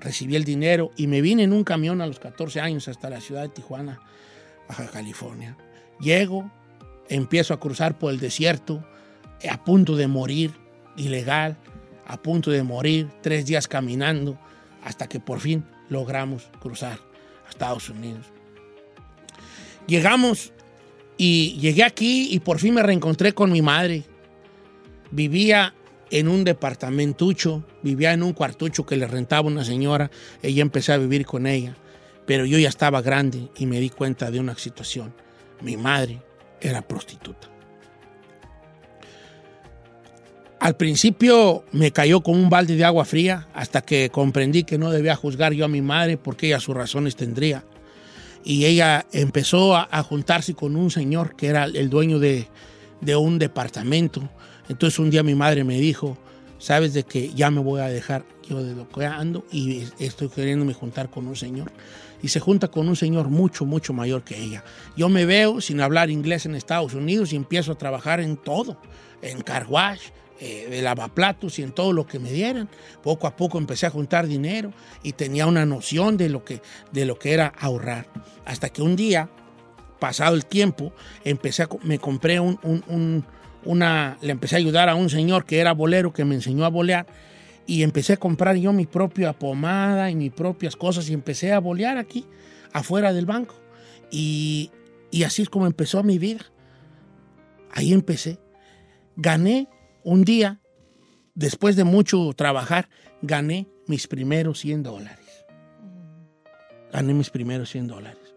recibí 0.00 0.36
el 0.36 0.44
dinero 0.44 0.92
y 0.96 1.06
me 1.06 1.20
vine 1.20 1.42
en 1.44 1.52
un 1.52 1.64
camión 1.64 2.00
a 2.00 2.06
los 2.06 2.18
14 2.18 2.60
años 2.60 2.88
hasta 2.88 3.10
la 3.10 3.20
ciudad 3.20 3.42
de 3.42 3.48
Tijuana, 3.50 4.00
Baja 4.68 4.88
California. 4.88 5.56
Llego, 6.00 6.50
empiezo 7.08 7.54
a 7.54 7.60
cruzar 7.60 7.98
por 7.98 8.12
el 8.12 8.20
desierto, 8.20 8.84
a 9.48 9.64
punto 9.64 9.96
de 9.96 10.06
morir, 10.06 10.52
ilegal, 10.96 11.56
a 12.06 12.20
punto 12.20 12.50
de 12.50 12.62
morir, 12.62 13.08
tres 13.22 13.46
días 13.46 13.68
caminando, 13.68 14.38
hasta 14.84 15.08
que 15.08 15.20
por 15.20 15.40
fin 15.40 15.64
logramos 15.88 16.48
cruzar 16.60 16.98
a 17.46 17.50
Estados 17.50 17.88
Unidos. 17.88 18.26
Llegamos 19.86 20.52
y 21.16 21.58
llegué 21.58 21.84
aquí 21.84 22.28
y 22.30 22.40
por 22.40 22.58
fin 22.58 22.74
me 22.74 22.82
reencontré 22.82 23.32
con 23.32 23.52
mi 23.52 23.60
madre. 23.60 24.04
Vivía 25.10 25.74
en 26.10 26.28
un 26.28 26.44
departamentucho, 26.44 27.64
vivía 27.82 28.12
en 28.12 28.22
un 28.22 28.32
cuartucho 28.32 28.84
que 28.84 28.96
le 28.96 29.06
rentaba 29.06 29.46
una 29.46 29.64
señora, 29.64 30.10
ella 30.42 30.62
empecé 30.62 30.92
a 30.92 30.98
vivir 30.98 31.24
con 31.24 31.46
ella, 31.46 31.76
pero 32.26 32.44
yo 32.44 32.58
ya 32.58 32.68
estaba 32.68 33.00
grande 33.00 33.48
y 33.56 33.66
me 33.66 33.80
di 33.80 33.90
cuenta 33.90 34.30
de 34.30 34.40
una 34.40 34.56
situación. 34.56 35.14
Mi 35.62 35.76
madre 35.76 36.22
era 36.60 36.82
prostituta. 36.82 37.48
Al 40.58 40.76
principio 40.76 41.64
me 41.72 41.90
cayó 41.90 42.20
como 42.20 42.38
un 42.38 42.50
balde 42.50 42.76
de 42.76 42.84
agua 42.84 43.06
fría 43.06 43.48
hasta 43.54 43.80
que 43.80 44.10
comprendí 44.10 44.64
que 44.64 44.76
no 44.76 44.90
debía 44.90 45.16
juzgar 45.16 45.54
yo 45.54 45.64
a 45.64 45.68
mi 45.68 45.80
madre 45.80 46.18
porque 46.18 46.48
ella 46.48 46.60
sus 46.60 46.74
razones 46.74 47.16
tendría. 47.16 47.64
Y 48.44 48.66
ella 48.66 49.06
empezó 49.12 49.74
a, 49.76 50.02
juntarse 50.02 50.54
con 50.54 50.76
un 50.76 50.90
señor 50.90 51.34
que 51.34 51.46
era 51.46 51.64
el 51.64 51.88
dueño 51.88 52.18
de 52.18 52.46
un 53.16 53.38
departamento. 53.38 54.28
Entonces 54.70 55.00
un 55.00 55.10
día 55.10 55.24
mi 55.24 55.34
madre 55.34 55.64
me 55.64 55.80
dijo, 55.80 56.16
sabes 56.58 56.94
de 56.94 57.02
que 57.02 57.34
ya 57.34 57.50
me 57.50 57.60
voy 57.60 57.80
a 57.80 57.88
dejar 57.88 58.24
yo 58.48 58.62
de 58.62 58.76
lo 58.76 58.88
que 58.88 59.04
ando 59.04 59.44
y 59.50 59.82
estoy 59.98 60.28
queriéndome 60.28 60.74
juntar 60.74 61.10
con 61.10 61.26
un 61.26 61.34
señor. 61.34 61.72
Y 62.22 62.28
se 62.28 62.38
junta 62.38 62.68
con 62.68 62.88
un 62.88 62.94
señor 62.94 63.30
mucho, 63.30 63.64
mucho 63.66 63.92
mayor 63.92 64.22
que 64.22 64.40
ella. 64.40 64.62
Yo 64.96 65.08
me 65.08 65.26
veo 65.26 65.60
sin 65.60 65.80
hablar 65.80 66.08
inglés 66.08 66.46
en 66.46 66.54
Estados 66.54 66.94
Unidos 66.94 67.32
y 67.32 67.36
empiezo 67.36 67.72
a 67.72 67.78
trabajar 67.78 68.20
en 68.20 68.36
todo, 68.36 68.76
en 69.22 69.40
car 69.42 69.66
wash, 69.68 70.02
eh, 70.38 70.68
de 70.70 70.82
lavaplatos 70.82 71.58
y 71.58 71.62
en 71.64 71.72
todo 71.72 71.92
lo 71.92 72.06
que 72.06 72.20
me 72.20 72.30
dieran. 72.30 72.68
Poco 73.02 73.26
a 73.26 73.34
poco 73.36 73.58
empecé 73.58 73.86
a 73.86 73.90
juntar 73.90 74.28
dinero 74.28 74.72
y 75.02 75.14
tenía 75.14 75.46
una 75.48 75.66
noción 75.66 76.16
de 76.16 76.28
lo 76.28 76.44
que, 76.44 76.62
de 76.92 77.06
lo 77.06 77.18
que 77.18 77.32
era 77.32 77.48
ahorrar. 77.58 78.06
Hasta 78.44 78.68
que 78.68 78.82
un 78.82 78.94
día, 78.94 79.28
pasado 79.98 80.36
el 80.36 80.46
tiempo, 80.46 80.92
empecé 81.24 81.64
a 81.64 81.68
me 81.82 81.98
compré 81.98 82.38
un- 82.38 82.60
un- 82.62 83.24
una, 83.64 84.18
le 84.22 84.32
empecé 84.32 84.56
a 84.56 84.58
ayudar 84.58 84.88
a 84.88 84.94
un 84.94 85.10
señor 85.10 85.44
que 85.44 85.58
era 85.58 85.72
bolero 85.72 86.12
que 86.12 86.24
me 86.24 86.34
enseñó 86.34 86.64
a 86.64 86.68
bolear 86.68 87.06
y 87.66 87.82
empecé 87.82 88.14
a 88.14 88.16
comprar 88.16 88.56
yo 88.56 88.72
mi 88.72 88.86
propia 88.86 89.32
pomada 89.32 90.10
y 90.10 90.16
mis 90.16 90.32
propias 90.32 90.76
cosas 90.76 91.08
y 91.08 91.12
empecé 91.12 91.52
a 91.52 91.60
bolear 91.60 91.98
aquí, 91.98 92.26
afuera 92.72 93.12
del 93.12 93.26
banco. 93.26 93.54
Y, 94.10 94.70
y 95.10 95.22
así 95.22 95.42
es 95.42 95.50
como 95.50 95.66
empezó 95.66 96.02
mi 96.02 96.18
vida. 96.18 96.40
Ahí 97.72 97.92
empecé. 97.92 98.38
Gané 99.16 99.68
un 100.02 100.24
día, 100.24 100.60
después 101.34 101.76
de 101.76 101.84
mucho 101.84 102.32
trabajar, 102.34 102.88
gané 103.22 103.68
mis 103.86 104.06
primeros 104.06 104.60
100 104.60 104.82
dólares. 104.82 105.44
Gané 106.92 107.14
mis 107.14 107.30
primeros 107.30 107.70
100 107.70 107.86
dólares. 107.86 108.34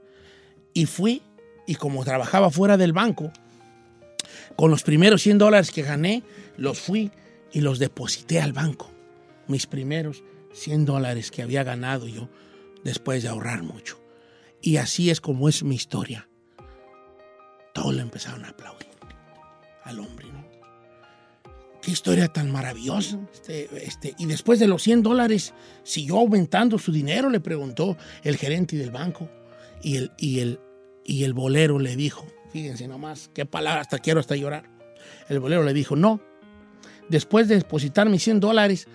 Y 0.74 0.86
fui, 0.86 1.24
y 1.66 1.76
como 1.76 2.04
trabajaba 2.04 2.52
fuera 2.52 2.78
del 2.78 2.94
banco, 2.94 3.32
con 4.56 4.72
los 4.72 4.84
primeros 4.84 5.22
100 5.24 5.38
dólares 5.38 5.72
que 5.72 5.82
gané, 5.82 6.24
los 6.58 6.80
fui 6.80 7.12
y 7.52 7.62
los 7.62 7.80
deposité 7.80 8.42
al 8.42 8.54
banco. 8.54 8.92
Mis 9.48 9.68
primeros 9.68 10.24
100 10.54 10.86
dólares 10.86 11.32
que 11.32 11.42
había 11.42 11.64
ganado 11.64 12.08
yo 12.08 12.30
después 12.84 13.24
de 13.24 13.30
ahorrar 13.30 13.64
mucho. 13.64 14.00
Y 14.62 14.78
así 14.78 15.10
es 15.10 15.20
como 15.20 15.50
es 15.50 15.64
mi 15.64 15.76
historia. 15.76 16.30
Todos 17.74 17.94
le 17.94 18.02
empezaron 18.02 18.46
a 18.46 18.50
aplaudir 18.50 18.94
al 19.84 20.00
hombre, 20.00 20.28
¿no? 20.32 20.44
Qué 21.82 21.92
historia 21.92 22.30
tan 22.30 22.50
maravillosa. 22.50 23.20
Este, 23.34 23.70
este, 23.86 24.16
y 24.18 24.26
después 24.26 24.58
de 24.60 24.68
los 24.68 24.82
100 24.84 25.04
dólares, 25.04 25.54
siguió 25.84 26.20
aumentando 26.20 26.80
su 26.80 26.94
dinero, 26.94 27.30
le 27.30 27.42
preguntó 27.42 27.98
el 28.24 28.38
gerente 28.38 28.78
del 28.78 28.92
banco. 28.92 29.30
Y 29.82 29.98
el, 29.98 30.12
y 30.18 30.40
el, 30.40 30.62
y 31.04 31.26
el 31.26 31.34
bolero 31.34 31.80
le 31.80 31.98
dijo, 31.98 32.26
fíjense 32.54 32.88
nomás, 32.88 33.30
qué 33.34 33.46
palabra, 33.46 33.82
hasta 33.82 33.98
quiero 34.00 34.20
hasta 34.22 34.36
llorar. 34.38 34.64
El 35.28 35.40
bolero 35.40 35.64
le 35.64 35.74
dijo, 35.74 35.96
no, 35.96 36.22
después 37.10 37.48
de 37.48 37.56
depositar 37.58 38.08
mis 38.10 38.24
100 38.24 38.40
dólares, 38.40 38.88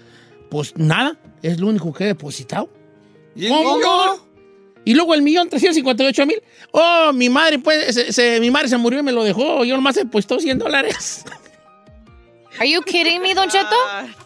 pues 0.51 0.75
nada, 0.77 1.18
es 1.42 1.61
lo 1.61 1.66
único 1.66 1.92
que 1.92 2.05
he 2.05 2.07
depositado. 2.09 2.71
¿Y 3.35 3.49
¿Cómo? 3.49 3.77
millón? 3.77 4.21
Y 4.85 4.94
luego 4.94 5.12
el 5.14 5.21
millón 5.23 5.49
358 5.51 6.25
mil. 6.27 6.40
Oh, 6.73 7.11
mi 7.12 7.29
madre, 7.29 7.59
pues, 7.59 7.94
se, 7.94 8.12
se- 8.12 8.40
mi 8.40 8.51
madre 8.51 8.68
se 8.68 8.77
murió 8.79 9.01
y 9.01 9.03
me 9.03 9.12
lo 9.12 9.23
dejó. 9.23 9.64
Yo 9.64 9.75
nomás 9.77 9.97
he 9.99 10.07
puesto 10.07 10.38
100 10.40 10.59
dólares. 10.59 11.25
Are 12.59 12.71
you 12.71 12.81
kidding 12.83 13.21
me, 13.21 13.35
Don 13.35 13.49
Cheto? 13.51 13.77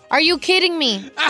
Are 0.09 0.25
you 0.25 0.39
kidding 0.39 0.79
me? 0.79 1.11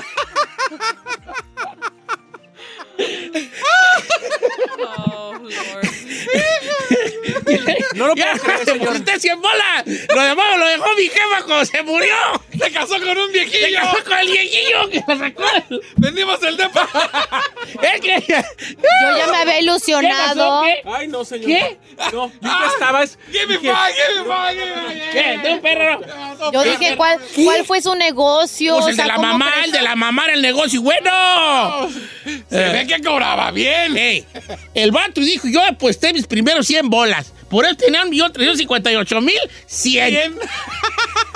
Oh, 4.78 5.32
Lord. 5.40 5.84
No 7.94 8.06
lo 8.06 8.14
puedo 8.14 8.32
creer, 8.42 8.58
señor. 8.64 8.78
deposité 8.80 9.20
100 9.20 9.40
bolas. 9.40 9.84
Lo 10.14 10.22
demás 10.22 10.58
lo 10.58 10.66
dejó 10.66 10.86
mi 10.96 11.04
jefa 11.04 11.42
cuando 11.46 11.64
se 11.64 11.82
murió. 11.82 12.14
Se 12.58 12.70
casó 12.72 12.94
con 12.98 13.18
un 13.18 13.26
Se 13.26 13.32
viejillo. 13.32 13.78
casó 13.80 14.04
con 14.04 14.18
el 14.18 14.26
viejillo 14.30 14.90
que 14.90 15.04
lo 15.06 15.18
sacó. 15.18 15.44
Vendimos 15.96 16.42
el 16.42 16.56
depa. 16.56 16.88
Es 17.82 18.00
que... 18.00 18.22
Yo 18.28 19.16
ya 19.18 19.26
me 19.28 19.36
había 19.38 19.60
ilusionado. 19.60 20.62
¿Qué 20.62 20.80
pasó? 20.84 20.96
Ay, 20.96 21.08
no, 21.08 21.24
señor. 21.24 21.46
¿Qué? 21.46 21.78
No, 22.12 22.28
yo 22.28 22.32
ya 22.42 22.66
estaba. 22.72 23.02
es- 23.02 23.18
Give 23.30 23.46
me 23.46 23.58
five, 23.58 23.72
give 23.94 24.20
me 24.20 24.24
five, 24.24 24.54
give 24.54 24.76
me. 24.88 25.10
¿Qué? 25.10 25.38
¿De 25.48 25.52
un 25.54 25.60
perro? 25.60 26.00
Yo 26.52 26.62
dije, 26.64 26.96
¿cuál, 26.96 27.18
¿cuál 27.44 27.64
fue 27.64 27.80
su 27.82 27.94
negocio? 27.94 28.74
Pues 28.74 28.84
O 28.84 28.88
el 28.88 28.96
de 28.96 29.02
sea, 29.02 29.06
la 29.06 29.14
¿cómo 29.16 29.28
mamá, 29.28 29.52
el 29.64 29.72
de 29.72 29.82
la 29.82 29.96
mamá 29.96 30.24
era 30.24 30.34
el 30.34 30.42
negocio 30.42 30.82
bueno. 30.82 31.10
Se 32.50 32.56
ve 32.68 32.86
que 32.86 33.00
cobraba 33.02 33.50
bien. 33.50 33.96
Ey, 33.96 34.24
el 34.74 34.90
vato 34.90 35.20
dijo, 35.20 35.48
yo 35.48 35.62
aposté 35.64 36.12
mis 36.12 36.26
primeros 36.26 36.66
100 36.66 36.90
bolas. 36.90 37.21
Por 37.52 37.66
eso 37.66 37.76
tenía 37.76 38.02
un 38.02 38.08
millón 38.08 38.32
358 38.32 39.20
mil 39.20 39.38
100. 39.66 40.10
Bien. 40.10 40.38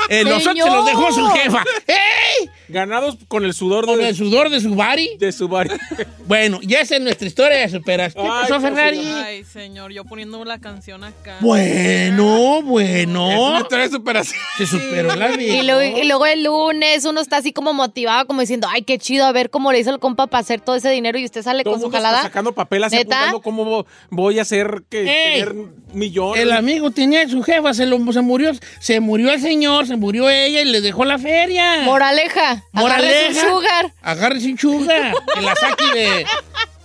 Eh, 0.09 0.24
los 0.24 0.46
otros 0.46 0.64
se 0.64 0.70
los 0.70 0.87
dejó 0.87 1.12
su 1.12 1.26
jefa. 1.29 1.62
¡Ey! 1.87 2.48
Ganados 2.68 3.16
con 3.29 3.44
el 3.44 3.55
sudor 3.55 3.87
Con 3.87 3.98
de, 3.98 4.09
el 4.09 4.16
sudor 4.16 4.50
de 4.50 4.61
su 4.61 4.74
bari. 4.74 5.11
de 5.18 5.33
su 5.33 5.48
bar. 5.48 5.68
Bueno, 6.26 6.59
ya 6.64 6.81
esa 6.81 6.96
es 6.96 7.02
nuestra 7.02 7.29
historia 7.29 7.59
de 7.59 7.68
superación. 7.68 8.24
¿Qué 8.24 8.31
Ay, 8.33 8.48
pasó, 8.48 8.61
Ferrari? 8.61 8.98
Ay, 8.98 9.44
señor, 9.44 9.92
yo 9.92 10.05
poniendo 10.05 10.44
la 10.44 10.59
canción 10.59 11.05
acá. 11.05 11.37
Bueno, 11.38 12.57
Es 12.57 12.62
una 12.64 12.68
bueno. 12.68 13.59
historia 13.61 13.85
de 13.85 13.90
superación. 13.92 14.40
Se 14.59 14.66
superó 14.66 15.14
la 15.14 15.29
vida. 15.29 15.55
Y 15.55 15.62
luego, 15.64 15.98
y 15.98 16.05
luego 16.05 16.26
el 16.26 16.42
lunes 16.42 17.05
uno 17.05 17.20
está 17.20 17.37
así 17.37 17.52
como 17.52 17.72
motivado, 17.74 18.26
como 18.26 18.40
diciendo, 18.40 18.66
ay, 18.68 18.83
qué 18.83 18.98
chido, 18.98 19.24
a 19.24 19.31
ver 19.31 19.50
cómo 19.50 19.70
le 19.70 19.79
hizo 19.79 19.90
el 19.90 20.00
compa 20.00 20.26
para 20.26 20.40
hacer 20.40 20.61
todo 20.61 20.74
ese 20.74 20.90
dinero 20.90 21.16
y 21.16 21.24
usted 21.24 21.42
sale 21.42 21.62
Todo 21.62 21.74
con 21.74 21.81
su 21.81 21.87
mundo 21.87 21.96
está 21.98 22.09
jalada. 22.09 22.22
sacando 22.24 22.52
papel 22.52 22.83
así 22.83 22.96
¿Neta? 22.96 23.16
apuntando 23.29 23.42
cómo 23.42 23.64
vo- 23.64 23.87
voy 24.11 24.40
a 24.40 24.42
hacer 24.42 24.83
que 24.90 25.02
Ey. 25.02 25.40
tener 25.44 25.55
millones. 25.92 26.42
El 26.42 26.50
amigo 26.50 26.90
tenía 26.90 27.29
su 27.29 27.40
jefa, 27.44 27.72
se, 27.72 27.87
lo, 27.87 28.12
se 28.12 28.20
murió, 28.20 28.50
se 28.81 28.98
murió 28.98 29.31
el 29.33 29.40
señor, 29.40 29.87
se 29.87 29.94
murió 29.94 30.29
ella 30.29 30.61
y 30.61 30.64
le 30.64 30.81
dejó 30.81 31.05
la 31.05 31.18
feria. 31.20 31.83
Moraleja, 31.85 32.56
Moraleja. 32.73 33.31
Agarre 33.31 33.51
sugar. 33.51 33.92
Agarre 34.03 34.40
sin 34.40 34.59
sugar. 34.59 35.14
Que 35.35 35.40
la 35.40 35.55
saque 35.57 35.85
de, 35.95 36.27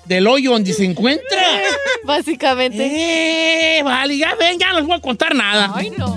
del 0.05 0.27
hoyo 0.27 0.51
donde 0.51 0.73
se 0.73 0.85
encuentra. 0.85 1.41
Básicamente. 2.03 3.77
Eh, 3.77 3.83
vale, 3.83 4.17
ya 4.17 4.35
ven, 4.35 4.59
ya 4.59 4.71
no 4.71 4.79
les 4.79 4.85
voy 4.85 4.97
a 4.97 5.01
contar 5.01 5.35
nada. 5.35 5.71
Ay, 5.75 5.91
no. 5.91 6.15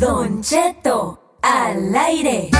Don 0.00 0.42
Cheto, 0.42 1.38
al 1.42 1.94
aire. 1.96 2.50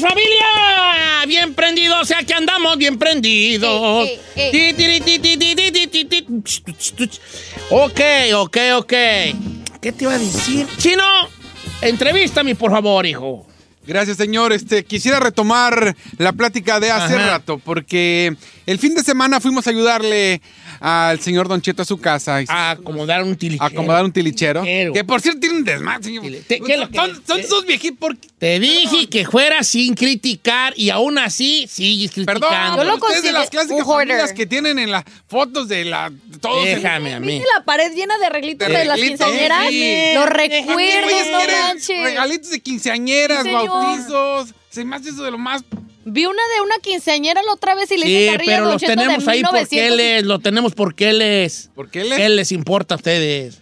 Familia! 0.00 1.24
Bien 1.26 1.54
prendidos, 1.54 2.00
o 2.00 2.04
sea 2.04 2.22
que 2.22 2.34
andamos 2.34 2.76
bien 2.76 2.98
prendidos. 2.98 4.08
Ok, 7.70 8.00
ok, 8.34 8.56
ok. 8.76 8.92
¿Qué 9.80 9.92
te 9.92 10.04
iba 10.04 10.14
a 10.14 10.18
decir? 10.18 10.66
Chino, 10.78 11.04
entrevístame, 11.82 12.54
por 12.54 12.70
favor, 12.70 13.06
hijo. 13.06 13.46
Gracias, 13.86 14.18
señor. 14.18 14.52
Este, 14.52 14.84
quisiera 14.84 15.18
retomar 15.20 15.96
la 16.18 16.32
plática 16.32 16.78
de 16.80 16.90
hace 16.90 17.14
Ajá. 17.16 17.26
rato, 17.26 17.58
porque 17.58 18.36
el 18.66 18.78
fin 18.78 18.94
de 18.94 19.02
semana 19.02 19.40
fuimos 19.40 19.66
a 19.66 19.70
ayudarle 19.70 20.40
al 20.80 21.18
señor 21.20 21.48
Don 21.48 21.60
Cheto 21.62 21.82
a 21.82 21.84
su 21.84 21.98
casa. 21.98 22.40
A 22.48 22.70
acomodar 22.72 23.22
un 23.24 23.36
tilichero. 23.36 23.64
a 23.64 23.68
acomodar 23.68 24.04
un 24.04 24.12
tilichero. 24.12 24.60
Tilichero. 24.62 24.92
Que 24.92 25.04
por 25.04 25.20
cierto 25.20 25.40
tiene 25.40 25.56
un 25.56 25.64
desmadre, 25.64 26.04
señor. 26.04 26.22
¿qué 26.24 26.56
es 26.74 26.78
lo 26.78 26.88
que- 26.90 26.96
son 26.96 27.14
son 27.26 27.36
te- 27.38 27.46
esos 27.46 27.66
viejitos. 27.66 27.98
por- 27.98 28.16
Te 28.38 28.58
dije 28.60 29.08
que 29.08 29.26
fuera 29.26 29.62
sin 29.62 29.94
criticar 29.94 30.72
y 30.76 30.90
aún 30.90 31.18
así 31.18 31.66
sigues 31.68 32.10
criticando. 32.12 32.48
Perdón, 32.48 32.76
Yo 32.76 32.84
lo 32.84 32.94
ustedes 32.96 33.22
de 33.22 33.32
las 33.32 33.50
clásicas 33.50 33.86
familias 33.86 34.32
que 34.32 34.46
tienen 34.46 34.78
en 34.78 34.90
las 34.90 35.04
fotos 35.28 35.68
de 35.68 35.84
la. 35.86 36.10
Todos 36.40 36.66
en- 36.66 36.82
Déjame 36.82 37.14
a 37.14 37.20
mí. 37.20 37.26
¿Viste 37.34 37.46
la 37.58 37.64
pared 37.64 37.92
llena 37.94 38.16
de 38.18 38.26
arreglitos 38.26 38.68
De 38.68 38.78
de, 38.78 38.84
las 38.84 38.98
quinceañeras? 38.98 39.68
sí. 39.68 39.94
Los 40.14 40.26
recuerdos, 40.26 41.12
no 41.32 41.38
manches. 41.68 42.02
Regalitos 42.02 42.50
de 42.50 42.60
quinceañeras, 42.60 43.42
Sí, 43.42 43.50
bautizos. 43.80 44.54
Se 44.70 44.84
me 44.84 44.96
hace 44.96 45.10
eso 45.10 45.22
de 45.24 45.30
lo 45.30 45.38
más. 45.38 45.62
Vi 46.04 46.24
una 46.26 46.42
de 46.54 46.60
una 46.62 46.76
quinceañera 46.82 47.42
la 47.42 47.52
otra 47.52 47.74
vez 47.74 47.90
y 47.90 47.96
le 47.98 48.06
Sí, 48.06 48.16
hice 48.16 48.38
pero 48.44 48.64
los 48.66 48.80
tenemos 48.80 49.24
de 49.24 49.30
ahí 49.32 49.42
porque 49.42 49.58
1900. 49.66 49.96
les, 49.96 50.24
lo 50.24 50.38
tenemos 50.38 50.74
porque 50.74 51.12
les. 51.12 51.70
¿Por 51.74 51.90
qué 51.90 52.04
les? 52.04 52.18
¿Qué 52.18 52.28
les 52.28 52.52
importa 52.52 52.94
a 52.94 52.96
ustedes? 52.96 53.58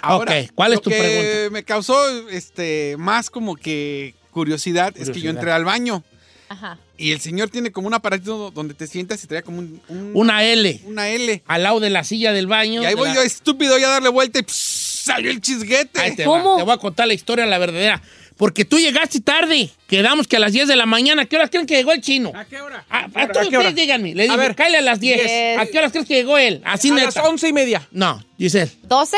Ahora, 0.00 0.40
ok, 0.40 0.50
¿cuál 0.54 0.72
es 0.72 0.76
lo 0.78 0.82
tu 0.82 0.90
que 0.90 0.96
pregunta? 0.98 1.50
me 1.52 1.64
causó 1.64 2.28
este, 2.28 2.96
más 2.98 3.30
como 3.30 3.56
que 3.56 4.14
curiosidad, 4.32 4.94
es 4.96 5.10
que 5.10 5.20
yo 5.20 5.30
entré 5.30 5.50
al 5.52 5.64
baño 5.64 6.02
Ajá. 6.48 6.78
y 6.98 7.12
el 7.12 7.20
señor 7.20 7.48
tiene 7.48 7.70
como 7.72 7.86
un 7.86 7.94
aparatito 7.94 8.50
donde 8.50 8.74
te 8.74 8.86
sientas 8.86 9.22
y 9.24 9.26
trae 9.28 9.42
como 9.42 9.60
un, 9.60 9.80
un- 9.88 10.10
Una 10.14 10.44
L 10.44 10.80
una 10.86 11.08
L. 11.08 11.42
al 11.46 11.62
lado 11.62 11.80
de 11.80 11.88
la 11.90 12.04
silla 12.04 12.32
del 12.32 12.46
baño. 12.46 12.82
Y 12.82 12.86
ahí 12.86 12.94
voy 12.94 13.08
la- 13.08 13.14
yo 13.16 13.22
estúpido 13.22 13.78
ya 13.78 13.86
a 13.86 13.90
darle 13.92 14.08
vuelta 14.10 14.38
y 14.40 14.42
pss, 14.42 15.04
salió 15.04 15.30
el 15.30 15.40
chisguete. 15.40 16.00
Ahí 16.00 16.16
te, 16.16 16.24
¿Cómo? 16.24 16.50
va, 16.52 16.56
te 16.58 16.62
voy 16.64 16.74
a 16.74 16.78
contar 16.78 17.06
la 17.06 17.14
historia, 17.14 17.46
la 17.46 17.56
verdadera. 17.58 18.02
Porque 18.36 18.64
tú 18.64 18.78
llegaste 18.78 19.20
tarde. 19.20 19.70
Quedamos 19.86 20.26
que 20.26 20.36
a 20.36 20.40
las 20.40 20.52
10 20.52 20.66
de 20.68 20.76
la 20.76 20.86
mañana. 20.86 21.22
¿A 21.22 21.24
qué 21.26 21.36
horas 21.36 21.50
creen 21.50 21.66
que 21.66 21.76
llegó 21.76 21.92
el 21.92 22.00
chino? 22.00 22.32
¿A 22.34 22.44
qué 22.44 22.60
hora? 22.60 22.84
A, 22.88 22.98
¿A 23.14 23.22
a 23.22 23.28
todos 23.28 23.46
ustedes 23.46 23.74
díganme. 23.76 24.14
Le 24.14 24.28
A 24.28 24.36
dije, 24.36 24.54
cállale 24.56 24.78
a 24.78 24.82
las 24.82 24.98
10. 25.00 25.22
Diez. 25.24 25.58
¿A 25.58 25.66
qué 25.66 25.78
horas 25.78 25.92
crees 25.92 26.06
que 26.06 26.14
llegó 26.14 26.36
él? 26.36 26.60
Así 26.64 26.90
a 26.90 26.94
neta. 26.94 27.06
las 27.14 27.16
once 27.28 27.48
y 27.48 27.52
media. 27.52 27.86
No, 27.92 28.24
Giselle. 28.36 28.72
¿12? 28.88 29.14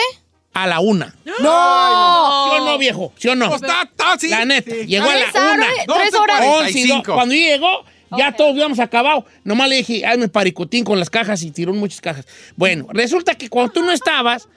A 0.53 0.67
la 0.67 0.81
una. 0.81 1.15
¡No! 1.25 2.51
¿Sí 2.51 2.61
o 2.61 2.65
no, 2.65 2.79
viejo? 2.79 3.13
¿Sí 3.17 3.29
o 3.29 3.35
no? 3.35 3.49
Pues 3.49 3.63
está, 3.63 3.83
está, 3.83 4.19
sí. 4.19 4.29
La 4.29 4.45
neta. 4.45 4.71
Sí. 4.71 4.87
Llegó 4.87 5.07
a 5.09 5.15
la 5.15 5.27
una. 5.55 5.67
tres 5.87 6.15
horas. 6.15 6.41
11 6.45 6.79
y 6.79 6.83
do- 6.89 7.03
45. 7.03 7.15
Cuando 7.15 7.35
yo 7.35 7.41
llegó, 7.41 7.85
ya 8.19 8.29
Ok. 8.31 8.37
todos 8.37 8.51
habíamos 8.53 8.79
acabado. 8.81 9.25
Nomás 9.45 9.69
le 9.69 9.77
dije, 9.77 10.05
hazme 10.07 10.29
paricotín 10.29 10.85
con 10.85 10.99
las 10.99 11.11
cajas 11.11 11.43
y 11.43 11.51
tiró 11.51 11.73
muchas 11.73 12.01
cajas. 12.01 12.27
Bueno, 12.57 12.87
resulta 12.91 13.35
que 13.35 13.49
cuando 13.49 13.73
tú 13.73 13.83
no 13.83 13.93
estabas, 13.93 14.49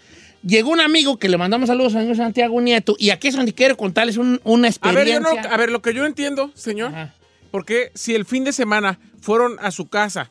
llegó 0.44 0.70
un 0.72 0.80
amigo 0.82 1.18
que 1.18 1.30
le 1.30 1.38
mandamos 1.38 1.68
saludos 1.68 1.96
al 1.96 2.02
señor 2.04 2.18
Santiago 2.18 2.60
Nieto 2.62 2.96
y 2.98 3.10
aquí 3.12 3.28
es 3.28 3.36
donde 3.36 3.54
quiero 3.54 3.76
contarles 3.78 4.18
un- 4.18 4.40
una 4.44 4.68
A 4.82 4.92
ver, 4.92 5.08
yo 5.08 5.14
experiencia. 5.18 5.42
no, 5.44 5.54
a 5.54 5.58
ver, 5.58 5.72
lo 5.72 5.82
que 5.82 5.94
yo 5.94 6.06
entiendo, 6.06 6.52
señor, 6.56 6.90
Ajá. 6.94 7.14
porque 7.52 7.92
si 7.96 8.16
el 8.16 8.26
fin 8.26 8.44
de 8.44 8.54
semana 8.54 9.00
fueron 9.22 9.58
a 9.62 9.72
su 9.72 9.88
casa 9.90 10.30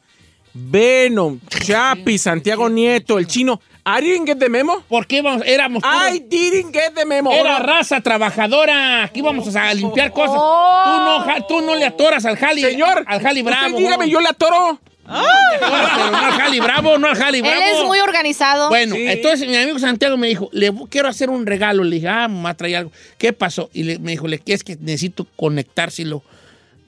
Venom, 0.54 1.38
Chapi, 1.64 2.18
Santiago 2.18 2.68
Nieto, 2.68 3.18
el 3.18 3.26
chino, 3.26 3.60
I 3.86 4.02
didn't 4.02 4.26
get 4.26 4.38
the 4.38 4.48
memo. 4.48 4.82
¿Por 4.88 5.06
qué 5.06 5.22
vamos? 5.22 5.42
Éramos 5.46 5.82
puros- 5.82 6.14
I 6.14 6.18
didn't 6.20 6.72
get 6.74 6.94
the 6.94 7.04
memo. 7.06 7.32
Era 7.32 7.58
raza 7.60 8.00
trabajadora. 8.00 9.04
Aquí 9.04 9.22
vamos 9.22 9.54
a 9.54 9.72
limpiar 9.72 10.12
cosas. 10.12 10.36
Oh. 10.38 10.84
Tú, 10.84 11.30
no, 11.30 11.46
tú 11.46 11.60
no 11.66 11.74
le 11.74 11.86
atoras 11.86 12.24
al 12.26 12.36
Jali. 12.36 12.60
Señor, 12.62 13.04
Al 13.06 13.20
Jali 13.22 13.40
Bravo. 13.42 13.78
dígame, 13.78 14.10
yo 14.10 14.20
le 14.20 14.28
atoro. 14.28 14.78
Pero 15.08 16.10
no 16.10 16.16
al 16.18 16.32
Jali 16.32 16.60
Bravo, 16.60 16.98
no 16.98 17.08
al 17.08 17.16
Jali 17.16 17.40
Bravo. 17.40 17.56
Él 17.56 17.76
es 17.78 17.84
muy 17.86 17.98
organizado. 18.00 18.68
Bueno, 18.68 18.94
Sí. 18.94 19.06
entonces 19.06 19.48
mi 19.48 19.56
amigo 19.56 19.78
Santiago 19.78 20.16
me 20.16 20.28
dijo, 20.28 20.48
le 20.52 20.72
quiero 20.90 21.08
hacer 21.08 21.30
un 21.30 21.46
regalo. 21.46 21.82
Le 21.84 21.96
dije, 21.96 22.08
ah, 22.08 22.28
me 22.28 22.42
va 22.42 22.50
a 22.50 22.56
traer 22.56 22.76
algo. 22.76 22.92
¿Qué 23.16 23.32
pasó? 23.32 23.70
Y 23.72 23.84
le- 23.84 23.98
me 23.98 24.12
dijo, 24.12 24.28
le, 24.28 24.40
es 24.46 24.62
que 24.64 24.76
necesito 24.76 25.26
conectárselo. 25.36 26.22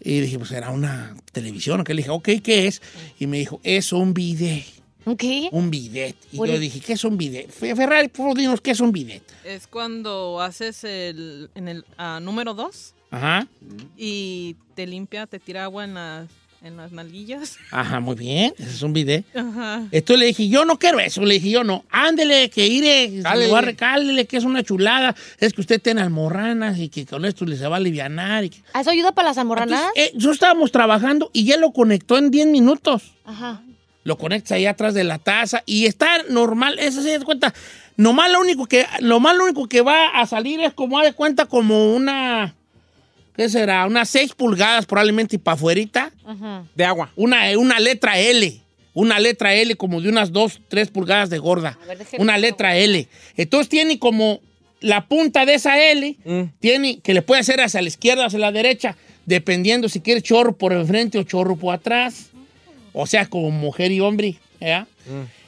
Y 0.03 0.21
dije, 0.21 0.39
pues 0.39 0.51
era 0.53 0.71
una 0.71 1.14
televisión. 1.33 1.83
Que 1.85 1.95
le 1.95 1.99
dije, 2.03 2.11
ok, 2.11 2.29
¿qué 2.43 2.66
es? 2.66 2.81
Y 3.18 3.27
me 3.27 3.39
dijo, 3.39 3.61
es 3.64 3.93
un 3.93 4.14
bidet. 4.14 4.64
¿Qué? 5.18 5.49
Un 5.51 5.71
bidet. 5.71 6.14
Y 6.31 6.37
yo 6.37 6.59
dije, 6.59 6.79
¿qué 6.81 6.93
es 6.93 7.05
un 7.05 7.16
bidet? 7.16 7.51
Fe- 7.51 7.75
Ferrari, 7.75 8.09
por 8.09 8.18
favor, 8.18 8.37
dinos, 8.37 8.61
¿qué 8.61 8.71
es 8.73 8.81
un 8.81 8.93
bidet? 8.93 9.23
Es 9.45 9.66
cuando 9.66 10.41
haces 10.41 10.85
el, 10.85 11.51
en 11.55 11.68
el 11.68 11.85
ah, 11.99 12.21
número 12.23 12.55
2 12.55 12.95
Ajá. 13.11 13.47
y 13.97 14.57
te 14.75 14.87
limpia, 14.87 15.27
te 15.27 15.39
tira 15.41 15.64
agua 15.64 15.85
en 15.85 15.95
las, 15.95 16.29
en 16.62 16.76
las 16.76 16.92
nalguillas. 16.92 17.58
Ajá, 17.70 18.00
muy 18.00 18.16
bien. 18.16 18.54
Ese 18.58 18.70
es 18.70 18.82
un 18.82 18.92
bidet. 18.92 19.24
Ajá. 19.34 19.82
Entonces 19.90 20.18
le 20.18 20.26
dije, 20.26 20.48
yo 20.48 20.64
no 20.64 20.78
quiero 20.78 21.00
eso. 21.00 21.22
Le 21.24 21.34
dije, 21.34 21.50
yo 21.50 21.64
no. 21.64 21.84
Ándele, 21.90 22.50
que 22.50 22.66
iré. 22.66 23.20
Cálele. 23.22 23.76
Cálele, 23.76 24.26
que 24.26 24.36
es 24.36 24.44
una 24.44 24.62
chulada. 24.62 25.14
Es 25.38 25.52
que 25.52 25.61
usted 25.61 25.80
tiene 25.80 26.02
almorranas 26.02 26.78
y 26.78 26.88
que 26.88 27.06
con 27.06 27.24
esto 27.24 27.44
le 27.44 27.56
se 27.56 27.66
va 27.66 27.76
a 27.76 27.78
alivianar. 27.78 28.44
Y 28.44 28.50
que... 28.50 28.58
¿Ah, 28.72 28.80
¿Eso 28.80 28.90
ayuda 28.90 29.12
para 29.12 29.28
las 29.28 29.38
almorranas? 29.38 29.80
Entonces, 29.80 30.04
eh, 30.04 30.11
nosotros 30.14 30.36
estábamos 30.36 30.72
trabajando 30.72 31.30
y 31.32 31.44
ya 31.44 31.56
lo 31.56 31.72
conectó 31.72 32.18
en 32.18 32.30
10 32.30 32.48
minutos. 32.48 33.14
Ajá. 33.24 33.62
Lo 34.02 34.16
conectas 34.16 34.52
ahí 34.52 34.66
atrás 34.66 34.94
de 34.94 35.04
la 35.04 35.18
taza 35.18 35.62
y 35.66 35.86
está 35.86 36.22
normal. 36.28 36.78
Eso 36.78 37.02
se 37.02 37.18
da 37.18 37.24
cuenta. 37.24 37.52
Nomás 37.96 38.32
lo 38.32 38.40
único 38.40 38.66
que, 38.66 38.86
lo 39.00 39.20
más 39.20 39.36
lo 39.36 39.44
único 39.44 39.68
que 39.68 39.82
va 39.82 40.08
a 40.08 40.26
salir 40.26 40.61
es 40.61 40.72
como, 40.72 41.00
de 41.00 41.12
cuenta, 41.12 41.46
como 41.46 41.94
una. 41.94 42.54
¿Qué 43.36 43.48
será? 43.48 43.86
Unas 43.86 44.08
6 44.08 44.34
pulgadas 44.34 44.86
probablemente 44.86 45.38
para 45.38 45.56
De 46.74 46.85
agua. 46.85 47.12
Una, 47.16 47.57
una 47.59 47.78
letra 47.81 48.18
L. 48.18 48.61
Una 48.93 49.18
letra 49.20 49.55
L 49.55 49.74
como 49.76 50.01
de 50.01 50.09
unas 50.09 50.33
2, 50.33 50.61
3 50.68 50.89
pulgadas 50.91 51.31
de 51.31 51.39
gorda. 51.39 51.78
Ver, 51.87 51.99
Una 52.18 52.33
ver. 52.35 52.43
letra 52.43 52.76
L. 52.76 53.07
Entonces 53.37 53.68
tiene 53.68 53.99
como 53.99 54.41
la 54.81 55.07
punta 55.07 55.45
de 55.47 55.55
esa 55.55 55.81
L, 55.81 56.16
Mm. 56.24 56.43
tiene 56.59 56.99
que 57.01 57.14
le 57.14 57.22
puede 57.22 57.41
hacer 57.41 57.61
hacia 57.61 57.83
la 57.83 57.89
izquierda 57.89 58.24
o 58.24 58.26
hacia 58.26 58.39
la 58.39 58.51
derecha, 58.53 58.97
dependiendo 59.26 59.89
si 59.89 60.01
quiere 60.01 60.22
chorro 60.22 60.57
por 60.57 60.72
enfrente 60.72 61.18
o 61.18 61.22
chorro 61.22 61.57
por 61.57 61.74
atrás. 61.74 62.31
O 62.93 63.07
sea, 63.07 63.26
como 63.26 63.51
mujer 63.51 63.93
y 63.93 64.01
hombre. 64.01 64.37
¿ya? 64.61 64.87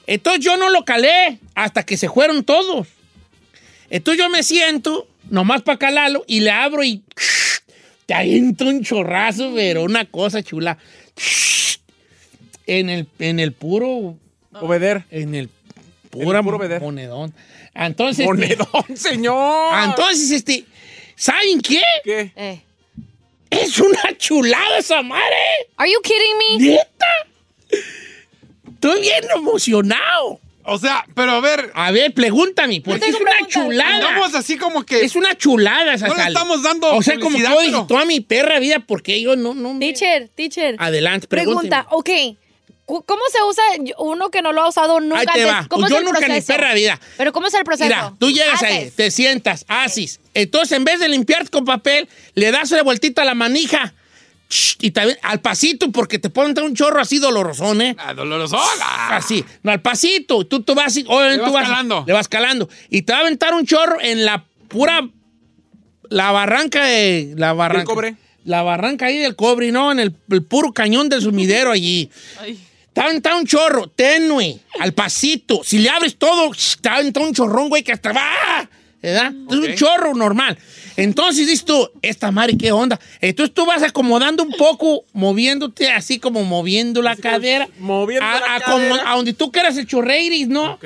Entonces 0.07 0.45
yo 0.45 0.57
no 0.57 0.71
lo 0.71 0.85
calé 0.85 1.39
hasta 1.55 1.83
que 1.85 1.97
se 1.97 2.09
fueron 2.09 2.45
todos. 2.45 2.89
Entonces 3.91 4.23
yo 4.23 4.31
me 4.31 4.43
siento, 4.43 5.07
nomás 5.31 5.63
para 5.63 5.79
calarlo, 5.79 6.25
y 6.27 6.41
le 6.41 6.51
abro 6.51 6.83
y 6.85 7.03
te 8.13 8.19
aviento 8.19 8.67
un 8.67 8.85
chorrazo, 8.85 9.53
pero 9.55 9.85
una 9.85 10.05
cosa 10.05 10.43
chula. 10.43 10.77
En 12.67 12.91
el, 12.91 13.09
en 13.19 13.41
el 13.41 13.53
puro, 13.53 14.19
Obeder. 14.61 15.05
en 15.11 15.35
el 15.35 15.49
pura 16.11 16.43
puro 16.43 16.59
veder. 16.59 16.83
monedón. 16.83 17.33
Entonces, 17.75 18.19
este, 18.19 18.27
Monedón, 18.27 18.97
señor. 18.97 19.73
entonces, 19.85 20.31
este, 20.31 20.67
¿saben 21.17 21.63
qué? 21.63 21.81
¿Qué? 22.05 22.33
Eh. 22.37 22.61
Es 23.49 23.79
una 23.79 24.17
chulada 24.19 24.79
esa 24.79 25.01
madre. 25.01 25.35
Are 25.79 25.91
you 25.91 26.01
kidding 26.03 26.59
me? 26.61 26.67
¿Neta? 26.73 27.07
Estoy 28.75 29.01
bien 29.01 29.25
emocionado. 29.35 30.39
O 30.65 30.79
sea, 30.79 31.05
pero 31.15 31.33
a 31.33 31.41
ver, 31.41 31.71
A 31.75 31.91
ver, 31.91 32.13
pregúntame, 32.15 32.81
porque 32.85 33.07
es 33.09 33.17
una 33.21 33.33
chulada. 33.49 33.95
andamos 33.97 34.35
así 34.35 34.57
como 34.57 34.85
que. 34.85 35.05
Es 35.05 35.17
una 35.17 35.37
chulada 35.37 35.95
esa 35.95 36.07
No 36.09 36.15
le 36.15 36.23
estamos 36.25 36.63
dando 36.63 36.95
O 36.95 37.03
sea, 37.03 37.19
como 37.19 37.37
que 37.37 37.45
pero- 37.45 37.87
toda 37.87 38.05
mi 38.05 38.21
perra 38.21 38.59
vida, 38.59 38.79
porque 38.87 39.21
yo 39.21 39.35
no, 39.37 39.55
no. 39.55 39.75
me- 39.75 39.81
Teacher, 39.93 40.29
teacher. 40.29 40.77
Adelante, 40.79 41.27
Pregunta, 41.27 41.87
pregúnteme. 41.89 42.33
ok. 42.33 42.39
¿Cómo 42.85 43.23
se 43.33 43.43
usa 43.49 43.63
uno 43.99 44.31
que 44.31 44.43
no 44.43 44.53
lo 44.53 44.63
ha 44.63 44.69
usado 44.69 45.01
nunca 45.01 45.21
Ahí 45.21 45.27
te 45.33 45.45
va. 45.47 45.67
¿Cómo 45.69 45.89
yo 45.89 45.95
es 45.95 46.01
el 46.01 46.05
nunca 46.05 46.19
en 46.19 46.25
mi 46.25 46.29
proceso? 46.41 46.47
perra 46.53 46.75
vida. 46.75 47.01
¿Pero 47.17 47.33
cómo 47.33 47.47
es 47.47 47.55
el 47.55 47.65
proceso? 47.65 47.87
Mira, 47.87 48.13
tú 48.19 48.31
llegas 48.31 48.63
ahí, 48.63 48.91
te 48.95 49.11
sientas, 49.11 49.65
haces. 49.69 50.21
Entonces, 50.35 50.77
en 50.77 50.85
vez 50.85 51.01
de 51.01 51.09
limpiarte 51.09 51.49
con 51.51 51.65
papel, 51.65 52.09
le 52.35 52.51
das 52.51 52.71
una 52.73 52.83
vueltita 52.83 53.23
a 53.23 53.25
la 53.25 53.35
manija. 53.35 53.95
Y 54.81 54.91
también 54.91 55.19
al 55.23 55.41
pasito, 55.41 55.91
porque 55.91 56.19
te 56.19 56.31
ponen 56.31 56.59
un 56.63 56.75
chorro 56.75 57.01
así 57.01 57.19
dolorosón, 57.19 57.81
¿eh? 57.81 57.97
Ah, 57.99 58.15
dolorosona. 58.15 59.17
Así, 59.17 59.45
no, 59.63 59.71
al 59.71 59.81
pasito. 59.81 60.45
Tú, 60.47 60.63
tú 60.63 60.75
vas, 60.75 60.97
obviamente 61.07 61.37
Le 61.37 61.43
vas 61.43 61.49
tú 61.49 61.55
vas 61.55 61.69
calando. 61.69 62.05
Le 62.07 62.13
vas 62.13 62.29
calando. 62.29 62.69
Y 62.91 63.03
te 63.03 63.13
va 63.13 63.21
a 63.21 63.23
aventar 63.23 63.55
un 63.55 63.65
chorro 63.67 64.01
en 64.01 64.25
la 64.25 64.45
pura. 64.69 65.09
La 66.11 66.31
barranca 66.33 66.85
de. 66.85 67.35
La 67.37 67.53
barranca. 67.53 67.85
cobre? 67.87 68.17
La 68.45 68.63
barranca 68.63 69.07
ahí 69.07 69.19
del 69.19 69.37
cobre, 69.37 69.73
¿no? 69.73 69.93
En 69.93 70.01
el, 70.01 70.15
el 70.31 70.43
puro 70.43 70.73
cañón 70.73 71.09
del 71.09 71.23
sumidero 71.23 71.71
allí. 71.71 72.11
Ay. 72.41 72.59
Te 72.93 73.01
va 73.01 73.07
a 73.07 73.11
aventar 73.11 73.35
un 73.37 73.47
chorro, 73.47 73.87
tenue, 73.89 74.59
al 74.79 74.93
pasito. 74.93 75.63
Si 75.65 75.79
le 75.79 75.89
abres 75.89 76.17
todo, 76.17 76.51
te 76.81 76.89
va 76.91 76.97
a 76.97 76.99
aventar 76.99 77.23
un 77.23 77.33
chorrón, 77.33 77.71
güey, 77.71 77.83
que 77.83 77.93
hasta 77.93 78.13
va. 78.13 78.69
¿Verdad? 79.03 79.33
Es 79.51 79.57
un 79.57 79.75
chorro 79.75 80.15
normal. 80.15 80.57
Entonces 80.97 81.47
dices 81.49 81.65
tú, 81.65 81.91
esta 82.03 82.31
madre, 82.31 82.57
¿qué 82.57 82.71
onda? 82.71 83.01
Entonces 83.21 83.53
tú 83.55 83.67
vas 83.67 83.83
acomodando 83.83 84.43
un 84.45 84.53
poco, 84.53 85.05
moviéndote 85.13 85.91
así 85.91 86.19
como 86.21 86.45
moviendo 86.45 87.03
la 87.03 87.17
cadera. 87.17 87.69
moviendo 87.79 88.25
a, 88.27 88.41
la 88.41 88.55
a 88.57 88.61
como- 88.61 88.77
cadera. 88.77 89.11
a 89.13 89.17
donde 89.17 89.33
tú 89.33 89.51
quieras 89.51 89.77
el 89.77 89.87
chorreiris, 89.87 90.49
¿no? 90.49 90.73
Ok. 90.75 90.85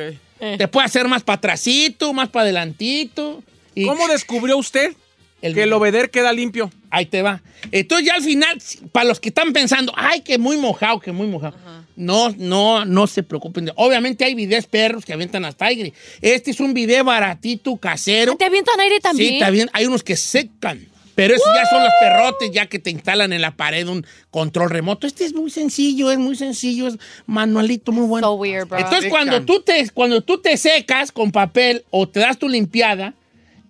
Te 0.59 0.69
puede 0.69 0.87
hacer 0.87 1.09
más 1.09 1.23
para 1.23 1.37
atrásito, 1.39 2.13
más 2.13 2.29
para 2.29 2.45
adelantito. 2.45 3.43
Y- 3.75 3.85
¿Cómo 3.87 4.07
descubrió 4.09 4.57
usted 4.59 4.95
El 5.43 5.55
Que 5.55 5.65
el 5.65 5.73
obeder 5.75 6.11
queda 6.11 6.33
limpio. 6.33 6.71
Ahí 6.91 7.05
te 7.07 7.21
va. 7.23 7.43
Entonces 7.73 8.07
ya 8.07 8.15
al 8.15 8.23
final, 8.23 8.59
para 8.93 9.07
los 9.07 9.21
que 9.21 9.29
están 9.29 9.53
pensando, 9.53 9.93
ay, 9.97 10.23
que 10.23 10.39
muy 10.39 10.57
mojado, 10.57 10.99
que 11.01 11.13
muy 11.13 11.27
mojado. 11.27 11.55
No, 11.97 12.31
no, 12.37 12.85
no 12.85 13.07
se 13.07 13.23
preocupen. 13.23 13.71
Obviamente 13.77 14.25
hay 14.25 14.35
videos 14.35 14.67
perros 14.67 15.05
que 15.05 15.15
avientan 15.15 15.45
hasta 15.45 15.67
aire. 15.67 15.93
Este 16.21 16.51
es 16.51 16.61
un 16.61 16.75
video 16.75 17.05
baratito, 17.05 17.77
casero. 17.77 18.37
¿Te 18.37 18.45
avientan 18.45 18.79
aire 18.79 19.01
también? 19.01 19.35
Sí, 19.35 19.39
también. 19.41 19.71
Hay 19.73 19.87
unos 19.87 20.03
que 20.03 20.17
secan. 20.17 20.87
Pero 21.17 21.35
esos 21.35 21.49
ya 21.57 21.65
son 21.71 21.83
los 21.83 21.93
perrotes, 21.99 22.51
ya 22.53 22.67
que 22.67 22.79
te 22.79 22.91
instalan 22.91 23.33
en 23.33 23.41
la 23.41 23.57
pared 23.57 23.89
un 23.89 24.07
control 24.31 24.69
remoto. 24.69 25.07
Este 25.07 25.25
es 25.25 25.33
muy 25.33 25.51
sencillo, 25.51 26.11
es 26.11 26.19
muy 26.19 26.37
sencillo, 26.37 26.89
es 26.89 26.99
manualito, 27.25 27.91
muy 27.91 28.07
bueno. 28.07 28.27
So 28.27 28.35
weird, 28.35 28.69
bro. 28.69 28.79
Entonces, 28.79 29.09
cuando 29.09 29.43
tú, 29.43 29.63
te, 29.63 29.89
cuando 29.91 30.21
tú 30.21 30.39
te 30.39 30.59
secas 30.59 31.11
con 31.13 31.33
papel 31.33 31.87
o 31.91 32.07
te 32.07 32.21
das 32.21 32.37
tu 32.39 32.51
limpiada, 32.51 33.15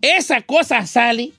esa 0.03 0.43
cosa 0.43 0.85
sale 0.87 1.31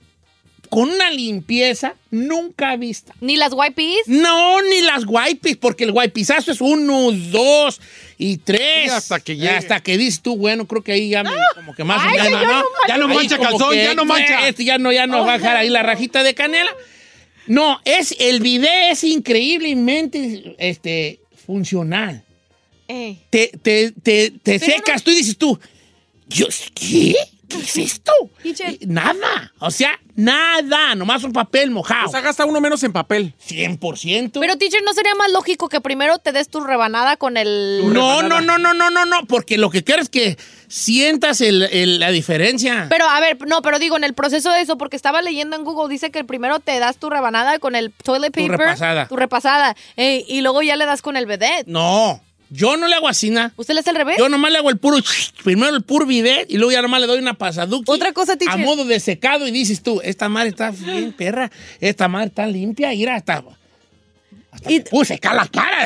con 0.68 0.90
una 0.90 1.10
limpieza 1.10 1.94
nunca 2.10 2.76
vista. 2.76 3.14
¿Ni 3.20 3.36
las 3.36 3.52
wipes? 3.52 4.06
No, 4.06 4.62
ni 4.62 4.80
las 4.82 5.04
wipes, 5.06 5.56
porque 5.56 5.84
el 5.84 5.90
wipizazo 5.90 6.52
es 6.52 6.60
uno, 6.60 7.10
dos 7.12 7.80
y 8.16 8.38
tres. 8.38 8.84
Sí, 8.84 8.90
hasta 8.90 9.20
que 9.20 9.36
llegue. 9.36 9.50
Hasta 9.50 9.80
que 9.80 9.98
dices 9.98 10.20
tú, 10.20 10.36
bueno, 10.36 10.66
creo 10.66 10.82
que 10.82 10.92
ahí 10.92 11.10
ya 11.10 11.22
me, 11.22 11.30
como 11.54 11.74
que 11.74 11.84
más 11.84 12.00
Ay, 12.04 12.16
ya 12.16 12.30
no 12.30 12.46
¿no? 12.46 12.64
Ya 12.86 12.98
no 12.98 13.08
mancha 13.08 13.38
calzón, 13.38 13.70
que, 13.70 13.84
ya 13.84 13.94
no 13.94 14.04
mancha. 14.04 14.48
Este 14.48 14.64
ya 14.64 14.78
no, 14.78 14.92
ya 14.92 15.06
no 15.06 15.24
va 15.24 15.34
a 15.34 15.38
dejar 15.38 15.56
ahí 15.56 15.68
la 15.68 15.82
rajita 15.82 16.22
de 16.22 16.34
canela. 16.34 16.74
No, 17.46 17.80
es, 17.84 18.14
el 18.18 18.40
video 18.40 18.92
es 18.92 19.04
increíblemente 19.04 20.54
este, 20.58 21.20
funcional. 21.46 22.22
Ey. 22.86 23.18
Te, 23.30 23.50
te, 23.62 23.92
te, 23.92 24.30
te 24.30 24.58
secas 24.58 25.02
tú 25.02 25.10
y 25.10 25.14
dices 25.14 25.36
tú, 25.36 25.58
yo, 26.28 26.46
¿qué? 26.74 27.14
¿Qué 27.48 27.58
es 27.58 27.76
esto? 27.78 28.12
Teacher. 28.42 28.76
Nada. 28.86 29.52
O 29.58 29.70
sea, 29.70 29.98
nada. 30.14 30.94
Nomás 30.94 31.24
un 31.24 31.32
papel 31.32 31.70
mojado. 31.70 32.08
O 32.08 32.10
sea, 32.10 32.20
gasta 32.20 32.44
uno 32.44 32.60
menos 32.60 32.82
en 32.82 32.92
papel. 32.92 33.34
100%. 33.48 34.38
Pero, 34.38 34.56
teacher, 34.56 34.82
¿no 34.84 34.92
sería 34.92 35.14
más 35.14 35.30
lógico 35.32 35.68
que 35.68 35.80
primero 35.80 36.18
te 36.18 36.32
des 36.32 36.48
tu 36.48 36.60
rebanada 36.60 37.16
con 37.16 37.36
el... 37.36 37.80
no, 37.92 38.22
no, 38.22 38.40
no, 38.40 38.58
no, 38.58 38.74
no, 38.74 38.90
no, 38.90 39.06
no, 39.06 39.24
porque 39.26 39.56
lo 39.58 39.70
que 39.70 39.82
quiero 39.84 40.02
es 40.02 40.08
que 40.08 40.36
sientas 40.68 41.40
el- 41.40 41.62
el- 41.72 41.98
la 42.00 42.10
diferencia. 42.10 42.86
Pero, 42.90 43.08
a 43.08 43.18
ver, 43.20 43.38
no, 43.46 43.62
pero 43.62 43.78
digo, 43.78 43.96
en 43.96 44.04
el 44.04 44.14
proceso 44.14 44.50
de 44.52 44.60
eso, 44.60 44.76
porque 44.78 44.96
estaba 44.96 45.22
leyendo 45.22 45.56
en 45.56 45.64
Google, 45.64 45.90
dice 45.92 46.10
que 46.10 46.24
primero 46.24 46.60
te 46.60 46.78
das 46.78 46.98
tu 46.98 47.08
rebanada 47.10 47.58
con 47.58 47.74
el 47.74 47.90
toilet 47.92 48.32
Tu 48.32 48.42
paper. 48.42 48.58
repasada. 48.58 49.08
Tu 49.08 49.16
repasada. 49.16 49.74
eh, 49.96 50.24
y 50.28 50.42
luego 50.42 50.62
ya 50.62 50.76
le 50.76 50.84
das 50.86 51.00
con 51.02 51.16
el 51.16 51.26
bidet. 51.26 51.66
No, 51.66 52.20
yo 52.50 52.76
no 52.76 52.88
le 52.88 52.94
hago 52.94 53.08
así 53.08 53.30
nada. 53.30 53.52
¿Usted 53.56 53.74
le 53.74 53.80
hace 53.80 53.90
al 53.90 53.96
revés? 53.96 54.16
Yo 54.18 54.28
nomás 54.28 54.52
le 54.52 54.58
hago 54.58 54.70
el 54.70 54.78
puro, 54.78 54.98
primero 55.44 55.74
el 55.74 55.82
puro 55.82 56.06
bidet 56.06 56.50
y 56.50 56.56
luego 56.56 56.72
ya 56.72 56.82
nomás 56.82 57.00
le 57.00 57.06
doy 57.06 57.18
una 57.18 57.34
pasaduki. 57.34 57.90
Otra 57.90 58.12
cosa, 58.12 58.36
A 58.48 58.56
modo 58.56 58.84
de 58.84 59.00
secado 59.00 59.46
y 59.46 59.50
dices 59.50 59.82
tú, 59.82 60.00
esta 60.02 60.28
madre 60.28 60.50
está 60.50 60.70
bien, 60.70 61.12
perra, 61.12 61.50
esta 61.80 62.08
madre 62.08 62.28
está 62.28 62.46
limpia, 62.46 62.90
mira, 62.90 63.16
hasta... 63.16 63.44
hasta 64.50 64.70
Y- 64.72 64.78
me 64.78 64.84
puse 64.84 65.14
acá 65.14 65.34
la 65.34 65.46
cara. 65.46 65.84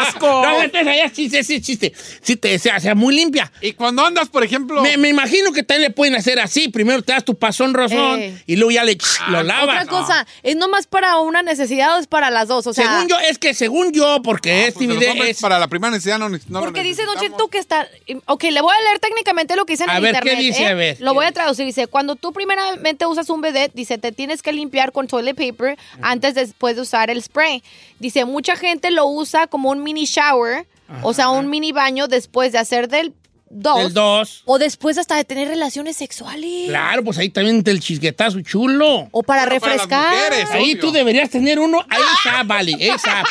asco! 0.00 0.42
No, 0.44 0.62
entonces 0.62 0.86
allá 0.88 1.10
sí, 1.14 1.28
sí, 1.30 1.42
sí, 1.44 1.60
chiste. 1.60 1.92
Sí, 2.22 2.36
te, 2.36 2.58
sea, 2.58 2.80
sea 2.80 2.94
muy 2.94 3.14
limpia. 3.14 3.50
Y 3.60 3.72
cuando 3.72 4.04
andas, 4.04 4.28
por 4.28 4.44
ejemplo. 4.44 4.82
Me, 4.82 4.96
me 4.96 5.08
imagino 5.08 5.52
que 5.52 5.62
también 5.62 5.88
le 5.90 5.94
pueden 5.94 6.14
hacer 6.14 6.38
así. 6.40 6.68
Primero 6.68 7.02
te 7.02 7.12
das 7.12 7.24
tu 7.24 7.36
pasón 7.36 7.74
rozón 7.74 8.20
Eh. 8.20 8.42
y 8.46 8.56
luego 8.56 8.70
ya 8.70 8.84
le 8.84 8.98
lo 9.28 9.42
lavas. 9.42 9.82
Otra 9.84 9.86
cosa, 9.86 10.26
¿es 10.42 10.56
nomás 10.56 10.86
para 10.86 11.18
una 11.18 11.42
necesidad 11.42 11.96
o 11.96 12.00
es 12.00 12.06
para 12.06 12.30
las 12.30 12.48
dos? 12.48 12.66
O 12.66 12.72
sea, 12.72 12.86
según 12.86 13.08
yo, 13.08 13.18
es 13.20 13.38
que 13.38 13.54
según 13.54 13.92
yo, 13.92 14.20
porque 14.22 14.66
este 14.66 14.84
Pues 14.86 14.98
video 14.98 15.24
es... 15.24 15.40
para 15.40 15.58
la 15.58 15.68
primera 15.68 15.90
necesidad 15.90 16.18
no, 16.18 16.28
no 16.28 16.38
Porque 16.60 16.82
dice 16.82 17.02
Don 17.04 17.14
necesitamos. 17.14 17.22
Cheto 17.42 17.48
que 17.48 17.58
está. 17.58 17.88
Ok, 18.26 18.44
le 18.44 18.60
voy 18.60 18.74
a 18.74 18.82
leer 18.88 18.98
técnicamente 19.00 19.56
lo 19.56 19.64
que 19.64 19.74
dice 19.74 19.84
en 19.84 19.90
A 19.90 19.96
el 19.96 20.02
ver, 20.02 20.12
¿qué 20.14 20.18
internet. 20.32 20.44
dice? 20.44 20.62
¿eh? 20.62 20.68
A 20.68 20.74
ver, 20.74 20.96
Lo 21.00 21.12
¿qué 21.12 21.14
voy 21.14 21.26
a 21.26 21.32
traducir. 21.32 21.64
Dice: 21.66 21.86
Cuando 21.86 22.16
tú 22.16 22.32
primeramente 22.32 23.06
usas 23.06 23.28
un 23.30 23.40
bidet, 23.40 23.72
dice, 23.74 23.98
te 23.98 24.12
tienes 24.12 24.42
que 24.42 24.52
limpiar 24.52 24.92
con 24.92 25.06
toilet 25.06 25.36
paper 25.36 25.78
antes 26.00 26.31
después 26.34 26.76
de 26.76 26.82
usar 26.82 27.10
el 27.10 27.22
spray. 27.22 27.62
Dice, 27.98 28.24
mucha 28.24 28.56
gente 28.56 28.90
lo 28.90 29.06
usa 29.06 29.46
como 29.46 29.70
un 29.70 29.82
mini 29.82 30.04
shower, 30.06 30.66
o 31.02 31.12
sea, 31.14 31.30
un 31.30 31.48
mini 31.50 31.72
baño 31.72 32.06
después 32.08 32.52
de 32.52 32.58
hacer 32.58 32.88
del 32.88 33.14
dos. 33.54 33.80
El 33.86 33.92
2. 33.92 34.42
O 34.46 34.58
después 34.58 34.96
hasta 34.96 35.14
de 35.14 35.24
tener 35.24 35.46
relaciones 35.48 35.96
sexuales. 35.96 36.68
Claro, 36.68 37.04
pues 37.04 37.18
ahí 37.18 37.28
también 37.28 37.62
el 37.66 37.80
chisguetazo 37.80 38.40
chulo. 38.40 39.08
O 39.10 39.22
para 39.22 39.44
Pero 39.46 39.60
para 39.60 39.76
las 39.76 39.82
refrescar. 39.82 40.14
mujeres. 40.14 40.50
Ahí 40.52 40.72
obvio. 40.72 40.80
tú 40.80 40.92
deberías 40.92 41.28
tener 41.30 41.58
uno. 41.58 41.84
Ahí 41.90 42.00
está, 42.24 42.42
vale. 42.44 42.72
Esa. 42.80 43.22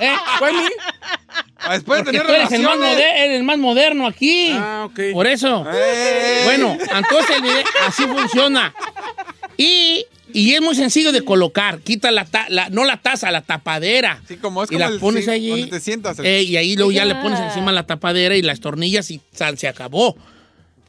Me? 0.00 0.06
¿Eh? 0.08 0.16
Ah, 1.60 1.72
Después 1.74 1.98
de 1.98 2.04
Porque 2.04 2.18
tener 2.18 2.26
tú 2.26 2.32
eres 2.32 2.52
el 2.52 2.62
más, 2.62 2.72
relaciones. 2.76 2.96
moder- 2.96 3.16
eres 3.24 3.36
el 3.36 3.42
más 3.44 3.58
moderno 3.58 4.06
aquí. 4.06 4.50
Ah, 4.54 4.86
ok. 4.88 5.00
Por 5.12 5.26
eso. 5.26 5.64
¡Eh! 5.72 6.42
Bueno, 6.44 6.76
entonces 6.96 7.36
así 7.86 8.04
funciona. 8.06 8.74
Y, 9.56 10.04
y 10.32 10.54
es 10.54 10.60
muy 10.60 10.74
sencillo 10.74 11.12
de 11.12 11.22
colocar. 11.24 11.80
Quita 11.80 12.10
la, 12.10 12.24
ta- 12.24 12.46
la- 12.48 12.68
no 12.70 12.84
la 12.84 12.96
taza, 12.98 13.30
la 13.30 13.42
tapadera. 13.42 14.20
Sí, 14.28 14.36
como 14.36 14.62
es 14.64 14.70
y 14.70 14.74
como 14.74 14.86
la 14.86 14.92
el- 14.94 15.00
pones 15.00 15.24
sí, 15.24 15.30
allí. 15.30 15.50
donde 15.50 15.66
te 15.68 15.80
sientas. 15.80 16.18
eh, 16.22 16.42
y 16.42 16.56
ahí 16.56 16.76
luego 16.76 16.90
ya 16.92 17.04
le 17.04 17.14
pones 17.16 17.40
encima 17.40 17.72
la 17.72 17.86
tapadera 17.86 18.36
y 18.36 18.42
las 18.42 18.60
tornillas 18.60 19.10
y 19.10 19.20
san, 19.32 19.56
se 19.56 19.68
acabó. 19.68 20.16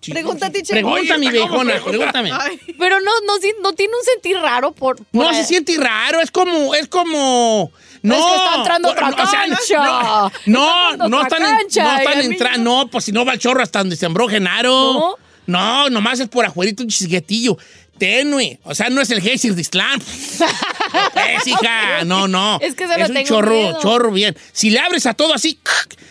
Chico, 0.01 0.17
mi 0.33 0.83
Oye, 0.83 1.09
¿cómo 1.09 1.19
viejona, 1.29 1.73
pregunta? 1.73 1.81
pregúntame. 1.89 2.31
Pero 2.79 2.99
no, 3.01 3.11
no, 3.25 3.33
no 3.61 3.73
tiene 3.73 3.93
un 3.93 4.03
sentir 4.05 4.37
raro 4.37 4.71
por. 4.71 4.95
por 4.95 5.05
No 5.11 5.33
se 5.33 5.43
siente 5.43 5.75
raro, 5.77 6.21
es 6.21 6.31
como, 6.31 6.73
es 6.73 6.87
como. 6.87 7.71
No, 8.01 8.15
Es 8.15 8.25
que 8.25 8.35
está 8.37 8.55
entrando 8.55 8.89
otra 8.91 9.09
no, 9.09 9.15
o 9.23 9.27
sea, 9.27 9.41
cancha. 9.45 10.31
no, 10.45 10.91
Está 10.91 10.97
no, 10.97 11.09
no 11.09 11.21
están, 11.21 11.41
cancha, 11.41 11.83
no 11.83 11.97
están 11.99 12.21
entrando, 12.21 12.63
no. 12.63 12.83
no, 12.85 12.87
pues 12.89 13.03
si 13.03 13.11
no 13.11 13.25
va 13.25 13.33
el 13.33 13.39
chorro 13.39 13.61
hasta 13.61 13.79
donde 13.79 13.97
sembró 13.97 14.29
Genaro. 14.29 14.93
¿No? 14.93 15.15
No, 15.47 15.89
nomás 15.89 16.19
es 16.21 16.29
por 16.29 16.45
afuerito 16.45 16.83
un 16.83 16.89
chisguetillo. 16.89 17.57
Tenue. 17.99 18.59
O 18.63 18.73
sea, 18.73 18.89
no 18.89 19.01
es 19.01 19.11
el 19.11 19.21
Geysir 19.21 19.53
de 19.53 19.61
Islam. 19.61 19.99
es, 21.37 21.47
hija. 21.47 22.03
No, 22.05 22.27
no. 22.27 22.57
Es 22.61 22.75
que 22.75 22.87
se 22.87 22.97
lo 22.97 23.03
Es 23.03 23.09
un 23.09 23.15
tengo 23.15 23.27
chorro, 23.27 23.51
miedo. 23.53 23.79
chorro 23.81 24.11
bien. 24.11 24.35
Si 24.51 24.69
le 24.69 24.79
abres 24.79 25.05
a 25.05 25.13
todo 25.13 25.33
así, 25.33 25.59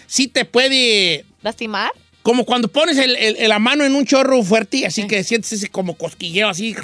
sí 0.07 0.29
te 0.29 0.45
puede. 0.45 1.25
¿Lastimar? 1.43 1.91
Como 2.23 2.45
cuando 2.45 2.69
pones 2.69 2.99
el- 2.99 3.17
el- 3.17 3.49
la 3.49 3.59
mano 3.59 3.85
en 3.85 3.95
un 3.95 4.05
chorro 4.05 4.43
fuerte, 4.43 4.85
así 4.87 5.07
que 5.07 5.25
sientes 5.25 5.53
ese 5.53 5.69
como 5.71 5.95
cosquilleo, 5.97 6.49
así, 6.49 6.77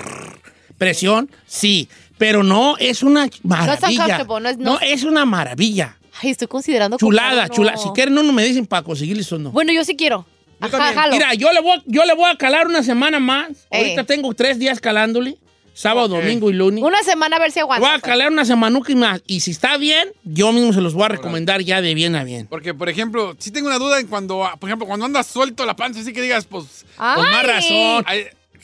presión, 0.78 1.30
sí. 1.46 1.88
Pero 2.16 2.42
no, 2.44 2.76
es 2.78 3.02
una 3.02 3.28
maravilla. 3.42 4.24
no 4.24 4.48
es- 4.48 4.56
no- 4.58 4.64
no, 4.74 4.80
es 4.80 5.02
una 5.02 5.24
maravilla. 5.24 5.96
Ay, 6.22 6.30
estoy 6.30 6.46
considerando. 6.46 6.96
Chulada, 6.96 7.48
chulada. 7.48 7.76
Si 7.76 7.88
quieren, 7.90 8.14
no, 8.14 8.22
no 8.22 8.32
me 8.32 8.44
dicen 8.44 8.66
para 8.66 8.82
conseguirles 8.84 9.30
o 9.32 9.38
no. 9.38 9.50
Bueno, 9.50 9.72
yo 9.72 9.84
sí 9.84 9.96
quiero. 9.96 10.24
Ajá. 10.72 11.08
Mira, 11.10 11.34
yo 11.34 11.52
le, 11.52 11.60
voy, 11.60 11.82
yo 11.86 12.04
le 12.04 12.14
voy 12.14 12.30
a 12.30 12.36
calar 12.36 12.66
una 12.66 12.82
semana 12.82 13.18
más. 13.20 13.66
Ahorita 13.70 14.04
tengo 14.04 14.32
tres 14.34 14.58
días 14.58 14.80
calándole. 14.80 15.36
Sábado, 15.76 16.06
domingo 16.06 16.50
y 16.50 16.52
lunes. 16.52 16.84
Una 16.84 17.02
semana 17.02 17.34
a 17.34 17.40
ver 17.40 17.50
si 17.50 17.58
Le 17.58 17.64
voy 17.64 17.74
aguanta. 17.78 17.96
a 17.96 18.00
calar 18.00 18.30
una 18.30 18.44
semanuca 18.44 18.92
y 18.92 18.94
más. 18.94 19.22
Y 19.26 19.40
si 19.40 19.50
está 19.50 19.76
bien, 19.76 20.08
yo 20.22 20.52
mismo 20.52 20.72
se 20.72 20.80
los 20.80 20.94
voy 20.94 21.02
a 21.02 21.08
recomendar 21.08 21.62
ya 21.62 21.80
de 21.80 21.94
bien 21.94 22.14
a 22.14 22.22
bien. 22.22 22.46
Porque, 22.46 22.74
por 22.74 22.88
ejemplo, 22.88 23.34
sí 23.40 23.50
tengo 23.50 23.66
una 23.66 23.78
duda 23.78 23.98
en 23.98 24.06
cuando, 24.06 24.48
por 24.60 24.68
ejemplo, 24.68 24.86
cuando 24.86 25.04
andas 25.04 25.26
suelto 25.26 25.66
la 25.66 25.74
panza, 25.74 25.98
así 25.98 26.12
que 26.12 26.22
digas, 26.22 26.44
pues, 26.44 26.86
Ay. 26.96 27.16
Con 27.16 27.28
más 27.28 27.44
razón. 27.46 28.04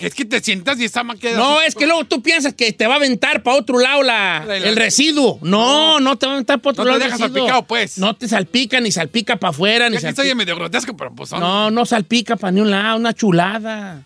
Es 0.06 0.14
que 0.14 0.24
te 0.24 0.40
sientas 0.40 0.78
y 0.80 0.84
esa 0.84 1.02
queda 1.20 1.36
No, 1.36 1.58
así, 1.58 1.68
es 1.68 1.74
que 1.74 1.86
luego 1.86 2.04
tú 2.04 2.22
piensas 2.22 2.54
que 2.54 2.72
te 2.72 2.86
va 2.86 2.94
a 2.94 2.96
aventar 2.96 3.42
para 3.42 3.56
otro 3.56 3.78
lado 3.78 4.02
la, 4.02 4.44
La- 4.46 4.58
la- 4.58 4.68
el 4.68 4.76
residuo. 4.76 5.38
No, 5.42 6.00
no, 6.00 6.16
te 6.16 6.26
va 6.26 6.32
a 6.32 6.34
aventar 6.36 6.60
para 6.60 6.72
otro 6.72 6.84
No 6.84 6.90
te 6.92 6.98
lado 6.98 7.04
el 7.04 7.10
dejas 7.10 7.20
residuo. 7.20 7.38
salpicado, 7.38 7.66
pues. 7.66 7.98
No 7.98 8.16
te 8.16 8.28
salpica, 8.28 8.80
ni 8.80 8.90
salpica 8.92 9.36
para 9.36 9.50
afuera, 9.50 9.88
ni 9.88 9.96
que 9.96 10.08
estoy 10.08 10.12
salpica. 10.14 10.34
medio 10.34 10.56
grotesco, 10.56 10.96
pero 10.96 11.14
pues 11.14 11.30
son. 11.30 11.40
No, 11.40 11.70
no 11.70 11.84
salpica 11.86 12.36
para 12.36 12.52
ni 12.52 12.60
un 12.60 12.70
lado, 12.70 12.96
una 12.96 13.12
chulada. 13.14 14.02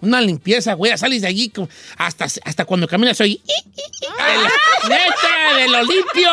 Una 0.00 0.20
limpieza, 0.20 0.74
güey. 0.74 0.96
Sales 0.98 1.22
de 1.22 1.28
allí 1.28 1.50
hasta, 1.96 2.26
hasta 2.26 2.64
cuando 2.66 2.86
caminas 2.86 3.16
la- 3.20 3.26
neta, 4.88 5.56
de 5.56 5.68
lo 5.68 5.82
limpio. 5.82 6.30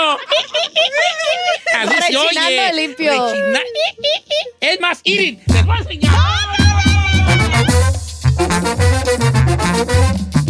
Así 1.79 1.95
se 2.07 2.17
oye. 2.17 2.73
limpio. 2.73 3.11
Rechina- 3.13 3.59
Es 4.59 4.79
más, 4.81 4.99
Irin, 5.03 5.41
les 5.47 5.65
voy 5.65 5.75
a 5.77 5.79
enseñar. 5.79 6.90
Don 8.41 8.49
Cheto. 8.49 10.40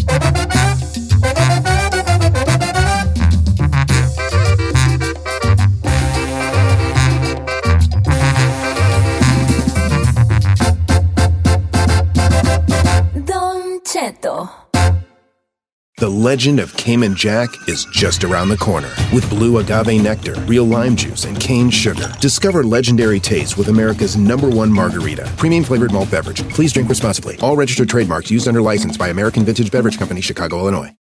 The 16.02 16.10
legend 16.10 16.60
of 16.60 16.76
Cayman 16.78 17.14
Jack 17.14 17.49
is 17.70 17.86
just 17.91 18.24
around 18.24 18.49
the 18.49 18.58
corner. 18.58 18.89
With 19.14 19.30
blue 19.30 19.60
agave 19.60 20.02
nectar, 20.02 20.34
real 20.47 20.66
lime 20.66 20.95
juice, 20.95 21.26
and 21.26 21.39
cane 21.39 21.70
sugar. 21.70 22.12
Discover 22.20 22.64
legendary 22.64 23.20
taste 23.20 23.56
with 23.56 23.68
America's 23.68 24.18
number 24.18 24.49
one 24.49 24.74
margarita. 24.74 25.32
Premium 25.38 25.64
flavored 25.64 25.93
malt 25.93 26.10
beverage. 26.10 26.41
Please 26.49 26.74
drink 26.74 26.89
responsibly. 26.89 27.38
All 27.43 27.56
registered 27.56 27.88
trademarks 27.88 28.32
used 28.32 28.47
under 28.47 28.64
license 28.64 28.97
by 28.97 29.10
American 29.10 29.45
Vintage 29.45 29.70
Beverage 29.70 29.99
Company, 29.99 30.22
Chicago, 30.22 30.58
Illinois. 30.58 30.91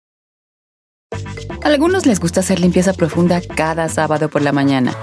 Algunos 1.63 2.05
les 2.05 2.19
gusta 2.19 2.41
hacer 2.41 2.59
limpieza 2.59 2.93
profunda 2.93 3.41
cada 3.41 3.89
sábado 3.89 4.29
por 4.29 4.43
la 4.43 4.51
mañana. 4.51 4.93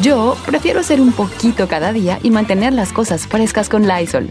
Yo 0.00 0.38
prefiero 0.46 0.80
hacer 0.80 1.02
un 1.02 1.12
poquito 1.12 1.68
cada 1.68 1.92
día 1.92 2.18
y 2.22 2.30
mantener 2.30 2.72
las 2.72 2.94
cosas 2.94 3.26
frescas 3.26 3.68
con 3.68 3.86
Lysol. 3.86 4.30